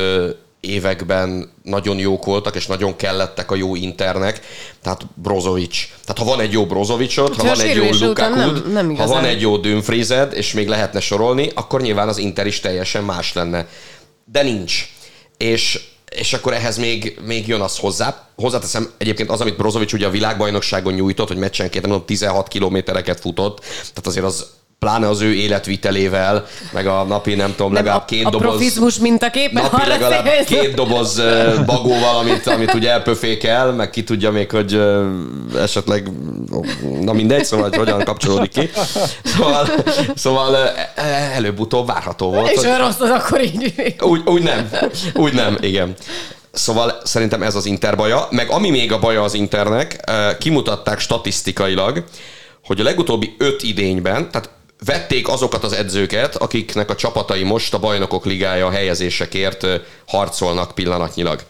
években 0.64 1.52
nagyon 1.64 1.98
jók 1.98 2.26
voltak, 2.26 2.56
és 2.56 2.66
nagyon 2.68 2.96
kellettek 2.96 3.52
a 3.52 3.56
jó 3.56 3.76
internek, 3.76 4.40
tehát 4.82 5.02
Brozovic. 5.16 5.88
Tehát 6.06 6.18
ha 6.18 6.26
van 6.26 6.40
egy 6.40 6.52
jó 6.52 6.66
Brozovicsot, 6.66 7.36
ha 7.36 7.44
van 7.44 7.60
egy 7.60 7.76
jó 7.76 8.08
Lukakud, 8.08 8.98
ha 8.98 9.08
van 9.08 9.24
egy 9.26 9.42
jó 9.42 9.58
Dünfrized, 9.58 10.34
és 10.34 10.54
még 10.54 10.68
lehetne 10.68 11.00
sorolni, 11.00 11.50
akkor 11.54 11.82
nyilván 11.82 12.08
az 12.08 12.18
Inter 12.18 12.48
is 12.48 12.60
teljesen 12.60 13.04
más 13.04 13.34
lenne. 13.34 13.68
De 14.26 14.44
nincs. 14.44 14.88
És 15.38 15.92
és 16.16 16.34
akkor 16.34 16.54
ehhez 16.54 16.78
még, 16.78 17.20
még 17.26 17.48
jön 17.48 17.62
az 17.62 17.78
hozzá. 17.78 18.28
Hozzáteszem 18.36 18.92
egyébként 18.98 19.30
az, 19.30 19.42
amit 19.42 19.58
Brozovic 19.58 19.94
ugye 19.94 20.08
a 20.08 20.10
világbajnokságon 20.10 20.94
nyújtott, 20.94 21.28
hogy 21.28 21.38
meccsenként 21.38 21.84
nem 21.84 21.92
tudom, 21.92 22.06
16 22.06 22.48
kilométereket 22.48 23.20
futott, 23.20 23.60
tehát 23.60 24.08
azért 24.08 24.26
az 24.26 24.46
pláne 24.84 25.08
az 25.10 25.22
ő 25.22 25.34
életvitelével, 25.34 26.46
meg 26.72 26.88
a 26.88 27.04
napi 27.04 27.36
nem 27.36 27.54
tudom, 27.56 27.74
legalább 27.74 28.02
a, 28.02 28.06
két 28.06 28.26
a 28.26 28.30
doboz... 28.30 28.48
profizmus 28.48 28.98
mintaképpen 28.98 29.64
Napi 29.64 29.88
legalább 29.88 30.26
szélsz. 30.26 30.48
két 30.48 30.74
doboz 30.74 31.22
bagóval, 31.66 32.18
amit, 32.18 32.48
amit 32.48 32.74
ugye 32.74 32.90
elpöfékel, 32.90 33.72
meg 33.72 33.90
ki 33.90 34.04
tudja 34.04 34.32
még, 34.32 34.52
hogy 34.52 34.82
esetleg, 35.58 36.12
na 37.02 37.14
mindegy, 37.14 37.46
szóval 37.46 37.70
hogy 37.70 37.78
hogyan 37.78 38.04
kapcsolódik 38.04 38.52
ki. 38.52 38.70
Szóval, 39.24 39.68
szóval 40.16 40.56
előbb-utóbb 41.34 41.88
várható 41.88 42.32
volt. 42.32 42.52
És 42.52 42.64
olyan 42.64 42.78
rossz 42.78 43.00
az 43.00 43.10
akkor 43.10 43.44
így. 43.44 43.74
úgy, 44.00 44.22
úgy 44.26 44.44
nem. 44.44 44.70
Úgy 45.14 45.34
nem, 45.34 45.58
igen. 45.62 45.96
Szóval 46.52 47.02
szerintem 47.04 47.44
ez 47.44 47.56
az 47.56 47.66
Inter 47.66 47.96
baja. 47.96 48.28
Meg 48.30 48.50
ami 48.50 48.70
még 48.70 48.92
a 48.92 49.00
baja 49.00 49.24
az 49.24 49.34
Internek, 49.34 50.12
kimutatták 50.40 51.00
statisztikailag, 51.00 52.04
hogy 52.66 52.80
a 52.80 52.84
legutóbbi 52.84 53.36
öt 53.38 53.64
idényben, 53.64 54.32
tehát 54.32 54.50
vették 54.86 55.28
azokat 55.28 55.64
az 55.64 55.74
edzőket, 55.74 56.36
akiknek 56.36 56.90
a 56.90 56.96
csapatai 56.96 57.44
most 57.44 57.74
a 57.74 57.80
bajnokok 57.80 58.26
ligája 58.26 58.72
helyezésekért 58.72 59.68
harcolnak 60.08 60.76
pillanatnyilag. 60.76 61.44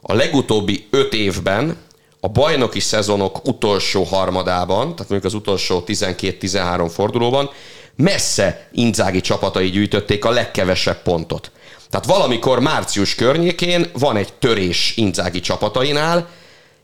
A 0.00 0.14
legutóbbi 0.14 0.86
öt 0.90 1.14
évben 1.14 1.76
a 2.20 2.28
bajnoki 2.28 2.80
szezonok 2.80 3.46
utolsó 3.46 4.02
harmadában, 4.02 4.94
tehát 4.94 5.10
mondjuk 5.10 5.24
az 5.24 5.34
utolsó 5.34 5.84
12-13 5.86 6.90
fordulóban, 6.94 7.50
messze 7.96 8.68
Inzági 8.72 9.20
csapatai 9.20 9.70
gyűjtötték 9.70 10.24
a 10.24 10.30
legkevesebb 10.30 11.02
pontot. 11.02 11.50
Tehát 11.90 12.06
valamikor 12.06 12.60
március 12.60 13.14
környékén 13.14 13.90
van 13.92 14.16
egy 14.16 14.32
törés 14.32 14.96
Inzági 14.96 15.40
csapatainál, 15.40 16.28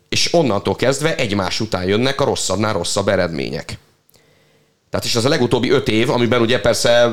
és 0.08 0.34
onnantól 0.34 0.76
kezdve 0.76 1.14
egymás 1.16 1.60
után 1.60 1.84
jönnek 1.84 2.20
a 2.20 2.24
rosszabbnál 2.24 2.72
rosszabb 2.72 3.08
eredmények. 3.08 3.78
Tehát 4.90 5.06
és 5.06 5.16
az 5.16 5.24
a 5.24 5.28
legutóbbi 5.28 5.70
öt 5.70 5.88
év, 5.88 6.10
amiben 6.10 6.40
ugye 6.40 6.60
persze 6.60 7.12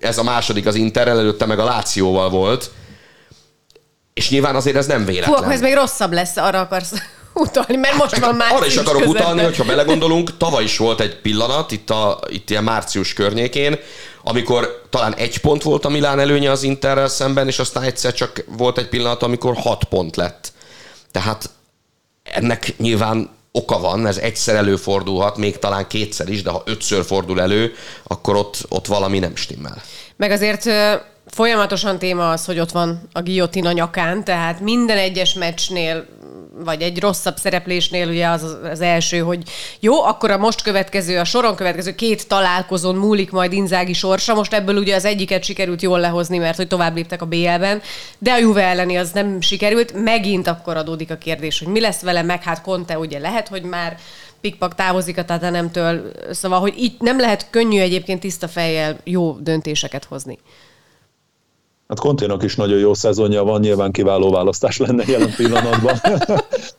ez 0.00 0.18
a 0.18 0.22
második 0.22 0.66
az 0.66 0.74
Inter, 0.74 1.08
előtte 1.08 1.46
meg 1.46 1.58
a 1.58 1.64
Lációval 1.64 2.30
volt, 2.30 2.70
és 4.14 4.30
nyilván 4.30 4.56
azért 4.56 4.76
ez 4.76 4.86
nem 4.86 5.00
Hú, 5.00 5.06
véletlen. 5.06 5.34
akkor 5.34 5.52
ez 5.52 5.60
még 5.60 5.74
rosszabb 5.74 6.12
lesz, 6.12 6.36
arra 6.36 6.60
akarsz 6.60 6.92
utalni, 7.34 7.76
mert 7.76 7.96
most 7.96 8.18
van 8.18 8.34
már 8.34 8.52
Arra 8.52 8.66
is 8.66 8.76
akarok 8.76 9.06
utalni, 9.06 9.42
hogyha 9.42 9.64
belegondolunk, 9.64 10.36
tavaly 10.36 10.64
is 10.64 10.76
volt 10.76 11.00
egy 11.00 11.20
pillanat, 11.20 11.72
itt, 11.72 11.90
a, 11.90 12.20
itt 12.28 12.50
ilyen 12.50 12.64
március 12.64 13.12
környékén, 13.12 13.78
amikor 14.22 14.82
talán 14.90 15.14
egy 15.14 15.38
pont 15.38 15.62
volt 15.62 15.84
a 15.84 15.88
Milán 15.88 16.20
előnye 16.20 16.50
az 16.50 16.62
Interrel 16.62 17.08
szemben, 17.08 17.46
és 17.46 17.58
aztán 17.58 17.82
egyszer 17.82 18.12
csak 18.12 18.44
volt 18.46 18.78
egy 18.78 18.88
pillanat, 18.88 19.22
amikor 19.22 19.56
hat 19.56 19.84
pont 19.84 20.16
lett. 20.16 20.52
Tehát 21.10 21.50
ennek 22.22 22.74
nyilván 22.78 23.30
oka 23.56 23.78
van, 23.78 24.06
ez 24.06 24.16
egyszer 24.16 24.54
előfordulhat, 24.54 25.36
még 25.36 25.58
talán 25.58 25.86
kétszer 25.86 26.28
is, 26.28 26.42
de 26.42 26.50
ha 26.50 26.62
ötször 26.66 27.04
fordul 27.04 27.40
elő, 27.40 27.72
akkor 28.02 28.36
ott, 28.36 28.66
ott 28.68 28.86
valami 28.86 29.18
nem 29.18 29.36
stimmel. 29.36 29.82
Meg 30.16 30.30
azért 30.30 30.70
folyamatosan 31.26 31.98
téma 31.98 32.30
az, 32.30 32.44
hogy 32.44 32.58
ott 32.58 32.70
van 32.70 33.08
a 33.12 33.22
guillotine 33.22 33.68
a 33.68 33.72
nyakán, 33.72 34.24
tehát 34.24 34.60
minden 34.60 34.98
egyes 34.98 35.34
meccsnél 35.34 36.06
vagy 36.64 36.82
egy 36.82 37.00
rosszabb 37.00 37.36
szereplésnél 37.36 38.08
ugye 38.08 38.26
az 38.28 38.56
az 38.70 38.80
első, 38.80 39.18
hogy 39.18 39.42
jó, 39.80 40.02
akkor 40.02 40.30
a 40.30 40.38
most 40.38 40.62
következő, 40.62 41.18
a 41.18 41.24
soron 41.24 41.54
következő 41.56 41.94
két 41.94 42.28
találkozón 42.28 42.94
múlik 42.94 43.30
majd 43.30 43.52
Inzági 43.52 43.92
sorsa. 43.92 44.34
Most 44.34 44.52
ebből 44.52 44.76
ugye 44.76 44.94
az 44.94 45.04
egyiket 45.04 45.44
sikerült 45.44 45.82
jól 45.82 46.00
lehozni, 46.00 46.38
mert 46.38 46.56
hogy 46.56 46.68
tovább 46.68 46.94
léptek 46.94 47.22
a 47.22 47.26
BL-ben, 47.26 47.82
de 48.18 48.32
a 48.32 48.38
Juve 48.38 48.62
elleni 48.62 48.96
az 48.96 49.10
nem 49.10 49.40
sikerült. 49.40 50.02
Megint 50.02 50.46
akkor 50.46 50.76
adódik 50.76 51.10
a 51.10 51.16
kérdés, 51.16 51.58
hogy 51.58 51.68
mi 51.68 51.80
lesz 51.80 52.00
vele, 52.00 52.22
meg 52.22 52.42
hát 52.42 52.62
Conte 52.62 52.98
ugye 52.98 53.18
lehet, 53.18 53.48
hogy 53.48 53.62
már 53.62 53.96
pikpak 54.40 54.74
távozik 54.74 55.18
a 55.18 55.24
Tatanemtől, 55.24 56.12
szóval, 56.30 56.60
hogy 56.60 56.74
így 56.78 56.94
nem 56.98 57.20
lehet 57.20 57.46
könnyű 57.50 57.80
egyébként 57.80 58.20
tiszta 58.20 58.48
fejjel 58.48 58.96
jó 59.04 59.36
döntéseket 59.40 60.04
hozni. 60.04 60.38
Hát 61.88 61.98
Konténak 61.98 62.42
is 62.42 62.56
nagyon 62.56 62.78
jó 62.78 62.94
szezonja 62.94 63.44
van, 63.44 63.60
nyilván 63.60 63.90
kiváló 63.90 64.30
választás 64.30 64.78
lenne 64.78 65.04
jelen 65.06 65.34
pillanatban. 65.36 65.94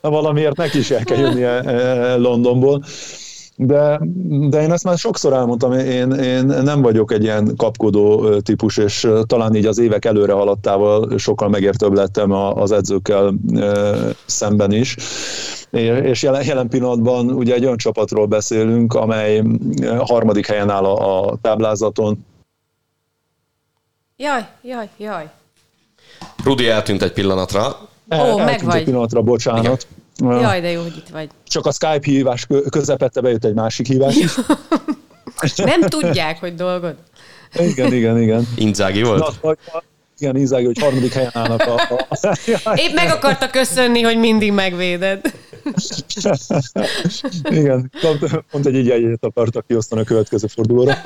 Valamiért 0.00 0.56
neki 0.56 0.78
is 0.78 0.90
el 0.90 1.04
kell 1.04 1.18
jönnie 1.18 1.60
eh, 1.60 2.18
Londonból. 2.18 2.82
De, 3.60 4.00
de 4.48 4.62
én 4.62 4.72
ezt 4.72 4.84
már 4.84 4.98
sokszor 4.98 5.32
elmondtam, 5.32 5.72
én, 5.72 6.10
én 6.10 6.44
nem 6.44 6.82
vagyok 6.82 7.12
egy 7.12 7.22
ilyen 7.22 7.56
kapkodó 7.56 8.36
típus, 8.38 8.76
és 8.76 9.08
talán 9.26 9.54
így 9.54 9.66
az 9.66 9.78
évek 9.78 10.04
előre 10.04 10.32
haladtával 10.32 11.18
sokkal 11.18 11.48
megértőbb 11.48 11.92
lettem 11.92 12.32
az 12.32 12.72
edzőkkel 12.72 13.34
szemben 14.26 14.72
is. 14.72 14.96
És 16.02 16.22
jelen, 16.22 16.44
jelen 16.44 16.68
pillanatban 16.68 17.30
ugye 17.30 17.54
egy 17.54 17.64
olyan 17.64 17.76
csapatról 17.76 18.26
beszélünk, 18.26 18.94
amely 18.94 19.42
harmadik 19.98 20.46
helyen 20.46 20.70
áll 20.70 20.84
a, 20.84 21.28
a 21.28 21.36
táblázaton, 21.40 22.24
Jaj, 24.20 24.46
jaj, 24.62 24.88
jaj. 24.96 25.28
Rudi 26.44 26.68
eltűnt 26.68 27.02
egy 27.02 27.12
pillanatra. 27.12 27.66
Ó, 27.66 27.86
El- 28.08 28.36
meg 28.36 28.38
eltűnt 28.38 28.60
egy 28.60 28.64
vagy. 28.66 28.84
pillanatra, 28.84 29.22
bocsánat. 29.22 29.86
Jaj, 30.16 30.60
de 30.60 30.70
jó, 30.70 30.82
hogy 30.82 30.96
itt 30.96 31.08
vagy. 31.08 31.28
Csak 31.46 31.66
a 31.66 31.72
Skype 31.72 31.98
hívás 32.02 32.46
kö- 32.46 32.70
közepette 32.70 33.20
bejött 33.20 33.44
egy 33.44 33.54
másik 33.54 33.86
hívás 33.86 34.16
is. 34.16 34.34
Nem 35.56 35.80
tudják, 35.80 36.40
hogy 36.40 36.54
dolgod. 36.54 36.94
Igen, 37.54 37.92
igen, 37.92 38.20
igen. 38.20 38.48
Inzági 38.56 39.02
volt? 39.02 39.42
Na, 39.42 39.54
igen, 40.18 40.36
Izági, 40.36 40.64
hogy 40.64 40.78
harmadik 40.78 41.12
helyen 41.12 41.30
állnak 41.34 41.60
a... 41.60 41.74
a... 42.64 42.74
Épp 42.84 42.94
meg 42.94 43.10
akarta 43.10 43.50
köszönni, 43.50 44.00
hogy 44.00 44.18
mindig 44.18 44.52
megvéded. 44.52 45.20
igen, 47.50 47.90
pont, 48.00 48.42
pont 48.50 48.66
egy 48.66 48.74
így 48.74 48.90
egyet 48.90 49.24
akartak 49.24 49.66
kiosztani 49.66 50.00
a 50.00 50.04
következő 50.04 50.46
fordulóra. 50.46 50.96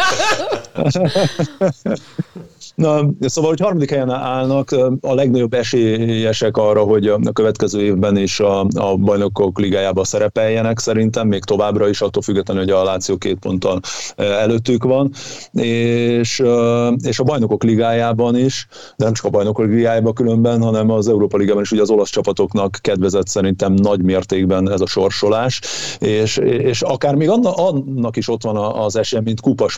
Na, 2.74 3.04
szóval, 3.20 3.50
hogy 3.50 3.60
harmadik 3.60 3.90
helyen 3.90 4.10
állnak, 4.10 4.70
a 5.00 5.14
legnagyobb 5.14 5.54
esélyesek 5.54 6.56
arra, 6.56 6.82
hogy 6.82 7.06
a 7.06 7.18
következő 7.32 7.82
évben 7.82 8.16
is 8.16 8.40
a, 8.40 8.66
a 8.74 8.96
bajnokok 8.96 9.58
ligájába 9.58 10.04
szerepeljenek 10.04 10.78
szerintem, 10.78 11.28
még 11.28 11.44
továbbra 11.44 11.88
is, 11.88 12.00
attól 12.00 12.22
függetlenül, 12.22 12.62
hogy 12.62 12.72
a 12.72 12.84
Láció 12.84 13.16
két 13.16 13.38
ponttal 13.38 13.80
eh, 14.16 14.42
előttük 14.42 14.84
van, 14.84 15.12
és, 15.52 16.40
eh, 16.40 16.92
és 17.02 17.18
a 17.18 17.24
bajnokok 17.24 17.62
ligájában 17.62 18.36
is, 18.36 18.66
de 18.96 19.04
nem 19.04 19.14
csak 19.14 19.24
a 19.24 19.30
bajnokok 19.30 19.66
ligájában 19.66 20.14
különben, 20.14 20.62
hanem 20.62 20.90
az 20.90 21.08
Európa 21.08 21.36
Ligában 21.36 21.62
is 21.62 21.72
ugye 21.72 21.82
az 21.82 21.90
olasz 21.90 22.10
csapatoknak 22.10 22.78
kedvezett 22.80 23.26
szerintem 23.26 23.72
nagy 23.72 24.02
mértékben 24.02 24.70
ez 24.70 24.80
a 24.80 24.86
sorsolás, 24.86 25.60
és, 25.98 26.36
és 26.36 26.82
akár 26.82 27.14
még 27.14 27.28
anna, 27.28 27.52
annak 27.52 28.16
is 28.16 28.28
ott 28.28 28.42
van 28.42 28.56
az 28.56 28.96
esélye, 28.96 29.22
mint 29.22 29.40
kupa 29.40 29.68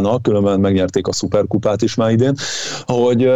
specialistának, 0.00 0.22
különben 0.22 0.60
megnyerték 0.60 1.06
a 1.06 1.12
szuperkupát 1.12 1.82
is 1.82 1.94
már 1.94 2.10
idén, 2.10 2.34
hogy, 2.84 3.30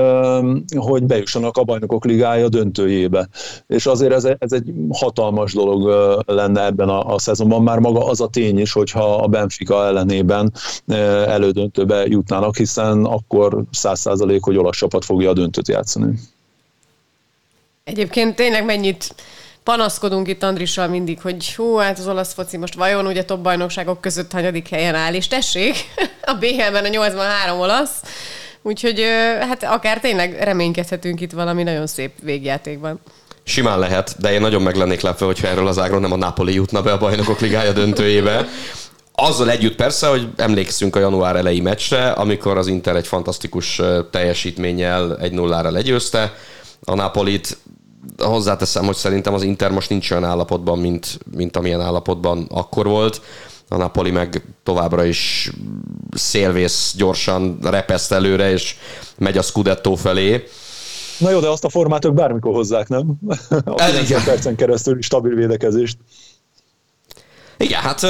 hogy 0.77 1.03
bejussanak 1.03 1.57
a 1.57 1.65
bajnokok 1.65 2.05
ligája 2.05 2.49
döntőjébe. 2.49 3.29
És 3.67 3.87
azért 3.87 4.13
ez, 4.13 4.25
ez 4.25 4.53
egy 4.53 4.73
hatalmas 4.91 5.53
dolog 5.53 5.89
lenne 6.27 6.65
ebben 6.65 6.89
a, 6.89 7.15
a 7.15 7.19
szezonban, 7.19 7.63
már 7.63 7.79
maga 7.79 8.07
az 8.07 8.21
a 8.21 8.29
tény 8.29 8.59
is, 8.59 8.73
hogyha 8.73 9.15
a 9.15 9.27
Benfica 9.27 9.87
ellenében 9.87 10.53
elődöntőbe 11.27 12.07
jutnának, 12.07 12.57
hiszen 12.57 13.05
akkor 13.05 13.63
száz 13.71 14.01
százalék, 14.01 14.43
hogy 14.45 14.57
olasz 14.57 14.77
csapat 14.77 15.05
fogja 15.05 15.31
a 15.31 15.33
döntőt 15.33 15.69
játszani. 15.69 16.19
Egyébként 17.85 18.37
tényleg 18.37 18.65
mennyit 18.65 19.15
panaszkodunk 19.65 20.29
itt 20.29 20.43
Andrissal 20.43 20.89
mindig, 20.89 21.21
hogy 21.21 21.55
hú, 21.55 21.77
hát 21.77 21.99
az 21.99 22.09
olasz 22.09 22.35
foci 22.35 22.57
most 22.57 22.75
vajon 22.75 23.07
ugye 23.07 23.25
top 23.25 23.41
bajnokságok 23.41 24.01
között 24.01 24.33
hanyadik 24.33 24.69
helyen 24.69 24.95
áll, 24.95 25.15
és 25.15 25.29
tessék, 25.29 25.77
a 26.33 26.35
BL-ben 26.35 26.85
a 26.85 26.89
83 26.89 27.61
olasz, 27.61 28.03
úgyhogy 28.63 29.01
hát 29.41 29.63
akár 29.63 30.01
tényleg 30.01 30.43
reménykedhetünk 30.43 31.21
itt 31.21 31.33
valami 31.33 31.63
nagyon 31.63 31.87
szép 31.87 32.13
végjátékban. 32.23 33.01
Simán 33.43 33.79
lehet, 33.79 34.17
de 34.19 34.33
én 34.33 34.41
nagyon 34.41 34.63
meg 34.63 34.77
lennék 34.77 35.01
lepve, 35.01 35.27
hogyha 35.27 35.49
erről 35.49 35.67
az 35.67 35.79
ágról 35.79 36.01
nem 36.01 36.13
a 36.13 36.17
Napoli 36.17 36.55
jutna 36.55 36.83
be 36.83 36.93
a 36.93 36.99
bajnokok 36.99 37.41
ligája 37.41 37.73
döntőjébe. 37.73 38.47
Azzal 39.13 39.51
együtt 39.51 39.77
persze, 39.77 40.07
hogy 40.07 40.29
emlékszünk 40.37 40.97
a 40.97 40.99
január 41.01 41.37
elejé 41.37 41.61
meccsre, 41.61 42.11
amikor 42.11 42.59
az 42.59 42.67
Inter 42.67 42.97
egy 42.97 43.07
fantasztikus 43.07 43.81
teljesítménnyel 44.11 45.19
egy 45.21 45.33
nullára 45.33 45.71
legyőzte 45.71 46.35
a 46.85 46.95
Napolit. 46.95 47.59
Hozzáteszem, 48.19 48.85
hogy 48.85 48.97
szerintem 48.97 49.35
az 49.35 49.43
Inter 49.43 49.71
most 49.71 49.89
nincs 49.89 50.11
olyan 50.11 50.25
állapotban, 50.25 50.79
mint, 50.79 51.19
mint 51.37 51.57
amilyen 51.57 51.81
állapotban 51.81 52.47
akkor 52.51 52.87
volt. 52.87 53.21
A 53.69 53.77
Napoli 53.77 54.11
meg 54.11 54.45
továbbra 54.63 55.05
is 55.05 55.51
szélvész 56.11 56.95
gyorsan 56.97 57.59
repeszt 57.63 58.13
előre, 58.13 58.51
és 58.51 58.77
megy 59.19 59.39
a 59.39 59.43
Scudetto 59.43 59.95
felé. 59.95 60.45
Na 61.19 61.31
jó, 61.31 61.41
de 61.41 61.49
azt 61.49 61.65
a 61.65 61.69
formát 61.69 62.05
ők 62.05 62.15
bármikor 62.15 62.55
hozzák, 62.55 62.89
nem? 62.89 63.15
A 63.49 63.81
Ez 63.81 63.93
90 63.93 64.03
igen. 64.05 64.25
percen 64.25 64.57
keresztül 64.57 65.03
stabil 65.03 65.35
védekezést. 65.35 65.97
Igen, 67.57 67.81
hát 67.81 68.07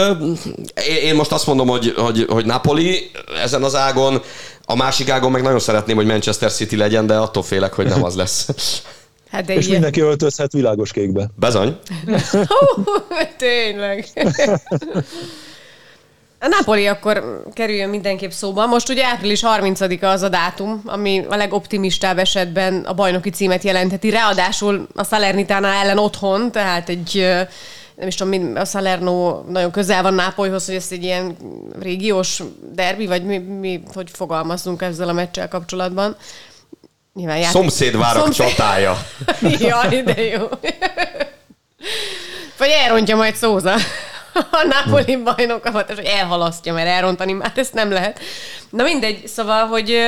én 1.03 1.15
most 1.15 1.33
azt 1.33 1.47
mondom, 1.47 1.69
hogy, 1.69 1.93
hogy, 1.97 2.27
hogy 2.29 2.47
Napoli 2.47 3.11
ezen 3.43 3.63
az 3.63 3.75
ágon, 3.75 4.23
a 4.65 4.77
másik 4.77 5.11
ágon 5.11 5.31
meg 5.31 5.43
nagyon 5.43 5.59
szeretném, 5.59 5.97
hogy 5.97 6.07
Manchester 6.07 6.53
City 6.53 6.77
legyen, 6.77 7.07
de 7.07 7.17
attól 7.17 7.43
félek, 7.43 7.73
hogy 7.73 7.87
nem 7.87 8.05
az 8.05 8.15
lesz. 8.15 8.49
Hát 9.35 9.45
de 9.45 9.55
És 9.55 9.61
ilyen... 9.61 9.73
mindenki 9.73 10.01
öltözhet 10.01 10.53
világos 10.53 10.93
kékbe. 10.93 11.31
Bezony. 11.37 11.79
Hú, 12.75 12.83
tényleg. 13.37 14.07
A 16.41 16.49
Napoli 16.49 16.87
akkor 16.87 17.43
kerüljön 17.53 17.89
mindenképp 17.89 18.31
szóba. 18.31 18.67
Most 18.67 18.89
ugye 18.89 19.05
április 19.05 19.43
30-a 19.45 20.07
az 20.07 20.23
a 20.23 20.29
dátum, 20.29 20.83
ami 20.85 21.25
a 21.29 21.37
legoptimistább 21.37 22.19
esetben 22.19 22.85
a 22.85 22.95
bajnoki 22.95 23.31
címet 23.31 23.63
jelentheti. 23.63 24.11
Ráadásul 24.11 24.87
a 24.95 25.05
Salernitana 25.05 25.69
ellen 25.69 25.99
otthon, 25.99 26.53
tehát 26.53 26.89
egy 26.89 27.27
nem 27.95 28.09
is 28.09 28.15
tudom, 28.15 28.57
a 28.57 28.65
Salerno 28.65 29.43
nagyon 29.49 29.71
közel 29.71 30.03
van 30.03 30.15
Nápolyhoz, 30.15 30.67
hogy 30.67 30.75
ez 30.75 30.87
egy 30.91 31.03
ilyen 31.03 31.37
régiós 31.81 32.43
derbi, 32.73 33.07
vagy 33.07 33.25
mi, 33.25 33.39
mi 33.39 33.83
hogy 33.95 34.11
fogalmazunk 34.13 34.83
ezzel 34.83 35.09
a 35.09 35.13
meccsel 35.13 35.49
kapcsolatban. 35.49 36.17
Nyilván 37.15 37.37
játék... 37.37 37.53
Szomszédvárak 37.53 38.23
Szomszéd... 38.23 38.47
csatája. 38.47 39.07
Jaj, 39.69 40.03
de 40.03 40.23
jó. 40.23 40.49
vagy 42.59 42.71
elrontja 42.85 43.17
majd 43.17 43.35
Szóza 43.35 43.75
a 44.35 44.67
Napoli 44.69 45.17
bajnokat, 45.17 45.91
és 45.91 45.97
elhalasztja, 45.97 46.73
mert 46.73 46.89
elrontani 46.89 47.33
már 47.33 47.53
ezt 47.55 47.75
nem 47.75 47.91
lehet. 47.91 48.21
Na 48.71 48.83
mindegy, 48.83 49.27
szóval, 49.27 49.67
hogy 49.67 49.99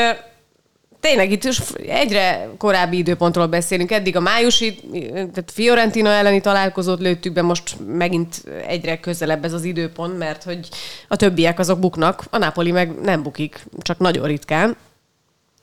tényleg 1.01 1.31
itt 1.31 1.45
is 1.45 1.61
egyre 1.87 2.49
korábbi 2.59 2.97
időpontról 2.97 3.47
beszélünk. 3.47 3.91
Eddig 3.91 4.17
a 4.17 4.21
májusi, 4.21 4.81
tehát 5.13 5.51
Fiorentina 5.53 6.09
elleni 6.09 6.41
találkozót 6.41 7.01
lőttük 7.01 7.33
be, 7.33 7.43
most 7.43 7.77
megint 7.87 8.45
egyre 8.67 9.01
közelebb 9.01 9.45
ez 9.45 9.53
az 9.53 9.65
időpont, 9.65 10.19
mert 10.19 10.43
hogy 10.43 10.69
a 11.09 11.17
többiek 11.17 11.59
azok 11.59 11.79
buknak, 11.79 12.25
a 12.31 12.39
Napoli 12.39 12.71
meg 12.71 13.01
nem 13.01 13.23
bukik, 13.23 13.67
csak 13.81 13.99
nagyon 13.99 14.27
ritkán. 14.27 14.77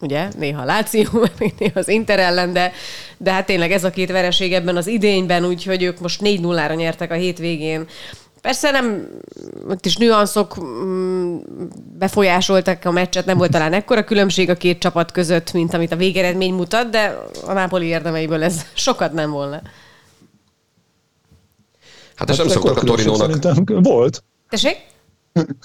Ugye, 0.04 0.28
néha 0.38 0.66
Láció, 0.66 1.10
néha 1.60 1.80
az 1.80 1.88
Inter 1.88 2.20
ellen, 2.20 2.54
de, 2.54 2.72
de 3.18 3.32
hát 3.32 3.46
tényleg 3.46 3.72
ez 3.72 3.84
a 3.84 3.90
két 3.90 4.12
vereség 4.12 4.54
ebben 4.54 4.76
az 4.76 4.88
idényben, 4.88 5.46
úgyhogy 5.46 5.84
ők 5.84 6.00
most 6.00 6.22
4-0-ra 6.24 6.76
nyertek 6.76 7.12
a 7.12 7.16
hétvégén. 7.16 7.88
Persze 8.42 8.72
nem, 8.72 9.08
ott 9.70 9.86
is 9.86 9.96
nüanszok 9.96 10.64
mm, 10.64 11.38
befolyásoltak 11.98 12.86
a 12.86 12.92
meccset, 12.92 13.26
nem 13.26 13.38
volt 13.38 13.52
talán 13.52 13.74
ekkora 13.74 14.04
különbség 14.04 14.50
a 14.50 14.56
két 14.56 14.80
csapat 14.80 15.12
között, 15.12 15.54
mint 15.54 15.74
amit 15.74 15.92
a 15.92 15.96
végeredmény 15.96 16.54
mutat, 16.54 16.90
de 16.90 17.20
a 17.46 17.54
Napoli 17.54 17.86
érdemeiből 17.86 18.44
ez 18.44 18.66
sokat 18.74 19.14
nem 19.14 19.32
volna. 19.32 19.62
Hát 22.16 22.30
és 22.30 22.38
hát 22.38 22.46
nem 22.46 22.48
szoktak 22.48 22.78
a 22.78 22.84
Torinónak. 22.84 23.64
Volt. 23.66 24.24
Tessék? 24.50 24.78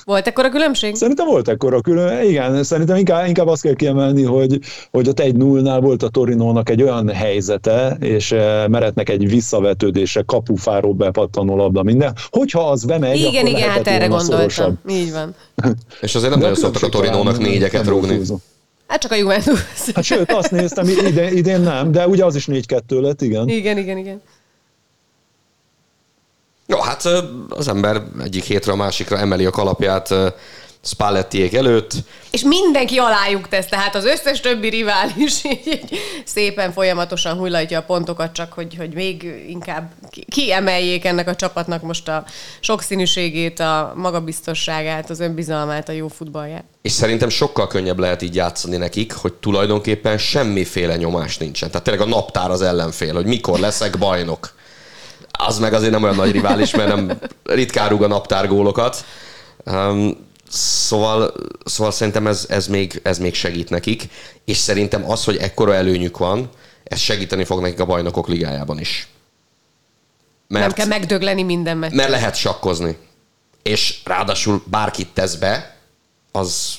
Volt 0.05 0.27
ekkora 0.27 0.49
különbség? 0.49 0.95
Szerintem 0.95 1.27
volt 1.27 1.49
ekkora 1.49 1.81
különbség. 1.81 2.31
Igen, 2.31 2.62
szerintem 2.62 2.97
inkább, 2.97 3.27
inkább 3.27 3.47
azt 3.47 3.62
kell 3.62 3.75
kiemelni, 3.75 4.23
hogy, 4.23 4.59
hogy 4.91 5.09
ott 5.09 5.21
egy 5.21 5.37
nullnál 5.37 5.81
volt 5.81 6.03
a 6.03 6.09
Torinónak 6.09 6.71
egy 6.71 6.83
olyan 6.83 7.09
helyzete, 7.09 7.97
és 8.01 8.33
eh, 8.33 8.69
meretnek 8.69 9.09
egy 9.09 9.29
visszavetődése, 9.29 10.23
kapufáról 10.27 10.93
bepattanó 10.93 11.57
labda, 11.57 11.83
minden. 11.83 12.14
Hogyha 12.31 12.71
az 12.71 12.85
bemegy, 12.85 13.19
igen, 13.19 13.47
akkor 13.47 13.59
igen, 13.59 13.71
hát 13.71 13.87
erre 13.87 14.07
gondoltam. 14.07 14.37
Szorosabb. 14.37 14.77
Így 14.89 15.12
van. 15.12 15.35
és 16.01 16.14
azért 16.14 16.31
nem 16.31 16.41
nagyon 16.41 16.55
szoktak 16.55 16.83
a 16.83 16.89
Torinónak 16.89 17.39
négyeket 17.39 17.87
rúgni. 17.87 18.21
Hát 18.87 19.01
csak 19.01 19.12
a 19.12 19.14
Juventus. 19.14 19.61
Hát 19.95 20.05
sőt, 20.05 20.33
azt 20.33 20.51
néztem, 20.51 20.89
idén, 20.89 21.37
idén 21.37 21.61
nem, 21.61 21.93
de 21.93 22.07
ugye 22.07 22.25
az 22.25 22.35
is 22.35 22.47
4-2 22.51 23.01
lett, 23.01 23.23
igen. 23.23 23.49
Igen, 23.49 23.79
igen, 23.79 23.99
igen. 23.99 24.21
Jó, 26.71 26.81
hát 26.81 27.03
az 27.49 27.69
ember 27.69 28.03
egyik 28.23 28.45
hétre 28.45 28.73
a 28.73 28.77
másikra 28.77 29.19
emeli 29.19 29.45
a 29.45 29.51
kalapját 29.51 30.14
Spallettiék 30.83 31.55
előtt. 31.55 31.93
És 32.31 32.43
mindenki 32.43 32.97
alájuk 32.97 33.49
tesz, 33.49 33.66
tehát 33.66 33.95
az 33.95 34.05
összes 34.05 34.41
többi 34.41 34.69
rivális 34.69 35.45
így 35.66 35.99
szépen 36.25 36.73
folyamatosan 36.73 37.37
hullatja 37.37 37.79
a 37.79 37.83
pontokat, 37.83 38.33
csak 38.33 38.53
hogy, 38.53 38.75
hogy 38.79 38.95
még 38.95 39.45
inkább 39.49 39.93
kiemeljék 40.29 41.05
ennek 41.05 41.29
a 41.29 41.35
csapatnak 41.35 41.83
most 41.83 42.09
a 42.09 42.25
sokszínűségét, 42.61 43.61
a 43.61 43.93
magabiztosságát, 43.97 45.11
az 45.11 45.21
önbizalmát, 45.21 45.89
a 45.89 45.93
jó 45.93 46.09
futballját. 46.09 46.64
És 46.83 46.93
szerintem 46.93 47.29
sokkal 47.29 47.66
könnyebb 47.66 47.99
lehet 47.99 48.23
így 48.23 48.35
játszani 48.35 48.77
nekik, 48.77 49.12
hogy 49.12 49.33
tulajdonképpen 49.33 50.19
semmiféle 50.19 50.97
nyomás 50.97 51.39
nincsen. 51.39 51.71
Tehát 51.71 51.85
tényleg 51.85 52.07
a 52.07 52.11
naptár 52.11 52.51
az 52.51 52.62
ellenfél, 52.62 53.14
hogy 53.14 53.27
mikor 53.27 53.59
leszek 53.59 53.99
bajnok 53.99 54.57
az 55.47 55.59
meg 55.59 55.72
azért 55.72 55.93
nem 55.93 56.03
olyan 56.03 56.14
nagy 56.14 56.30
rivális, 56.30 56.74
mert 56.74 56.89
nem 56.89 57.18
ritkán 57.45 57.89
rúg 57.89 58.03
a 58.03 58.07
naptár 58.07 58.49
gólokat. 58.49 59.05
Um, 59.64 60.26
Szóval, 60.51 61.34
szóval 61.64 61.93
szerintem 61.93 62.26
ez, 62.26 62.47
ez, 62.49 62.66
még, 62.66 63.01
ez 63.03 63.18
még 63.18 63.34
segít 63.34 63.70
nekik, 63.70 64.09
és 64.45 64.57
szerintem 64.57 65.11
az, 65.11 65.24
hogy 65.24 65.36
ekkora 65.36 65.74
előnyük 65.74 66.18
van, 66.18 66.51
ez 66.84 66.99
segíteni 66.99 67.45
fog 67.45 67.61
nekik 67.61 67.80
a 67.80 67.84
bajnokok 67.84 68.28
ligájában 68.28 68.78
is. 68.78 69.09
Mert, 70.47 70.64
nem 70.64 70.74
kell 70.74 70.86
megdögleni 70.86 71.43
minden 71.43 71.76
meccset. 71.76 71.97
Mert 71.97 72.11
lehet 72.11 72.34
sakkozni. 72.34 72.97
És 73.62 74.01
ráadásul 74.05 74.62
bárkit 74.66 75.09
tesz 75.09 75.34
be, 75.34 75.76
az, 76.32 76.74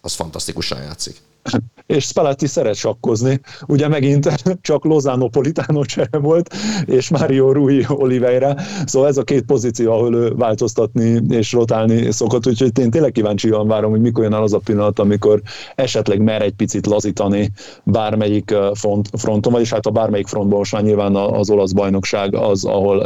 az 0.00 0.14
fantasztikusan 0.14 0.82
játszik 0.82 1.16
és 1.86 2.04
Spalletti 2.04 2.46
szeret 2.46 2.74
sakkozni. 2.74 3.40
Ugye 3.66 3.88
megint 3.88 4.34
csak 4.60 4.84
Lozano 4.84 5.28
Politano 5.28 5.84
csere 5.84 6.18
volt, 6.18 6.54
és 6.84 7.08
Mario 7.08 7.52
Rui 7.52 7.84
Oliveira, 7.88 8.54
szóval 8.84 9.08
ez 9.08 9.16
a 9.16 9.24
két 9.24 9.42
pozíció, 9.42 9.92
ahol 9.92 10.14
ő 10.14 10.32
változtatni 10.34 11.20
és 11.28 11.52
rotálni 11.52 12.10
szokott, 12.10 12.46
úgyhogy 12.46 12.78
én 12.78 12.90
tényleg 12.90 13.12
kíváncsian 13.12 13.66
várom, 13.66 13.90
hogy 13.90 14.00
mikor 14.00 14.22
jön 14.22 14.32
el 14.32 14.42
az 14.42 14.52
a 14.52 14.58
pillanat, 14.58 14.98
amikor 14.98 15.42
esetleg 15.74 16.22
mer 16.22 16.42
egy 16.42 16.54
picit 16.54 16.86
lazítani 16.86 17.50
bármelyik 17.84 18.54
front, 18.74 19.08
fronton, 19.12 19.52
vagyis 19.52 19.72
hát 19.72 19.86
a 19.86 19.90
bármelyik 19.90 20.26
frontban 20.26 20.58
most 20.58 20.72
már 20.72 20.82
nyilván 20.82 21.16
az 21.16 21.50
olasz 21.50 21.72
bajnokság 21.72 22.34
az, 22.34 22.64
ahol 22.64 22.96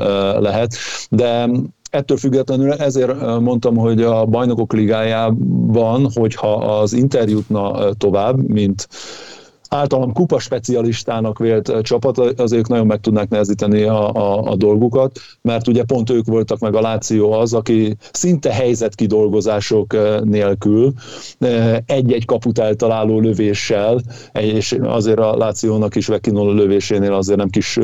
lehet, 0.41 0.75
de 1.11 1.49
ettől 1.91 2.17
függetlenül 2.17 2.73
ezért 2.73 3.41
mondtam, 3.41 3.77
hogy 3.77 4.03
a 4.03 4.25
bajnokok 4.25 4.73
ligájában, 4.73 6.11
hogyha 6.15 6.53
az 6.53 6.93
Inter 6.93 7.29
jutna 7.29 7.93
tovább, 7.93 8.49
mint 8.49 8.89
általam 9.69 10.13
kupa 10.13 10.39
specialistának 10.39 11.39
vélt 11.39 11.73
csapat, 11.83 12.19
az 12.19 12.53
ők 12.53 12.69
nagyon 12.69 12.87
meg 12.87 13.01
tudnák 13.01 13.29
nehezíteni 13.29 13.83
a, 13.83 14.13
a, 14.13 14.43
a 14.51 14.57
dolgukat, 14.57 15.19
mert 15.43 15.69
ugye 15.69 15.83
pont 15.85 16.11
ők 16.11 16.27
voltak 16.27 16.59
meg 16.59 16.75
a 16.75 16.81
Láció 16.81 17.33
az, 17.33 17.55
aki 17.55 17.97
szinte 18.13 18.53
helyzetkidolgozások 18.53 19.97
nélkül 20.25 20.93
egy-egy 21.87 22.25
kaput 22.25 22.59
eltaláló 22.59 23.21
lövéssel, 23.21 24.01
és 24.33 24.77
azért 24.83 25.19
a 25.19 25.37
Lációnak 25.37 25.95
is 25.95 26.07
Vekinol 26.07 26.55
lövésénél 26.55 27.13
azért 27.13 27.39
nem 27.39 27.49
kis 27.49 27.79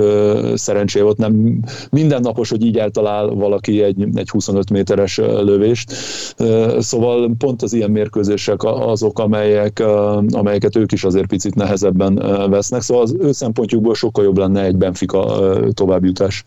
szerencsé 0.54 1.00
volt, 1.00 1.16
nem 1.16 1.60
mindennapos, 1.90 2.50
hogy 2.50 2.64
így 2.64 2.78
eltalál 2.78 3.26
valaki 3.26 3.82
egy, 3.82 4.08
egy 4.14 4.28
25 4.30 4.70
méteres 4.70 5.16
lövést. 5.16 5.92
Szóval 6.78 7.34
pont 7.38 7.62
az 7.62 7.72
ilyen 7.72 7.90
mérkőzések 7.90 8.62
azok, 8.62 9.18
amelyek, 9.18 9.82
amelyeket 10.30 10.76
ők 10.76 10.92
is 10.92 11.04
azért 11.04 11.26
picit 11.26 11.54
nehezen 11.54 11.73
nehezebben 11.80 12.50
vesznek, 12.50 12.80
szóval 12.82 13.02
az 13.02 13.14
ő 13.18 13.32
szempontjukból 13.32 13.94
sokkal 13.94 14.24
jobb 14.24 14.38
lenne 14.38 14.62
egy 14.62 14.76
Benfica 14.76 15.42
továbbjutás. 15.74 16.44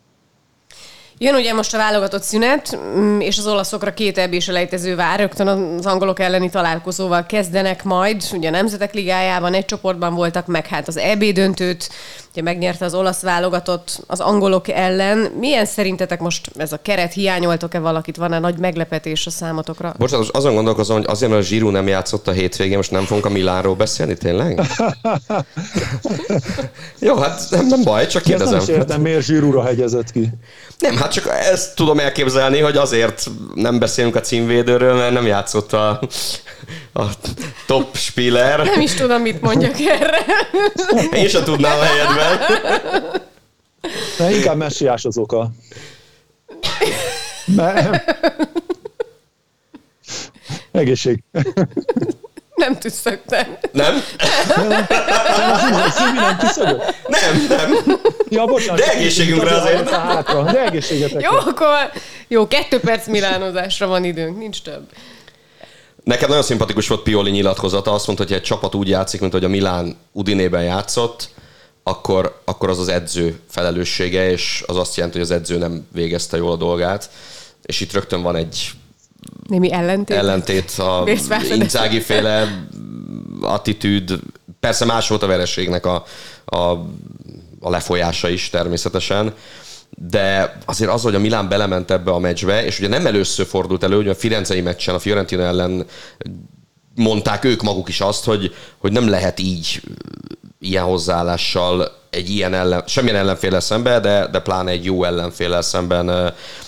Jön 1.19 1.35
ugye 1.35 1.53
most 1.53 1.73
a 1.73 1.77
válogatott 1.77 2.21
szünet, 2.21 2.79
mm, 2.97 3.19
és 3.19 3.37
az 3.37 3.47
olaszokra 3.47 3.93
két 3.93 4.17
ebbés 4.17 4.47
elejtező 4.47 4.95
vár, 4.95 5.19
rögtön 5.19 5.47
az 5.47 5.85
angolok 5.85 6.19
elleni 6.19 6.49
találkozóval 6.49 7.25
kezdenek 7.25 7.83
majd. 7.83 8.23
Ugye 8.33 8.47
a 8.47 8.51
Nemzetek 8.51 8.93
Ligájában 8.93 9.53
egy 9.53 9.65
csoportban 9.65 10.13
voltak, 10.13 10.47
meg 10.47 10.67
hát 10.67 10.87
az 10.87 10.97
EB 10.97 11.23
döntőt, 11.23 11.89
ugye 12.37 12.51
megnyerte 12.51 12.85
az 12.85 12.93
olasz 12.93 13.21
válogatott 13.21 14.03
az 14.07 14.19
angolok 14.19 14.67
ellen. 14.69 15.17
Milyen 15.17 15.65
szerintetek 15.65 16.19
most 16.19 16.49
ez 16.57 16.71
a 16.71 16.79
keret? 16.81 17.13
Hiányoltok-e 17.13 17.79
valakit? 17.79 18.15
Van-e 18.15 18.39
nagy 18.39 18.57
meglepetés 18.57 19.25
a 19.25 19.29
számotokra? 19.29 19.93
Bocsánat, 19.97 20.29
azon 20.29 20.53
gondolkozom, 20.53 20.97
hogy 20.97 21.05
azért, 21.07 21.31
mert 21.31 21.43
a 21.43 21.45
Zsirú 21.45 21.69
nem 21.69 21.87
játszott 21.87 22.27
a 22.27 22.31
hétvégén, 22.31 22.77
most 22.77 22.91
nem 22.91 23.03
fogunk 23.03 23.25
a 23.25 23.29
Milánról 23.29 23.75
beszélni, 23.75 24.17
tényleg? 24.17 24.61
Jó, 26.99 27.15
hát 27.15 27.41
nem, 27.49 27.67
nem 27.67 27.83
baj, 27.83 28.07
csak 28.07 28.23
kérdezem. 28.23 28.53
nem 28.53 28.61
is 28.61 28.67
értem, 28.67 29.01
miért 29.01 29.25
Zsirúra 29.25 29.63
hegyezett 29.63 30.11
ki. 30.11 30.29
Nem, 30.79 30.95
hát 30.95 31.11
csak 31.11 31.27
ezt 31.27 31.75
tudom 31.75 31.99
elképzelni, 31.99 32.59
hogy 32.59 32.77
azért 32.77 33.29
nem 33.55 33.79
beszélünk 33.79 34.15
a 34.15 34.19
címvédőről, 34.19 34.95
mert 34.95 35.13
nem 35.13 35.25
játszott 35.25 35.73
a, 35.73 35.99
a 36.93 37.03
top 37.65 37.95
spiller. 37.95 38.63
Nem 38.65 38.81
is 38.81 38.93
tudom, 38.93 39.21
mit 39.21 39.41
mondjak 39.41 39.79
erre. 39.79 40.19
Én 41.11 41.27
sem 41.27 41.43
tudnám 41.43 41.79
a 41.79 41.83
helyedben. 41.83 42.39
De 44.17 44.31
inkább 44.35 44.57
messiás 44.57 45.05
az 45.05 45.17
oka. 45.17 45.49
Nem. 47.45 48.01
Egészség. 50.71 51.23
Nem 52.55 52.77
tüsszögtem. 52.77 53.57
Nem? 53.71 54.03
nem, 54.55 54.85
Nem, 57.07 57.45
nem. 57.49 57.97
Ja, 58.29 58.45
bocsánat. 58.45 58.79
De 58.79 58.91
egészségünkre 58.91 59.55
azért. 59.55 59.89
Hátra, 59.89 60.43
de 60.43 60.61
egészségetek. 60.65 61.21
Jó, 61.21 61.31
akkor 61.31 61.91
jó, 62.27 62.47
kettő 62.47 62.79
perc 62.79 63.07
milánozásra 63.07 63.87
van 63.87 64.03
időnk, 64.03 64.37
nincs 64.37 64.61
több. 64.61 64.89
Nekem 66.07 66.29
nagyon 66.29 66.43
szimpatikus 66.43 66.87
volt 66.87 67.01
Pioli 67.01 67.31
nyilatkozata. 67.31 67.93
Azt 67.93 68.05
mondta, 68.05 68.25
hogy 68.25 68.33
egy 68.33 68.41
csapat 68.41 68.75
úgy 68.75 68.87
játszik, 68.87 69.19
mint 69.19 69.31
hogy 69.31 69.43
a 69.43 69.47
Milán 69.47 69.95
Udinében 70.11 70.63
játszott, 70.63 71.29
akkor, 71.83 72.41
akkor 72.45 72.69
az 72.69 72.79
az 72.79 72.87
edző 72.87 73.39
felelőssége, 73.49 74.29
és 74.29 74.63
az 74.67 74.75
azt 74.75 74.95
jelenti, 74.95 75.17
hogy 75.17 75.27
az 75.27 75.35
edző 75.35 75.57
nem 75.57 75.87
végezte 75.91 76.37
jól 76.37 76.51
a 76.51 76.55
dolgát. 76.55 77.09
És 77.63 77.79
itt 77.79 77.93
rögtön 77.93 78.21
van 78.21 78.35
egy 78.35 78.71
Némi 79.47 79.71
ellentét. 79.71 80.17
Ellentét 80.17 80.71
a 80.77 81.03
Inzági 81.49 81.99
féle 81.99 82.65
attitűd. 83.41 84.19
Persze 84.59 84.85
más 84.85 85.07
volt 85.07 85.23
a 85.23 85.27
vereségnek 85.27 85.85
a, 85.85 86.03
a, 86.45 86.57
a 87.59 87.69
lefolyása 87.69 88.29
is 88.29 88.49
természetesen, 88.49 89.33
de 90.01 90.57
azért 90.65 90.91
az, 90.91 91.01
hogy 91.01 91.15
a 91.15 91.19
Milán 91.19 91.49
belement 91.49 91.91
ebbe 91.91 92.11
a 92.11 92.19
meccsbe, 92.19 92.65
és 92.65 92.79
ugye 92.79 92.87
nem 92.87 93.05
először 93.05 93.45
fordult 93.45 93.83
elő, 93.83 93.95
hogy 93.95 94.07
a 94.07 94.15
Firenzei 94.15 94.61
meccsen 94.61 94.95
a 94.95 94.99
Fiorentina 94.99 95.43
ellen 95.43 95.85
mondták 96.95 97.43
ők 97.43 97.61
maguk 97.61 97.89
is 97.89 98.01
azt, 98.01 98.25
hogy, 98.25 98.55
hogy 98.77 98.91
nem 98.91 99.09
lehet 99.09 99.39
így 99.39 99.81
ilyen 100.59 100.83
hozzáállással 100.83 101.91
egy 102.09 102.29
ilyen 102.29 102.53
ellen, 102.53 102.83
semmilyen 102.87 103.17
ellenféle 103.17 103.59
szembe, 103.59 103.99
de, 103.99 104.27
de 104.27 104.39
pláne 104.39 104.71
egy 104.71 104.85
jó 104.85 105.03
ellenféle 105.03 105.61
szemben 105.61 106.07
ö, 106.07 106.27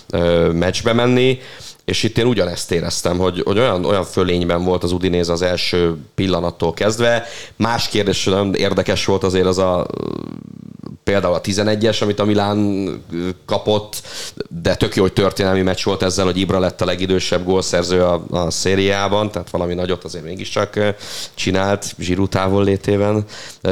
ö, 0.09 0.51
meccsbe 0.51 0.93
menni. 0.93 1.39
És 1.85 2.03
itt 2.03 2.17
én 2.17 2.25
ugyanezt 2.25 2.71
éreztem, 2.71 3.17
hogy, 3.17 3.41
hogy 3.45 3.59
olyan, 3.59 3.85
olyan 3.85 4.03
fölényben 4.03 4.63
volt 4.63 4.83
az 4.83 4.91
Udinéz 4.91 5.29
az 5.29 5.41
első 5.41 5.97
pillanattól 6.15 6.73
kezdve. 6.73 7.25
Más 7.55 7.87
kérdés, 7.87 8.23
nem 8.23 8.53
érdekes 8.53 9.05
volt 9.05 9.23
azért 9.23 9.45
az 9.45 9.57
a 9.57 9.87
például 11.09 11.33
a 11.33 11.41
11-es, 11.41 12.01
amit 12.01 12.19
a 12.19 12.25
Milán 12.25 12.89
kapott, 13.45 14.01
de 14.61 14.75
tök 14.75 14.95
jó, 14.95 15.01
hogy 15.01 15.13
történelmi 15.13 15.61
meccs 15.61 15.83
volt 15.83 16.03
ezzel, 16.03 16.25
hogy 16.25 16.37
Ibra 16.37 16.59
lett 16.59 16.81
a 16.81 16.85
legidősebb 16.85 17.45
gólszerző 17.45 18.03
a, 18.03 18.23
a 18.31 18.51
szériában, 18.51 19.31
tehát 19.31 19.49
valami 19.49 19.73
nagyot 19.73 20.03
azért 20.03 20.23
mégiscsak 20.23 20.79
csinált 21.33 21.95
Zsirú 21.99 22.27
távol 22.27 22.63
létében 22.63 23.23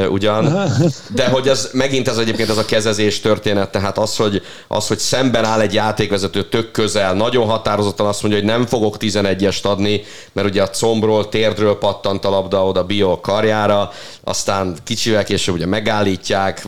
ugyan. 0.09 0.71
De 1.13 1.27
hogy 1.27 1.47
ez 1.47 1.69
megint 1.73 2.07
ez 2.07 2.17
egyébként 2.17 2.49
ez 2.49 2.57
a 2.57 2.65
kezezés 2.65 3.19
történet, 3.19 3.71
tehát 3.71 3.97
az, 3.97 4.15
hogy, 4.15 4.41
az, 4.67 4.87
hogy 4.87 4.97
szemben 4.99 5.45
áll 5.45 5.59
egy 5.59 5.73
játékvezető 5.73 6.43
tök 6.43 6.71
közel, 6.71 7.13
nagyon 7.13 7.45
határozottan 7.45 8.07
azt 8.07 8.21
mondja, 8.21 8.39
hogy 8.39 8.49
nem 8.49 8.65
fogok 8.65 8.95
11-est 8.99 9.63
adni, 9.63 10.01
mert 10.31 10.47
ugye 10.47 10.61
a 10.61 10.69
combról, 10.69 11.29
térdről 11.29 11.77
pattant 11.77 12.25
a 12.25 12.29
labda 12.29 12.65
oda 12.65 12.83
Bio 12.83 13.19
karjára, 13.19 13.91
aztán 14.23 14.75
kicsivel 14.83 15.23
később 15.23 15.55
ugye 15.55 15.65
megállítják, 15.65 16.65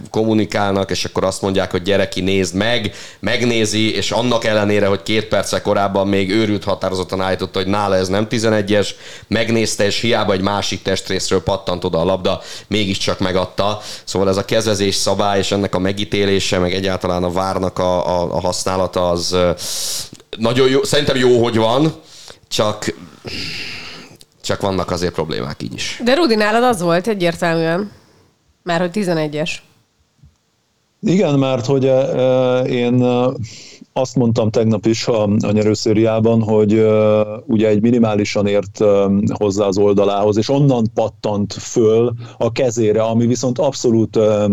kommunikálnak, 0.60 0.92
és 0.92 1.06
akkor 1.06 1.24
azt 1.24 1.42
mondják, 1.42 1.72
hogy 1.72 1.82
gyereki 1.82 2.22
nézd 2.22 2.56
meg, 2.56 2.96
megnézi, 3.20 3.96
és 3.96 4.12
annak 4.12 4.44
ellenére, 4.44 4.88
hogy 4.88 5.04
két 5.04 5.26
perce 5.26 5.62
korábban 5.62 6.08
még 6.08 6.32
őrült 6.32 6.64
határozottan 6.64 7.22
állította, 7.22 7.60
hogy 7.60 7.68
nála 7.68 7.96
ez 7.96 8.08
nem 8.08 8.28
11-es, 8.30 8.90
megnézte, 9.28 9.86
és 9.86 10.00
hiába 10.00 10.34
egy 10.34 10.42
másik 10.42 10.82
testrészről 10.82 11.44
pattant 11.44 11.84
oda 11.84 12.00
a 12.00 12.04
labda, 12.04 12.42
mégiscsak 12.68 13.20
megadta. 13.20 13.82
Szóval 14.04 14.30
ez 14.30 14.38
a 14.38 14.46
kezezés 14.46 14.96
szabály, 14.96 15.40
és 15.40 15.52
ennek 15.52 15.76
a 15.76 15.80
megítélése, 15.80 16.58
meg 16.60 16.74
egyáltalán 16.74 17.24
a 17.24 17.32
várnak 17.32 17.80
a, 17.80 18.22
a, 18.22 18.36
a 18.36 18.40
használata 18.40 19.10
az 19.10 19.36
nagyon 20.38 20.70
jó, 20.70 20.84
szerintem 20.84 21.16
jó, 21.16 21.44
hogy 21.44 21.58
van, 21.58 21.94
csak 22.48 22.94
csak 24.42 24.62
vannak 24.62 24.92
azért 24.92 25.14
problémák 25.14 25.64
így 25.64 25.74
is. 25.74 26.02
De 26.04 26.16
Rudi, 26.16 26.36
nálad 26.36 26.64
az 26.64 26.82
volt 26.82 27.08
egyértelműen. 27.08 27.92
Már 28.64 28.80
hogy 28.80 28.90
11-es. 28.94 29.50
Igen, 31.02 31.40
mert 31.40 31.66
hogy 31.66 31.86
uh, 31.86 32.72
én 32.72 32.94
uh, 32.94 33.34
azt 33.94 34.16
mondtam 34.16 34.50
tegnap 34.50 34.86
is 34.86 35.08
a, 35.08 35.24
a 35.24 35.52
nyerőszériában, 35.52 36.42
hogy 36.42 36.74
uh, 36.74 37.20
ugye 37.46 37.68
egy 37.68 37.82
minimálisan 37.82 38.48
ért 38.48 38.80
uh, 38.80 39.12
hozzá 39.28 39.66
az 39.66 39.78
oldalához, 39.78 40.38
és 40.38 40.50
onnan 40.50 40.86
pattant 40.94 41.54
föl 41.54 42.14
a 42.38 42.52
kezére, 42.52 43.02
ami 43.02 43.26
viszont 43.26 43.60
abszolút 43.60 44.16
uh, 44.16 44.52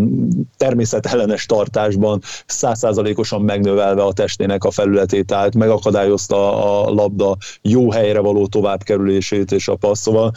természetellenes 0.57 1.45
tartásban 1.45 2.21
százszázalékosan 2.45 3.41
megnövelve 3.41 4.03
a 4.03 4.13
testének 4.13 4.63
a 4.63 4.71
felületét, 4.71 5.25
tehát 5.25 5.55
megakadályozta 5.55 6.63
a 6.85 6.91
labda 6.91 7.37
jó 7.61 7.91
helyre 7.91 8.19
való 8.19 8.47
továbbkerülését 8.47 9.51
és 9.51 9.67
a 9.67 9.75
passz. 9.75 10.01
Szóval 10.01 10.31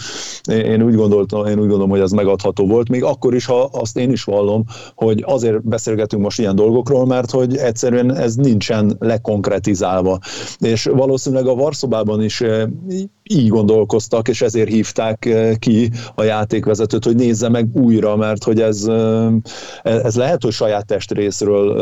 én 0.49 0.83
úgy 0.83 0.95
gondoltam, 0.95 1.47
én 1.47 1.59
úgy 1.59 1.69
gondolom, 1.69 1.91
hogy 1.91 2.01
ez 2.01 2.11
megadható 2.11 2.67
volt, 2.67 2.89
még 2.89 3.05
akkor 3.05 3.35
is, 3.35 3.47
ha 3.47 3.69
azt 3.73 3.97
én 3.97 4.11
is 4.11 4.25
vallom, 4.25 4.65
hogy 4.95 5.25
azért 5.27 5.69
beszélgetünk 5.69 6.23
most 6.23 6.39
ilyen 6.39 6.55
dolgokról, 6.55 7.07
mert 7.07 7.31
hogy 7.31 7.57
egyszerűen 7.57 8.15
ez 8.15 8.35
nincsen 8.35 8.90
lekonkretizálva. 8.99 10.19
És 10.59 10.85
valószínűleg 10.85 11.47
a 11.47 11.55
Varszobában 11.55 12.23
is 12.23 12.41
eh, 12.41 12.69
így 13.23 13.49
gondolkoztak, 13.49 14.29
és 14.29 14.43
ezért 14.43 14.69
hívták 14.69 15.25
eh, 15.25 15.55
ki 15.57 15.91
a 16.15 16.23
játékvezetőt, 16.23 17.05
hogy 17.05 17.17
nézze 17.17 17.49
meg 17.49 17.69
újra, 17.73 18.17
mert 18.17 18.45
hogy 18.45 18.61
ez, 18.61 18.85
eh, 18.87 19.33
ez 19.83 20.17
lehet, 20.17 20.43
hogy 20.43 20.53
saját 20.53 20.87
testrészről 20.87 21.79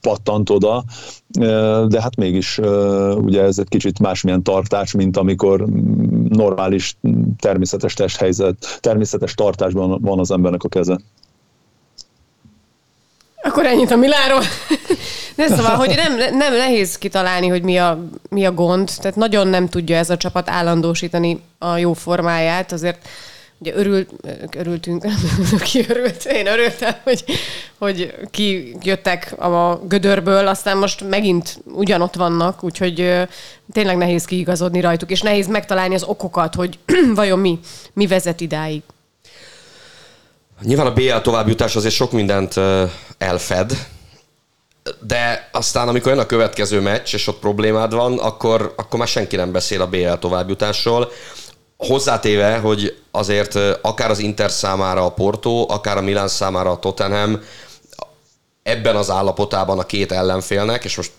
pattant 0.00 0.50
oda, 0.50 0.84
de 1.88 2.00
hát 2.00 2.16
mégis 2.16 2.60
ugye 3.16 3.42
ez 3.42 3.58
egy 3.58 3.68
kicsit 3.68 3.98
másmilyen 3.98 4.42
tartás, 4.42 4.92
mint 4.92 5.16
amikor 5.16 5.66
normális, 6.28 6.96
természetes 7.38 7.94
testhelyzet, 7.94 8.78
természetes 8.80 9.34
tartásban 9.34 10.00
van 10.00 10.18
az 10.18 10.30
embernek 10.30 10.62
a 10.62 10.68
keze. 10.68 10.98
Akkor 13.44 13.66
ennyit 13.66 13.90
a 13.90 13.96
Miláról. 13.96 14.42
De 15.36 15.46
szóval, 15.46 15.76
hogy 15.76 15.94
nem, 15.96 16.36
nem 16.36 16.56
nehéz 16.56 16.98
kitalálni, 16.98 17.48
hogy 17.48 17.62
mi 17.62 17.78
a, 17.78 18.08
mi 18.28 18.46
a 18.46 18.52
gond, 18.52 18.90
tehát 18.96 19.16
nagyon 19.16 19.46
nem 19.46 19.68
tudja 19.68 19.96
ez 19.96 20.10
a 20.10 20.16
csapat 20.16 20.50
állandósítani 20.50 21.40
a 21.58 21.76
jó 21.76 21.92
formáját, 21.92 22.72
azért 22.72 23.08
ugye 23.58 23.74
örült, 23.74 24.10
örültünk, 24.56 25.06
ki 25.72 25.84
örült, 25.88 26.24
én 26.24 26.46
örültem, 26.46 26.94
hogy, 27.02 27.24
hogy 27.78 28.14
ki 28.30 28.76
jöttek 28.82 29.40
a 29.40 29.80
gödörből, 29.88 30.46
aztán 30.46 30.76
most 30.76 31.08
megint 31.08 31.58
ugyanott 31.64 32.14
vannak, 32.14 32.64
úgyhogy 32.64 33.26
tényleg 33.72 33.96
nehéz 33.96 34.24
kiigazodni 34.24 34.80
rajtuk, 34.80 35.10
és 35.10 35.20
nehéz 35.20 35.46
megtalálni 35.46 35.94
az 35.94 36.02
okokat, 36.02 36.54
hogy 36.54 36.78
vajon 37.14 37.38
mi, 37.38 37.58
mi 37.92 38.06
vezet 38.06 38.40
idáig. 38.40 38.82
Nyilván 40.62 40.86
a 40.86 40.92
BL 40.92 41.16
továbbjutás 41.16 41.76
azért 41.76 41.94
sok 41.94 42.12
mindent 42.12 42.54
elfed, 43.18 43.86
de 45.00 45.48
aztán, 45.52 45.88
amikor 45.88 46.12
jön 46.12 46.20
a 46.20 46.26
következő 46.26 46.80
meccs, 46.80 47.14
és 47.14 47.26
ott 47.26 47.38
problémád 47.38 47.94
van, 47.94 48.18
akkor, 48.18 48.74
akkor 48.76 48.98
már 48.98 49.08
senki 49.08 49.36
nem 49.36 49.52
beszél 49.52 49.80
a 49.80 49.86
BL 49.86 50.12
továbbjutásról. 50.12 51.10
Hozzátéve, 51.76 52.58
hogy 52.58 52.98
azért 53.10 53.58
akár 53.80 54.10
az 54.10 54.18
Inter 54.18 54.50
számára 54.50 55.04
a 55.04 55.12
Porto, 55.12 55.66
akár 55.68 55.96
a 55.96 56.00
Milan 56.00 56.28
számára 56.28 56.70
a 56.70 56.78
Tottenham 56.78 57.40
ebben 58.62 58.96
az 58.96 59.10
állapotában 59.10 59.78
a 59.78 59.86
két 59.86 60.12
ellenfélnek, 60.12 60.84
és 60.84 60.96
most 60.96 61.12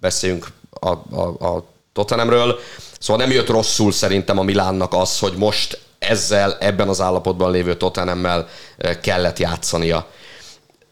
beszéljünk 0.00 0.46
a, 0.70 0.88
a, 0.90 1.46
a 1.46 1.64
Tottenhamről, 1.92 2.58
szóval 2.98 3.26
nem 3.26 3.34
jött 3.34 3.48
rosszul 3.48 3.92
szerintem 3.92 4.38
a 4.38 4.42
Milánnak 4.42 4.94
az, 4.94 5.18
hogy 5.18 5.32
most 5.36 5.80
ezzel 6.08 6.56
ebben 6.60 6.88
az 6.88 7.00
állapotban 7.00 7.50
lévő 7.50 7.76
Tottenhammel 7.76 8.48
kellett 9.02 9.38
játszania. 9.38 10.06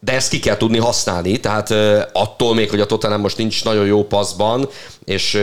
De 0.03 0.13
ezt 0.13 0.29
ki 0.29 0.39
kell 0.39 0.57
tudni 0.57 0.77
használni, 0.77 1.39
tehát 1.39 1.71
attól 2.13 2.55
még, 2.55 2.69
hogy 2.69 2.79
a 2.79 2.85
Tottenham 2.85 3.21
most 3.21 3.37
nincs 3.37 3.63
nagyon 3.63 3.85
jó 3.85 4.03
passzban, 4.03 4.69
és, 5.05 5.41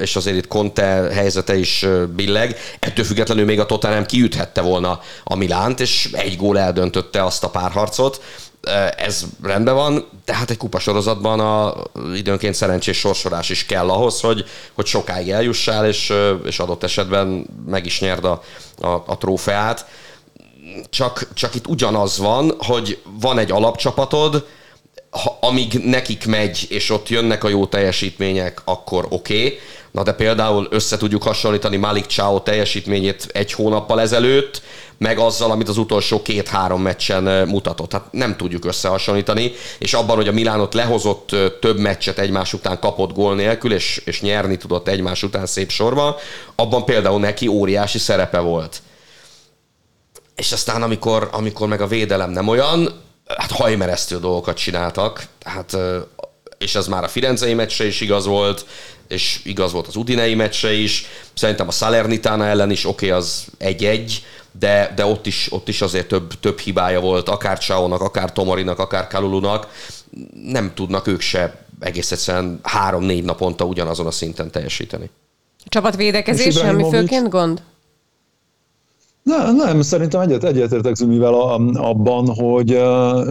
és 0.00 0.16
azért 0.16 0.36
itt 0.36 0.48
Conte 0.48 0.84
helyzete 1.12 1.56
is 1.56 1.86
billeg, 2.14 2.56
ettől 2.78 3.04
függetlenül 3.04 3.44
még 3.44 3.60
a 3.60 3.66
Tottenham 3.66 4.06
kiüthette 4.06 4.60
volna 4.60 5.00
a 5.24 5.34
Milánt, 5.34 5.80
és 5.80 6.08
egy 6.12 6.36
gól 6.36 6.58
eldöntötte 6.58 7.24
azt 7.24 7.44
a 7.44 7.50
párharcot, 7.50 8.22
ez 8.96 9.24
rendben 9.42 9.74
van, 9.74 10.08
de 10.24 10.34
hát 10.34 10.50
egy 10.50 10.56
kupasorozatban 10.56 11.40
a 11.40 11.74
időnként 12.14 12.54
szerencsés 12.54 12.98
sorsolás 12.98 13.50
is 13.50 13.66
kell 13.66 13.90
ahhoz, 13.90 14.20
hogy, 14.20 14.44
hogy 14.74 14.86
sokáig 14.86 15.30
eljussál, 15.30 15.86
és, 15.86 16.12
és 16.44 16.58
adott 16.58 16.82
esetben 16.82 17.46
meg 17.66 17.86
is 17.86 18.00
nyerd 18.00 18.24
a, 18.24 18.42
a, 18.80 18.88
a 18.88 19.16
trófeát. 19.18 19.86
Csak, 20.90 21.28
csak 21.34 21.54
itt 21.54 21.66
ugyanaz 21.66 22.18
van, 22.18 22.52
hogy 22.58 23.02
van 23.20 23.38
egy 23.38 23.50
alapcsapatod, 23.50 24.46
ha, 25.10 25.38
amíg 25.40 25.72
nekik 25.72 26.26
megy, 26.26 26.66
és 26.68 26.90
ott 26.90 27.08
jönnek 27.08 27.44
a 27.44 27.48
jó 27.48 27.66
teljesítmények, 27.66 28.62
akkor 28.64 29.06
oké. 29.08 29.44
Okay. 29.44 29.58
Na 29.90 30.02
de 30.02 30.12
például 30.12 30.66
össze 30.70 30.96
tudjuk 30.96 31.22
hasonlítani 31.22 31.76
Malik 31.76 32.06
Chao 32.06 32.40
teljesítményét 32.40 33.28
egy 33.32 33.52
hónappal 33.52 34.00
ezelőtt, 34.00 34.62
meg 34.98 35.18
azzal, 35.18 35.50
amit 35.50 35.68
az 35.68 35.76
utolsó 35.76 36.22
két-három 36.22 36.82
meccsen 36.82 37.48
mutatott. 37.48 37.92
Hát 37.92 38.04
nem 38.10 38.36
tudjuk 38.36 38.64
összehasonlítani, 38.64 39.52
és 39.78 39.94
abban, 39.94 40.16
hogy 40.16 40.28
a 40.28 40.32
Milánot 40.32 40.74
lehozott 40.74 41.36
több 41.60 41.78
meccset 41.78 42.18
egymás 42.18 42.52
után 42.52 42.78
kapott 42.78 43.12
gól 43.12 43.34
nélkül, 43.34 43.72
és, 43.72 44.02
és 44.04 44.20
nyerni 44.20 44.56
tudott 44.56 44.88
egymás 44.88 45.22
után 45.22 45.46
szép 45.46 45.70
sorba, 45.70 46.16
abban 46.54 46.84
például 46.84 47.20
neki 47.20 47.46
óriási 47.46 47.98
szerepe 47.98 48.38
volt 48.38 48.82
és 50.38 50.52
aztán 50.52 50.82
amikor, 50.82 51.28
amikor 51.32 51.68
meg 51.68 51.80
a 51.80 51.86
védelem 51.86 52.30
nem 52.30 52.48
olyan, 52.48 53.00
hát 53.36 53.50
hajmeresztő 53.50 54.18
dolgokat 54.18 54.56
csináltak, 54.56 55.26
hát 55.44 55.76
és 56.58 56.74
ez 56.74 56.86
már 56.86 57.04
a 57.04 57.08
Firenzei 57.08 57.54
meccse 57.54 57.86
is 57.86 58.00
igaz 58.00 58.26
volt, 58.26 58.66
és 59.08 59.40
igaz 59.44 59.72
volt 59.72 59.86
az 59.86 59.96
Udinei 59.96 60.34
meccse 60.34 60.72
is, 60.72 61.06
szerintem 61.34 61.68
a 61.68 61.70
Salernitana 61.70 62.46
ellen 62.46 62.70
is 62.70 62.84
oké, 62.84 63.06
okay, 63.06 63.18
az 63.18 63.46
egy-egy, 63.58 64.24
de, 64.58 64.92
de 64.96 65.04
ott, 65.04 65.26
is, 65.26 65.46
ott 65.50 65.68
is 65.68 65.80
azért 65.80 66.08
több, 66.08 66.32
több 66.40 66.58
hibája 66.58 67.00
volt, 67.00 67.28
akár 67.28 67.58
Csáónak, 67.58 68.00
akár 68.00 68.32
Tomorinak, 68.32 68.78
akár 68.78 69.06
Kalulunak, 69.06 69.68
nem 70.44 70.74
tudnak 70.74 71.06
ők 71.06 71.20
se 71.20 71.66
egész 71.80 72.12
egyszerűen 72.12 72.60
három-négy 72.62 73.24
naponta 73.24 73.64
ugyanazon 73.64 74.06
a 74.06 74.10
szinten 74.10 74.50
teljesíteni. 74.50 75.10
Csapatvédekezés 75.64 76.54
semmi 76.54 76.90
főként 76.90 77.28
gond? 77.28 77.62
Nem, 79.28 79.56
nem, 79.56 79.80
szerintem 79.80 80.20
egyet, 80.20 80.44
egyetértek 80.44 80.94
Zümivel 80.94 81.34
abban, 81.74 82.34
hogy 82.34 82.80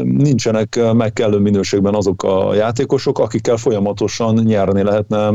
nincsenek 0.03 0.79
meg 0.93 1.13
kellő 1.13 1.37
minőségben 1.37 1.95
azok 1.95 2.23
a 2.23 2.53
játékosok, 2.53 3.19
akikkel 3.19 3.57
folyamatosan 3.57 4.33
nyerni 4.33 4.83
lehetne 4.83 5.27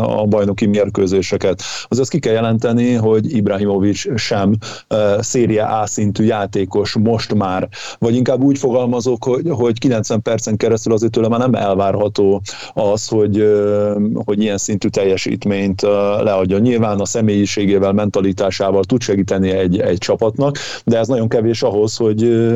a 0.00 0.24
bajnoki 0.24 0.66
mérkőzéseket. 0.66 1.62
Azaz 1.88 2.08
ki 2.08 2.18
kell 2.18 2.32
jelenteni, 2.32 2.92
hogy 2.92 3.36
Ibrahimovic 3.36 4.18
sem 4.18 4.56
széria 5.18 5.66
A 5.80 5.86
szintű 5.86 6.24
játékos 6.24 6.94
most 6.94 7.34
már, 7.34 7.68
vagy 7.98 8.14
inkább 8.14 8.42
úgy 8.42 8.58
fogalmazok, 8.58 9.24
hogy, 9.24 9.48
hogy 9.50 9.78
90 9.78 10.22
percen 10.22 10.56
keresztül 10.56 10.92
azért 10.92 11.12
tőle 11.12 11.28
már 11.28 11.38
nem 11.38 11.54
elvárható 11.54 12.42
az, 12.74 13.08
hogy, 13.08 13.46
hogy 14.24 14.42
ilyen 14.42 14.58
szintű 14.58 14.88
teljesítményt 14.88 15.82
leadja. 16.22 16.58
Nyilván 16.58 17.00
a 17.00 17.06
személyiségével, 17.06 17.92
mentalitásával 17.92 18.84
tud 18.84 19.00
segíteni 19.00 19.50
egy, 19.50 19.80
egy 19.80 20.04
csapatnak, 20.06 20.58
de 20.84 20.98
ez 20.98 21.08
nagyon 21.08 21.28
kevés 21.28 21.62
ahhoz, 21.62 21.96
hogy, 21.96 22.46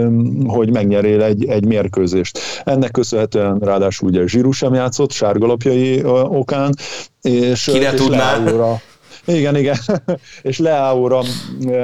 hogy 0.46 0.72
megnyerjél 0.72 1.22
egy, 1.22 1.44
egy 1.44 1.64
mérkőzést. 1.64 2.38
Ennek 2.64 2.90
köszönhetően 2.90 3.58
ráadásul 3.58 4.08
ugye 4.08 4.26
Zsíru 4.26 4.50
sem 4.50 4.74
játszott 4.74 5.10
sárgalapjai 5.10 6.04
okán, 6.28 6.74
és, 7.22 7.68
Ki 7.72 7.78
ne 7.78 7.92
és 7.92 8.00
tudná? 8.00 8.36
Leáóra, 8.36 8.80
igen, 9.36 9.56
igen. 9.56 9.76
és 10.42 10.58
Leáóra 10.58 11.22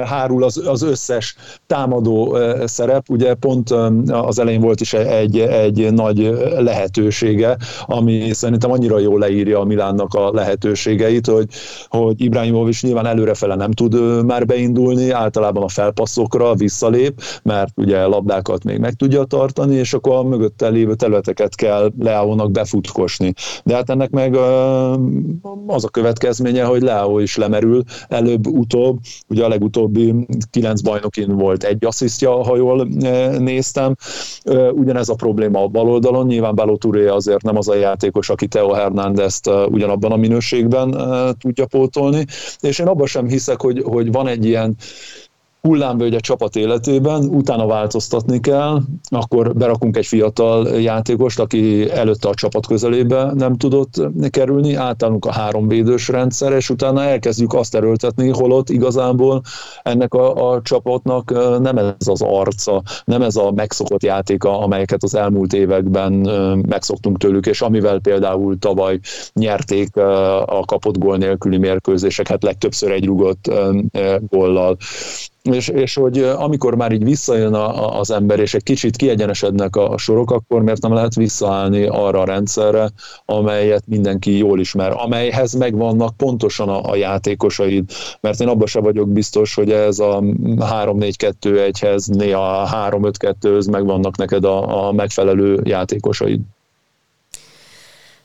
hárul 0.05 0.43
az, 0.43 0.61
az 0.67 0.81
összes 0.81 1.35
támadó 1.67 2.37
szerep. 2.65 3.09
Ugye 3.09 3.33
pont 3.33 3.69
az 4.07 4.39
elején 4.39 4.61
volt 4.61 4.81
is 4.81 4.93
egy, 4.93 5.39
egy 5.39 5.93
nagy 5.93 6.37
lehetősége, 6.57 7.57
ami 7.85 8.33
szerintem 8.33 8.71
annyira 8.71 8.99
jól 8.99 9.19
leírja 9.19 9.59
a 9.59 9.63
Milánnak 9.63 10.13
a 10.13 10.31
lehetőségeit, 10.31 11.27
hogy, 11.27 11.45
hogy 11.87 12.21
Ibrahimovic 12.21 12.81
nyilván 12.81 13.05
előrefele 13.05 13.55
nem 13.55 13.71
tud 13.71 14.23
már 14.25 14.45
beindulni, 14.45 15.09
általában 15.11 15.63
a 15.63 15.67
felpasszokra 15.67 16.55
visszalép, 16.55 17.21
mert 17.43 17.71
ugye 17.75 18.05
labdákat 18.05 18.63
még 18.63 18.79
meg 18.79 18.93
tudja 18.93 19.23
tartani, 19.23 19.75
és 19.75 19.93
akkor 19.93 20.15
a 20.15 20.23
mögötte 20.23 20.67
lévő 20.69 20.95
területeket 20.95 21.55
kell 21.55 21.91
Leáónak 21.99 22.51
befutkosni. 22.51 23.33
De 23.63 23.75
hát 23.75 23.89
ennek 23.89 24.09
meg 24.09 24.35
az 25.67 25.83
a 25.83 25.89
következménye, 25.91 26.63
hogy 26.63 26.81
Leao 26.81 27.19
is 27.19 27.36
lemerül 27.37 27.83
előbb-utóbb. 28.07 28.99
Ugye 29.27 29.45
a 29.45 29.47
legutóbbi 29.47 30.27
kilenc 30.51 30.81
bajnokin 30.81 31.37
volt 31.37 31.63
egy 31.63 31.85
asszisztja, 31.85 32.43
ha 32.43 32.55
jól 32.55 32.87
néztem. 33.37 33.95
Ugyanez 34.71 35.09
a 35.09 35.15
probléma 35.15 35.63
a 35.63 35.67
bal 35.67 35.89
oldalon. 35.89 36.25
Nyilván 36.25 36.55
Baloturé 36.55 37.07
azért 37.07 37.43
nem 37.43 37.57
az 37.57 37.67
a 37.67 37.75
játékos, 37.75 38.29
aki 38.29 38.47
Teo 38.47 38.71
Hernández-t 38.71 39.47
ugyanabban 39.47 40.11
a 40.11 40.15
minőségben 40.15 40.97
tudja 41.39 41.65
pótolni. 41.65 42.25
És 42.59 42.79
én 42.79 42.87
abban 42.87 43.07
sem 43.07 43.27
hiszek, 43.27 43.61
hogy, 43.61 43.81
hogy 43.85 44.11
van 44.11 44.27
egy 44.27 44.45
ilyen 44.45 44.75
hullámvölgy 45.61 46.13
a 46.13 46.19
csapat 46.19 46.55
életében, 46.55 47.23
utána 47.23 47.65
változtatni 47.65 48.39
kell, 48.39 48.81
akkor 49.09 49.55
berakunk 49.55 49.97
egy 49.97 50.05
fiatal 50.05 50.67
játékost, 50.67 51.39
aki 51.39 51.91
előtte 51.91 52.29
a 52.29 52.33
csapat 52.33 52.67
közelébe 52.67 53.31
nem 53.33 53.55
tudott 53.55 54.01
kerülni, 54.29 54.73
átállunk 54.73 55.25
a 55.25 55.31
három 55.31 55.67
védős 55.67 56.07
rendszer, 56.07 56.51
és 56.51 56.69
utána 56.69 57.03
elkezdjük 57.03 57.53
azt 57.53 57.75
erőltetni, 57.75 58.29
holott 58.29 58.69
igazából 58.69 59.41
ennek 59.83 60.13
a, 60.13 60.51
a 60.51 60.61
csapatnak 60.61 61.31
nem 61.59 61.77
ez 61.77 62.07
az 62.07 62.21
arca, 62.21 62.81
nem 63.05 63.21
ez 63.21 63.35
a 63.35 63.51
megszokott 63.51 64.03
játéka, 64.03 64.59
amelyeket 64.59 65.03
az 65.03 65.15
elmúlt 65.15 65.53
években 65.53 66.13
megszoktunk 66.67 67.17
tőlük, 67.17 67.45
és 67.45 67.61
amivel 67.61 67.99
például 67.99 68.59
tavaly 68.59 68.99
nyerték 69.33 69.95
a 70.45 70.63
kapott 70.65 70.97
gól 70.97 71.17
nélküli 71.17 71.57
mérkőzéseket, 71.57 72.43
legtöbbször 72.43 72.91
egy 72.91 73.05
rugott 73.05 73.51
góllal 74.29 74.77
és, 75.53 75.67
és 75.67 75.95
hogy 75.95 76.19
amikor 76.19 76.75
már 76.75 76.91
így 76.91 77.03
visszajön 77.03 77.53
a, 77.53 77.85
a, 77.85 77.99
az 77.99 78.11
ember, 78.11 78.39
és 78.39 78.53
egy 78.53 78.63
kicsit 78.63 78.95
kiegyenesednek 78.95 79.75
a, 79.75 79.91
a 79.91 79.97
sorok, 79.97 80.31
akkor 80.31 80.61
miért 80.61 80.81
nem 80.81 80.93
lehet 80.93 81.15
visszaállni 81.15 81.83
arra 81.83 82.21
a 82.21 82.25
rendszerre, 82.25 82.89
amelyet 83.25 83.83
mindenki 83.87 84.37
jól 84.37 84.59
ismer, 84.59 84.91
amelyhez 84.95 85.53
megvannak 85.53 86.17
pontosan 86.17 86.69
a, 86.69 86.89
a 86.89 86.95
játékosaid, 86.95 87.89
mert 88.21 88.41
én 88.41 88.47
abban 88.47 88.67
sem 88.67 88.83
vagyok 88.83 89.09
biztos, 89.09 89.55
hogy 89.55 89.71
ez 89.71 89.99
a 89.99 90.19
3-4-2-1-hez, 90.21 92.17
néha 92.17 92.61
a 92.61 92.89
3-5-2-höz 92.89 93.71
megvannak 93.71 94.17
neked 94.17 94.43
a, 94.43 94.87
a 94.87 94.91
megfelelő 94.91 95.61
játékosaid. 95.63 96.39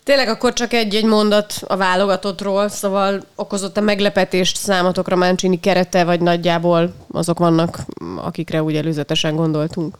Tényleg 0.05 0.29
akkor 0.29 0.53
csak 0.53 0.73
egy-egy 0.73 1.05
mondat 1.05 1.55
a 1.67 1.77
válogatottról, 1.77 2.69
szóval 2.69 3.25
okozott 3.35 3.77
a 3.77 3.81
meglepetést 3.81 4.57
számotokra 4.57 5.17
Mancini 5.17 5.61
kerete, 5.61 6.05
vagy 6.05 6.21
nagyjából 6.21 6.95
azok 7.13 7.39
vannak, 7.39 7.79
akikre 8.17 8.63
úgy 8.63 8.77
előzetesen 8.77 9.37
gondoltunk? 9.37 9.97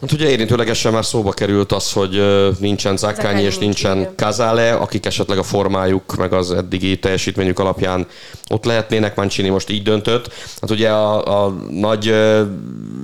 Hát 0.00 0.12
ugye 0.12 0.28
érintőlegesen 0.28 0.92
már 0.92 1.04
szóba 1.04 1.30
került 1.30 1.72
az, 1.72 1.92
hogy 1.92 2.22
nincsen 2.58 2.96
Zaccagni 2.96 3.42
és 3.42 3.58
nincsen 3.58 4.14
Kazale, 4.16 4.72
akik 4.72 5.06
esetleg 5.06 5.38
a 5.38 5.42
formájuk, 5.42 6.16
meg 6.16 6.32
az 6.32 6.52
eddigi 6.52 6.98
teljesítményük 6.98 7.58
alapján 7.58 8.06
ott 8.48 8.64
lehetnének. 8.64 9.16
Mancini 9.16 9.48
most 9.48 9.70
így 9.70 9.82
döntött. 9.82 10.32
Hát 10.60 10.70
ugye 10.70 10.90
a, 10.90 11.44
a 11.44 11.50
nagy 11.70 12.14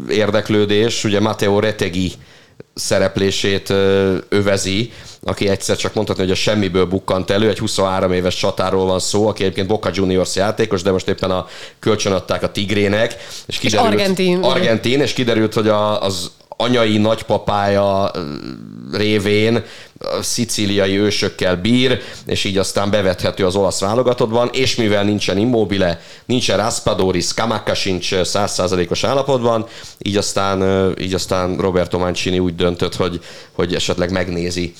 érdeklődés, 0.09 1.05
ugye 1.05 1.21
Matteo 1.21 1.61
Retegi 1.61 2.13
szereplését 2.75 3.71
övezi, 4.29 4.93
aki 5.23 5.49
egyszer 5.49 5.77
csak 5.77 5.95
mondhatni, 5.95 6.23
hogy 6.23 6.33
a 6.33 6.35
semmiből 6.35 6.85
bukkant 6.85 7.31
elő, 7.31 7.49
egy 7.49 7.59
23 7.59 8.13
éves 8.13 8.37
csatáról 8.37 8.87
van 8.87 8.99
szó, 8.99 9.29
aki 9.29 9.43
egyébként 9.43 9.67
Boca 9.67 9.91
Juniors 9.93 10.37
játékos, 10.37 10.83
de 10.83 10.91
most 10.91 11.09
éppen 11.09 11.31
a 11.31 11.47
kölcsön 11.79 12.13
adták 12.13 12.43
a 12.43 12.51
Tigrének. 12.51 13.17
És, 13.47 13.59
kiderült, 13.59 13.93
és 13.93 13.99
argentin. 13.99 14.43
Argentin, 14.43 15.01
és 15.01 15.13
kiderült, 15.13 15.55
hogy 15.55 15.69
a, 15.69 16.03
az 16.03 16.31
anyai 16.63 16.99
nagypapája 16.99 18.11
révén 18.93 19.65
szicíliai 20.21 20.99
ősökkel 20.99 21.57
bír, 21.57 22.01
és 22.27 22.45
így 22.45 22.59
aztán 22.59 22.91
bevethető 22.91 23.47
az 23.47 23.57
olasz 23.57 23.81
válogatottban, 23.81 24.51
és 24.53 24.77
mivel 24.77 25.05
nincsen 25.05 25.39
immobile, 25.39 26.01
nincsen 26.25 26.57
Raspadori, 26.57 27.21
Scamacca 27.21 27.75
sincs 27.75 28.23
százszázalékos 28.23 29.05
állapotban, 29.05 29.67
így 29.99 30.17
aztán, 30.17 30.93
így 31.01 31.15
aztán 31.15 31.57
Roberto 31.57 31.99
Mancini 31.99 32.39
úgy 32.39 32.55
döntött, 32.55 32.95
hogy, 32.95 33.21
hogy 33.53 33.75
esetleg 33.75 34.11
megnézi 34.11 34.75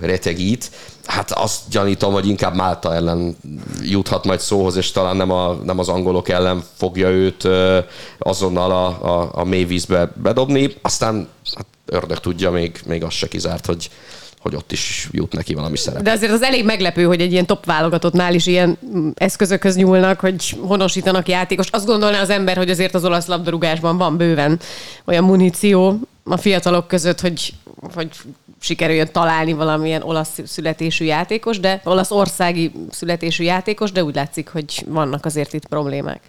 Retegit. 0.00 0.70
Hát 1.06 1.30
azt 1.30 1.60
gyanítom, 1.70 2.12
hogy 2.12 2.28
inkább 2.28 2.54
Málta 2.54 2.94
ellen 2.94 3.36
juthat 3.82 4.24
majd 4.24 4.40
szóhoz, 4.40 4.76
és 4.76 4.90
talán 4.90 5.16
nem, 5.16 5.30
a, 5.30 5.52
nem 5.52 5.78
az 5.78 5.88
angolok 5.88 6.28
ellen 6.28 6.62
fogja 6.76 7.08
őt 7.08 7.48
azonnal 8.18 8.70
a, 8.70 8.86
a, 8.86 9.30
a 9.32 9.44
mély 9.44 9.64
vízbe 9.64 10.12
bedobni. 10.22 10.74
Aztán 10.82 11.28
hát 11.54 11.66
ördög 11.86 12.18
tudja, 12.18 12.50
még, 12.50 12.80
még 12.86 13.04
az 13.04 13.12
se 13.12 13.28
kizárt, 13.28 13.66
hogy, 13.66 13.90
hogy 14.40 14.54
ott 14.54 14.72
is 14.72 15.08
jut 15.12 15.32
neki 15.32 15.54
valami 15.54 15.76
szerep. 15.76 16.02
De 16.02 16.10
azért 16.10 16.32
az 16.32 16.42
elég 16.42 16.64
meglepő, 16.64 17.04
hogy 17.04 17.20
egy 17.20 17.32
ilyen 17.32 17.46
top 17.46 17.64
válogatottnál 17.64 18.34
is 18.34 18.46
ilyen 18.46 18.78
eszközökhöz 19.14 19.76
nyúlnak, 19.76 20.20
hogy 20.20 20.56
honosítanak 20.60 21.28
játékos. 21.28 21.68
Azt 21.70 21.86
gondolná 21.86 22.20
az 22.20 22.30
ember, 22.30 22.56
hogy 22.56 22.70
azért 22.70 22.94
az 22.94 23.04
olasz 23.04 23.26
labdarúgásban 23.26 23.98
van 23.98 24.16
bőven 24.16 24.60
olyan 25.04 25.24
muníció 25.24 26.00
a 26.24 26.36
fiatalok 26.36 26.88
között, 26.88 27.20
hogy, 27.20 27.54
hogy 27.94 28.08
sikerüljön 28.60 29.08
találni 29.12 29.52
valamilyen 29.52 30.02
olasz 30.02 30.40
születésű 30.44 31.04
játékos, 31.04 31.60
de 31.60 31.80
olasz 31.84 32.10
országi 32.10 32.72
születésű 32.90 33.44
játékos, 33.44 33.92
de 33.92 34.04
úgy 34.04 34.14
látszik, 34.14 34.48
hogy 34.48 34.84
vannak 34.88 35.24
azért 35.24 35.52
itt 35.52 35.66
problémák. 35.66 36.20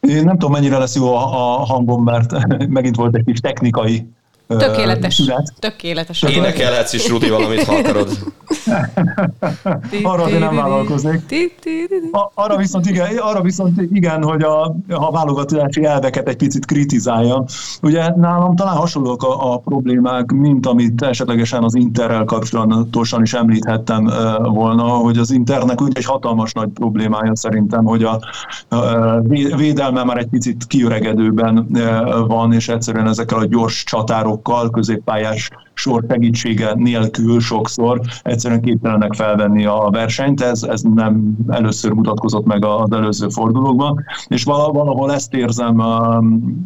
Én 0.00 0.24
nem 0.24 0.38
tudom, 0.38 0.52
mennyire 0.52 0.78
lesz 0.78 0.94
jó 0.94 1.14
a, 1.14 1.60
a 1.60 1.64
hangom, 1.64 2.02
mert 2.02 2.46
megint 2.68 2.96
volt 2.96 3.16
egy 3.16 3.24
kis 3.24 3.40
technikai 3.40 4.06
Tökéletes. 4.46 5.14
Szület. 5.14 5.52
Tökéletes. 5.58 6.22
Énekelhetsz 6.22 6.92
is, 6.92 7.08
Rudi, 7.08 7.28
valamit, 7.28 7.64
ha 7.64 7.74
akarod. 7.74 8.08
arra 10.02 10.28
én 10.28 10.38
nem 10.38 10.56
vállalkoznék. 10.56 11.22
Arra 12.34 12.56
viszont 12.56 12.86
igen, 12.86 13.16
arra 13.16 13.40
viszont 13.40 13.80
igen 13.92 14.22
hogy 14.22 14.42
a, 14.42 14.76
a 14.88 15.10
válogatási 15.10 15.84
elveket 15.84 16.28
egy 16.28 16.36
picit 16.36 16.66
kritizálja. 16.66 17.44
Ugye 17.82 18.16
nálam 18.16 18.56
talán 18.56 18.76
hasonlók 18.76 19.22
a, 19.22 19.52
a 19.52 19.58
problémák, 19.58 20.32
mint 20.32 20.66
amit 20.66 21.02
esetlegesen 21.02 21.62
az 21.62 21.74
Interrel 21.74 22.24
kapcsolatosan 22.24 23.22
is 23.22 23.32
említhettem 23.32 24.10
volna, 24.42 24.82
hogy 24.82 25.18
az 25.18 25.30
Internek 25.30 25.80
úgy 25.80 25.92
egy 25.96 26.04
hatalmas 26.04 26.52
nagy 26.52 26.68
problémája 26.68 27.36
szerintem, 27.36 27.84
hogy 27.84 28.02
a, 28.02 28.20
a 28.68 29.20
védelme 29.56 30.04
már 30.04 30.18
egy 30.18 30.28
picit 30.28 30.66
kiöregedőben 30.66 31.68
van, 32.26 32.52
és 32.52 32.68
egyszerűen 32.68 33.08
ezekkel 33.08 33.38
a 33.38 33.46
gyors 33.46 33.84
csatárok 33.84 34.33
párokkal, 34.34 34.70
középpályás 34.70 35.50
sor 35.74 36.04
segítsége 36.08 36.74
nélkül 36.74 37.40
sokszor 37.40 38.00
egyszerűen 38.22 38.60
képtelenek 38.60 39.14
felvenni 39.14 39.64
a 39.64 39.88
versenyt, 39.90 40.40
ez, 40.40 40.62
ez 40.62 40.80
nem 40.80 41.36
először 41.48 41.92
mutatkozott 41.92 42.46
meg 42.46 42.64
az 42.64 42.92
előző 42.92 43.28
fordulókban, 43.28 44.04
és 44.28 44.44
valahol 44.44 45.12
ezt 45.12 45.34
érzem 45.34 45.78
a, 45.78 46.22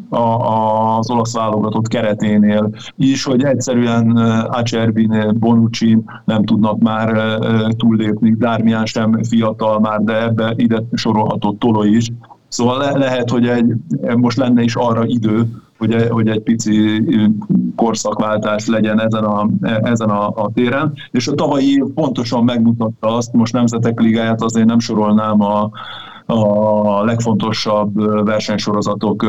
a, 0.08 0.98
az 0.98 1.10
olasz 1.10 1.34
válogatott 1.34 1.88
kereténél 1.88 2.70
is, 2.96 3.24
hogy 3.24 3.42
egyszerűen 3.42 4.16
Acerbinél, 4.50 5.32
Bonucci 5.32 5.98
nem 6.24 6.44
tudnak 6.44 6.78
már 6.78 7.38
túllépni, 7.76 8.34
Dármián 8.38 8.86
sem 8.86 9.22
fiatal 9.22 9.80
már, 9.80 10.00
de 10.00 10.22
ebbe 10.22 10.52
ide 10.56 10.82
sorolhatott 10.92 11.58
Tolo 11.58 11.82
is, 11.82 12.10
Szóval 12.48 12.78
le, 12.78 12.98
lehet, 12.98 13.30
hogy 13.30 13.46
egy, 13.46 13.72
most 14.16 14.36
lenne 14.36 14.62
is 14.62 14.74
arra 14.74 15.04
idő, 15.04 15.48
hogy, 15.78 16.06
hogy 16.08 16.28
egy 16.28 16.40
pici 16.40 17.02
korszakváltás 17.76 18.66
legyen 18.66 19.00
ezen 19.00 19.24
a, 19.24 19.48
ezen 19.62 20.08
a, 20.08 20.28
a 20.28 20.50
téren. 20.54 20.92
És 21.10 21.28
a 21.28 21.34
tavalyi 21.34 21.72
év 21.72 21.84
pontosan 21.94 22.44
megmutatta 22.44 23.16
azt, 23.16 23.32
most 23.32 23.52
Nemzetek 23.52 24.00
Ligáját 24.00 24.42
azért 24.42 24.66
nem 24.66 24.78
sorolnám 24.78 25.40
a, 25.40 25.70
a 26.26 27.04
legfontosabb 27.04 28.24
versenysorozatok 28.24 29.24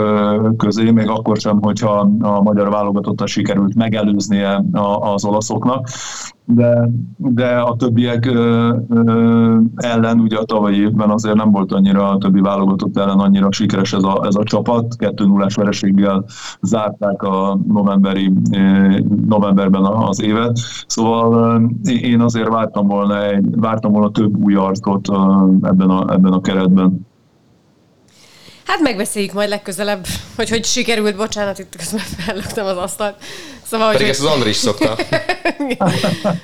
közé, 0.57 0.91
még 0.91 1.09
akkor 1.09 1.37
sem, 1.37 1.61
hogyha 1.61 2.09
a 2.19 2.41
magyar 2.41 2.69
válogatottat 2.69 3.27
sikerült 3.27 3.75
megelőznie 3.75 4.63
az 4.99 5.25
olaszoknak 5.25 5.87
de, 6.53 6.89
de 7.17 7.57
a 7.57 7.75
többiek 7.75 8.25
ö, 8.25 8.73
ö, 8.89 9.57
ellen 9.75 10.19
ugye 10.19 10.37
a 10.37 10.43
tavalyi 10.43 10.79
évben 10.79 11.09
azért 11.09 11.35
nem 11.35 11.51
volt 11.51 11.71
annyira 11.71 12.09
a 12.09 12.17
többi 12.17 12.39
válogatott 12.39 12.97
ellen 12.97 13.19
annyira 13.19 13.51
sikeres 13.51 13.93
ez 13.93 14.03
a, 14.03 14.21
ez 14.25 14.35
a 14.35 14.43
csapat. 14.43 14.95
2 14.95 15.25
0 15.25 15.47
vereséggel 15.55 16.25
zárták 16.61 17.23
a 17.23 17.59
novemberi, 17.67 18.33
novemberben 19.27 19.83
az 19.83 20.21
évet. 20.21 20.59
Szóval 20.87 21.61
én 21.83 22.21
azért 22.21 22.49
vártam 22.49 22.87
volna, 22.87 23.23
egy, 23.23 23.45
vártam 23.55 23.91
volna 23.91 24.11
több 24.11 24.43
új 24.43 24.55
arcot 24.55 25.07
ebben 25.61 25.89
a, 25.89 26.13
ebben 26.13 26.31
a 26.31 26.41
keretben. 26.41 27.07
Hát 28.65 28.79
megbeszéljük 28.79 29.33
majd 29.33 29.49
legközelebb, 29.49 30.05
hogy 30.35 30.49
hogy 30.49 30.65
sikerült, 30.65 31.15
bocsánat, 31.15 31.59
itt 31.59 31.75
közben 31.77 32.01
fellöktem 32.17 32.65
az 32.65 32.77
asztalt. 32.77 33.15
Szóval, 33.63 33.91
Pedig 33.91 34.01
hogy, 34.01 34.09
ezt 34.09 34.25
az 34.25 34.33
Andris 34.33 34.55
szokta. 34.55 34.95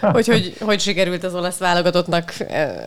hogy, 0.01 0.28
hogy, 0.28 0.55
hogy 0.59 0.80
sikerült 0.80 1.24
az 1.24 1.34
olasz 1.36 1.57
válogatottnak 1.57 2.34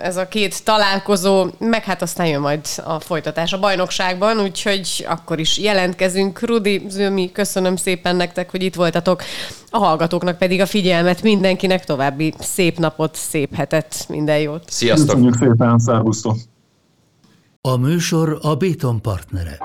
ez 0.03 0.17
a 0.17 0.29
két 0.29 0.65
találkozó, 0.65 1.47
meg 1.59 1.85
hát 1.85 2.03
aztán 2.03 2.27
jön 2.27 2.41
majd 2.41 2.67
a 2.85 3.01
folytatás 3.01 3.53
a 3.53 3.59
bajnokságban, 3.59 4.41
úgyhogy 4.41 5.07
akkor 5.09 5.39
is 5.39 5.59
jelentkezünk. 5.59 6.41
Rudi, 6.41 6.83
Zömi, 6.89 7.33
köszönöm 7.33 7.77
szépen 7.77 8.17
nektek, 8.17 8.51
hogy 8.51 8.63
itt 8.63 8.75
voltatok. 8.75 9.23
A 9.71 9.79
hallgatóknak 9.79 10.39
pedig 10.39 10.61
a 10.61 10.67
figyelmet, 10.67 11.23
mindenkinek 11.23 11.85
további 11.85 12.35
szép 12.39 12.79
napot, 12.79 13.15
szép 13.15 13.55
hetet, 13.55 14.05
minden 14.09 14.39
jót. 14.39 14.63
Sziasztok! 14.67 15.07
Köszönjük 15.07 15.35
szépen, 15.35 15.79
szervusztok! 15.79 16.37
A 17.61 17.77
műsor 17.77 18.39
a 18.43 18.55
Béton 18.55 19.03
partnere. 19.03 19.59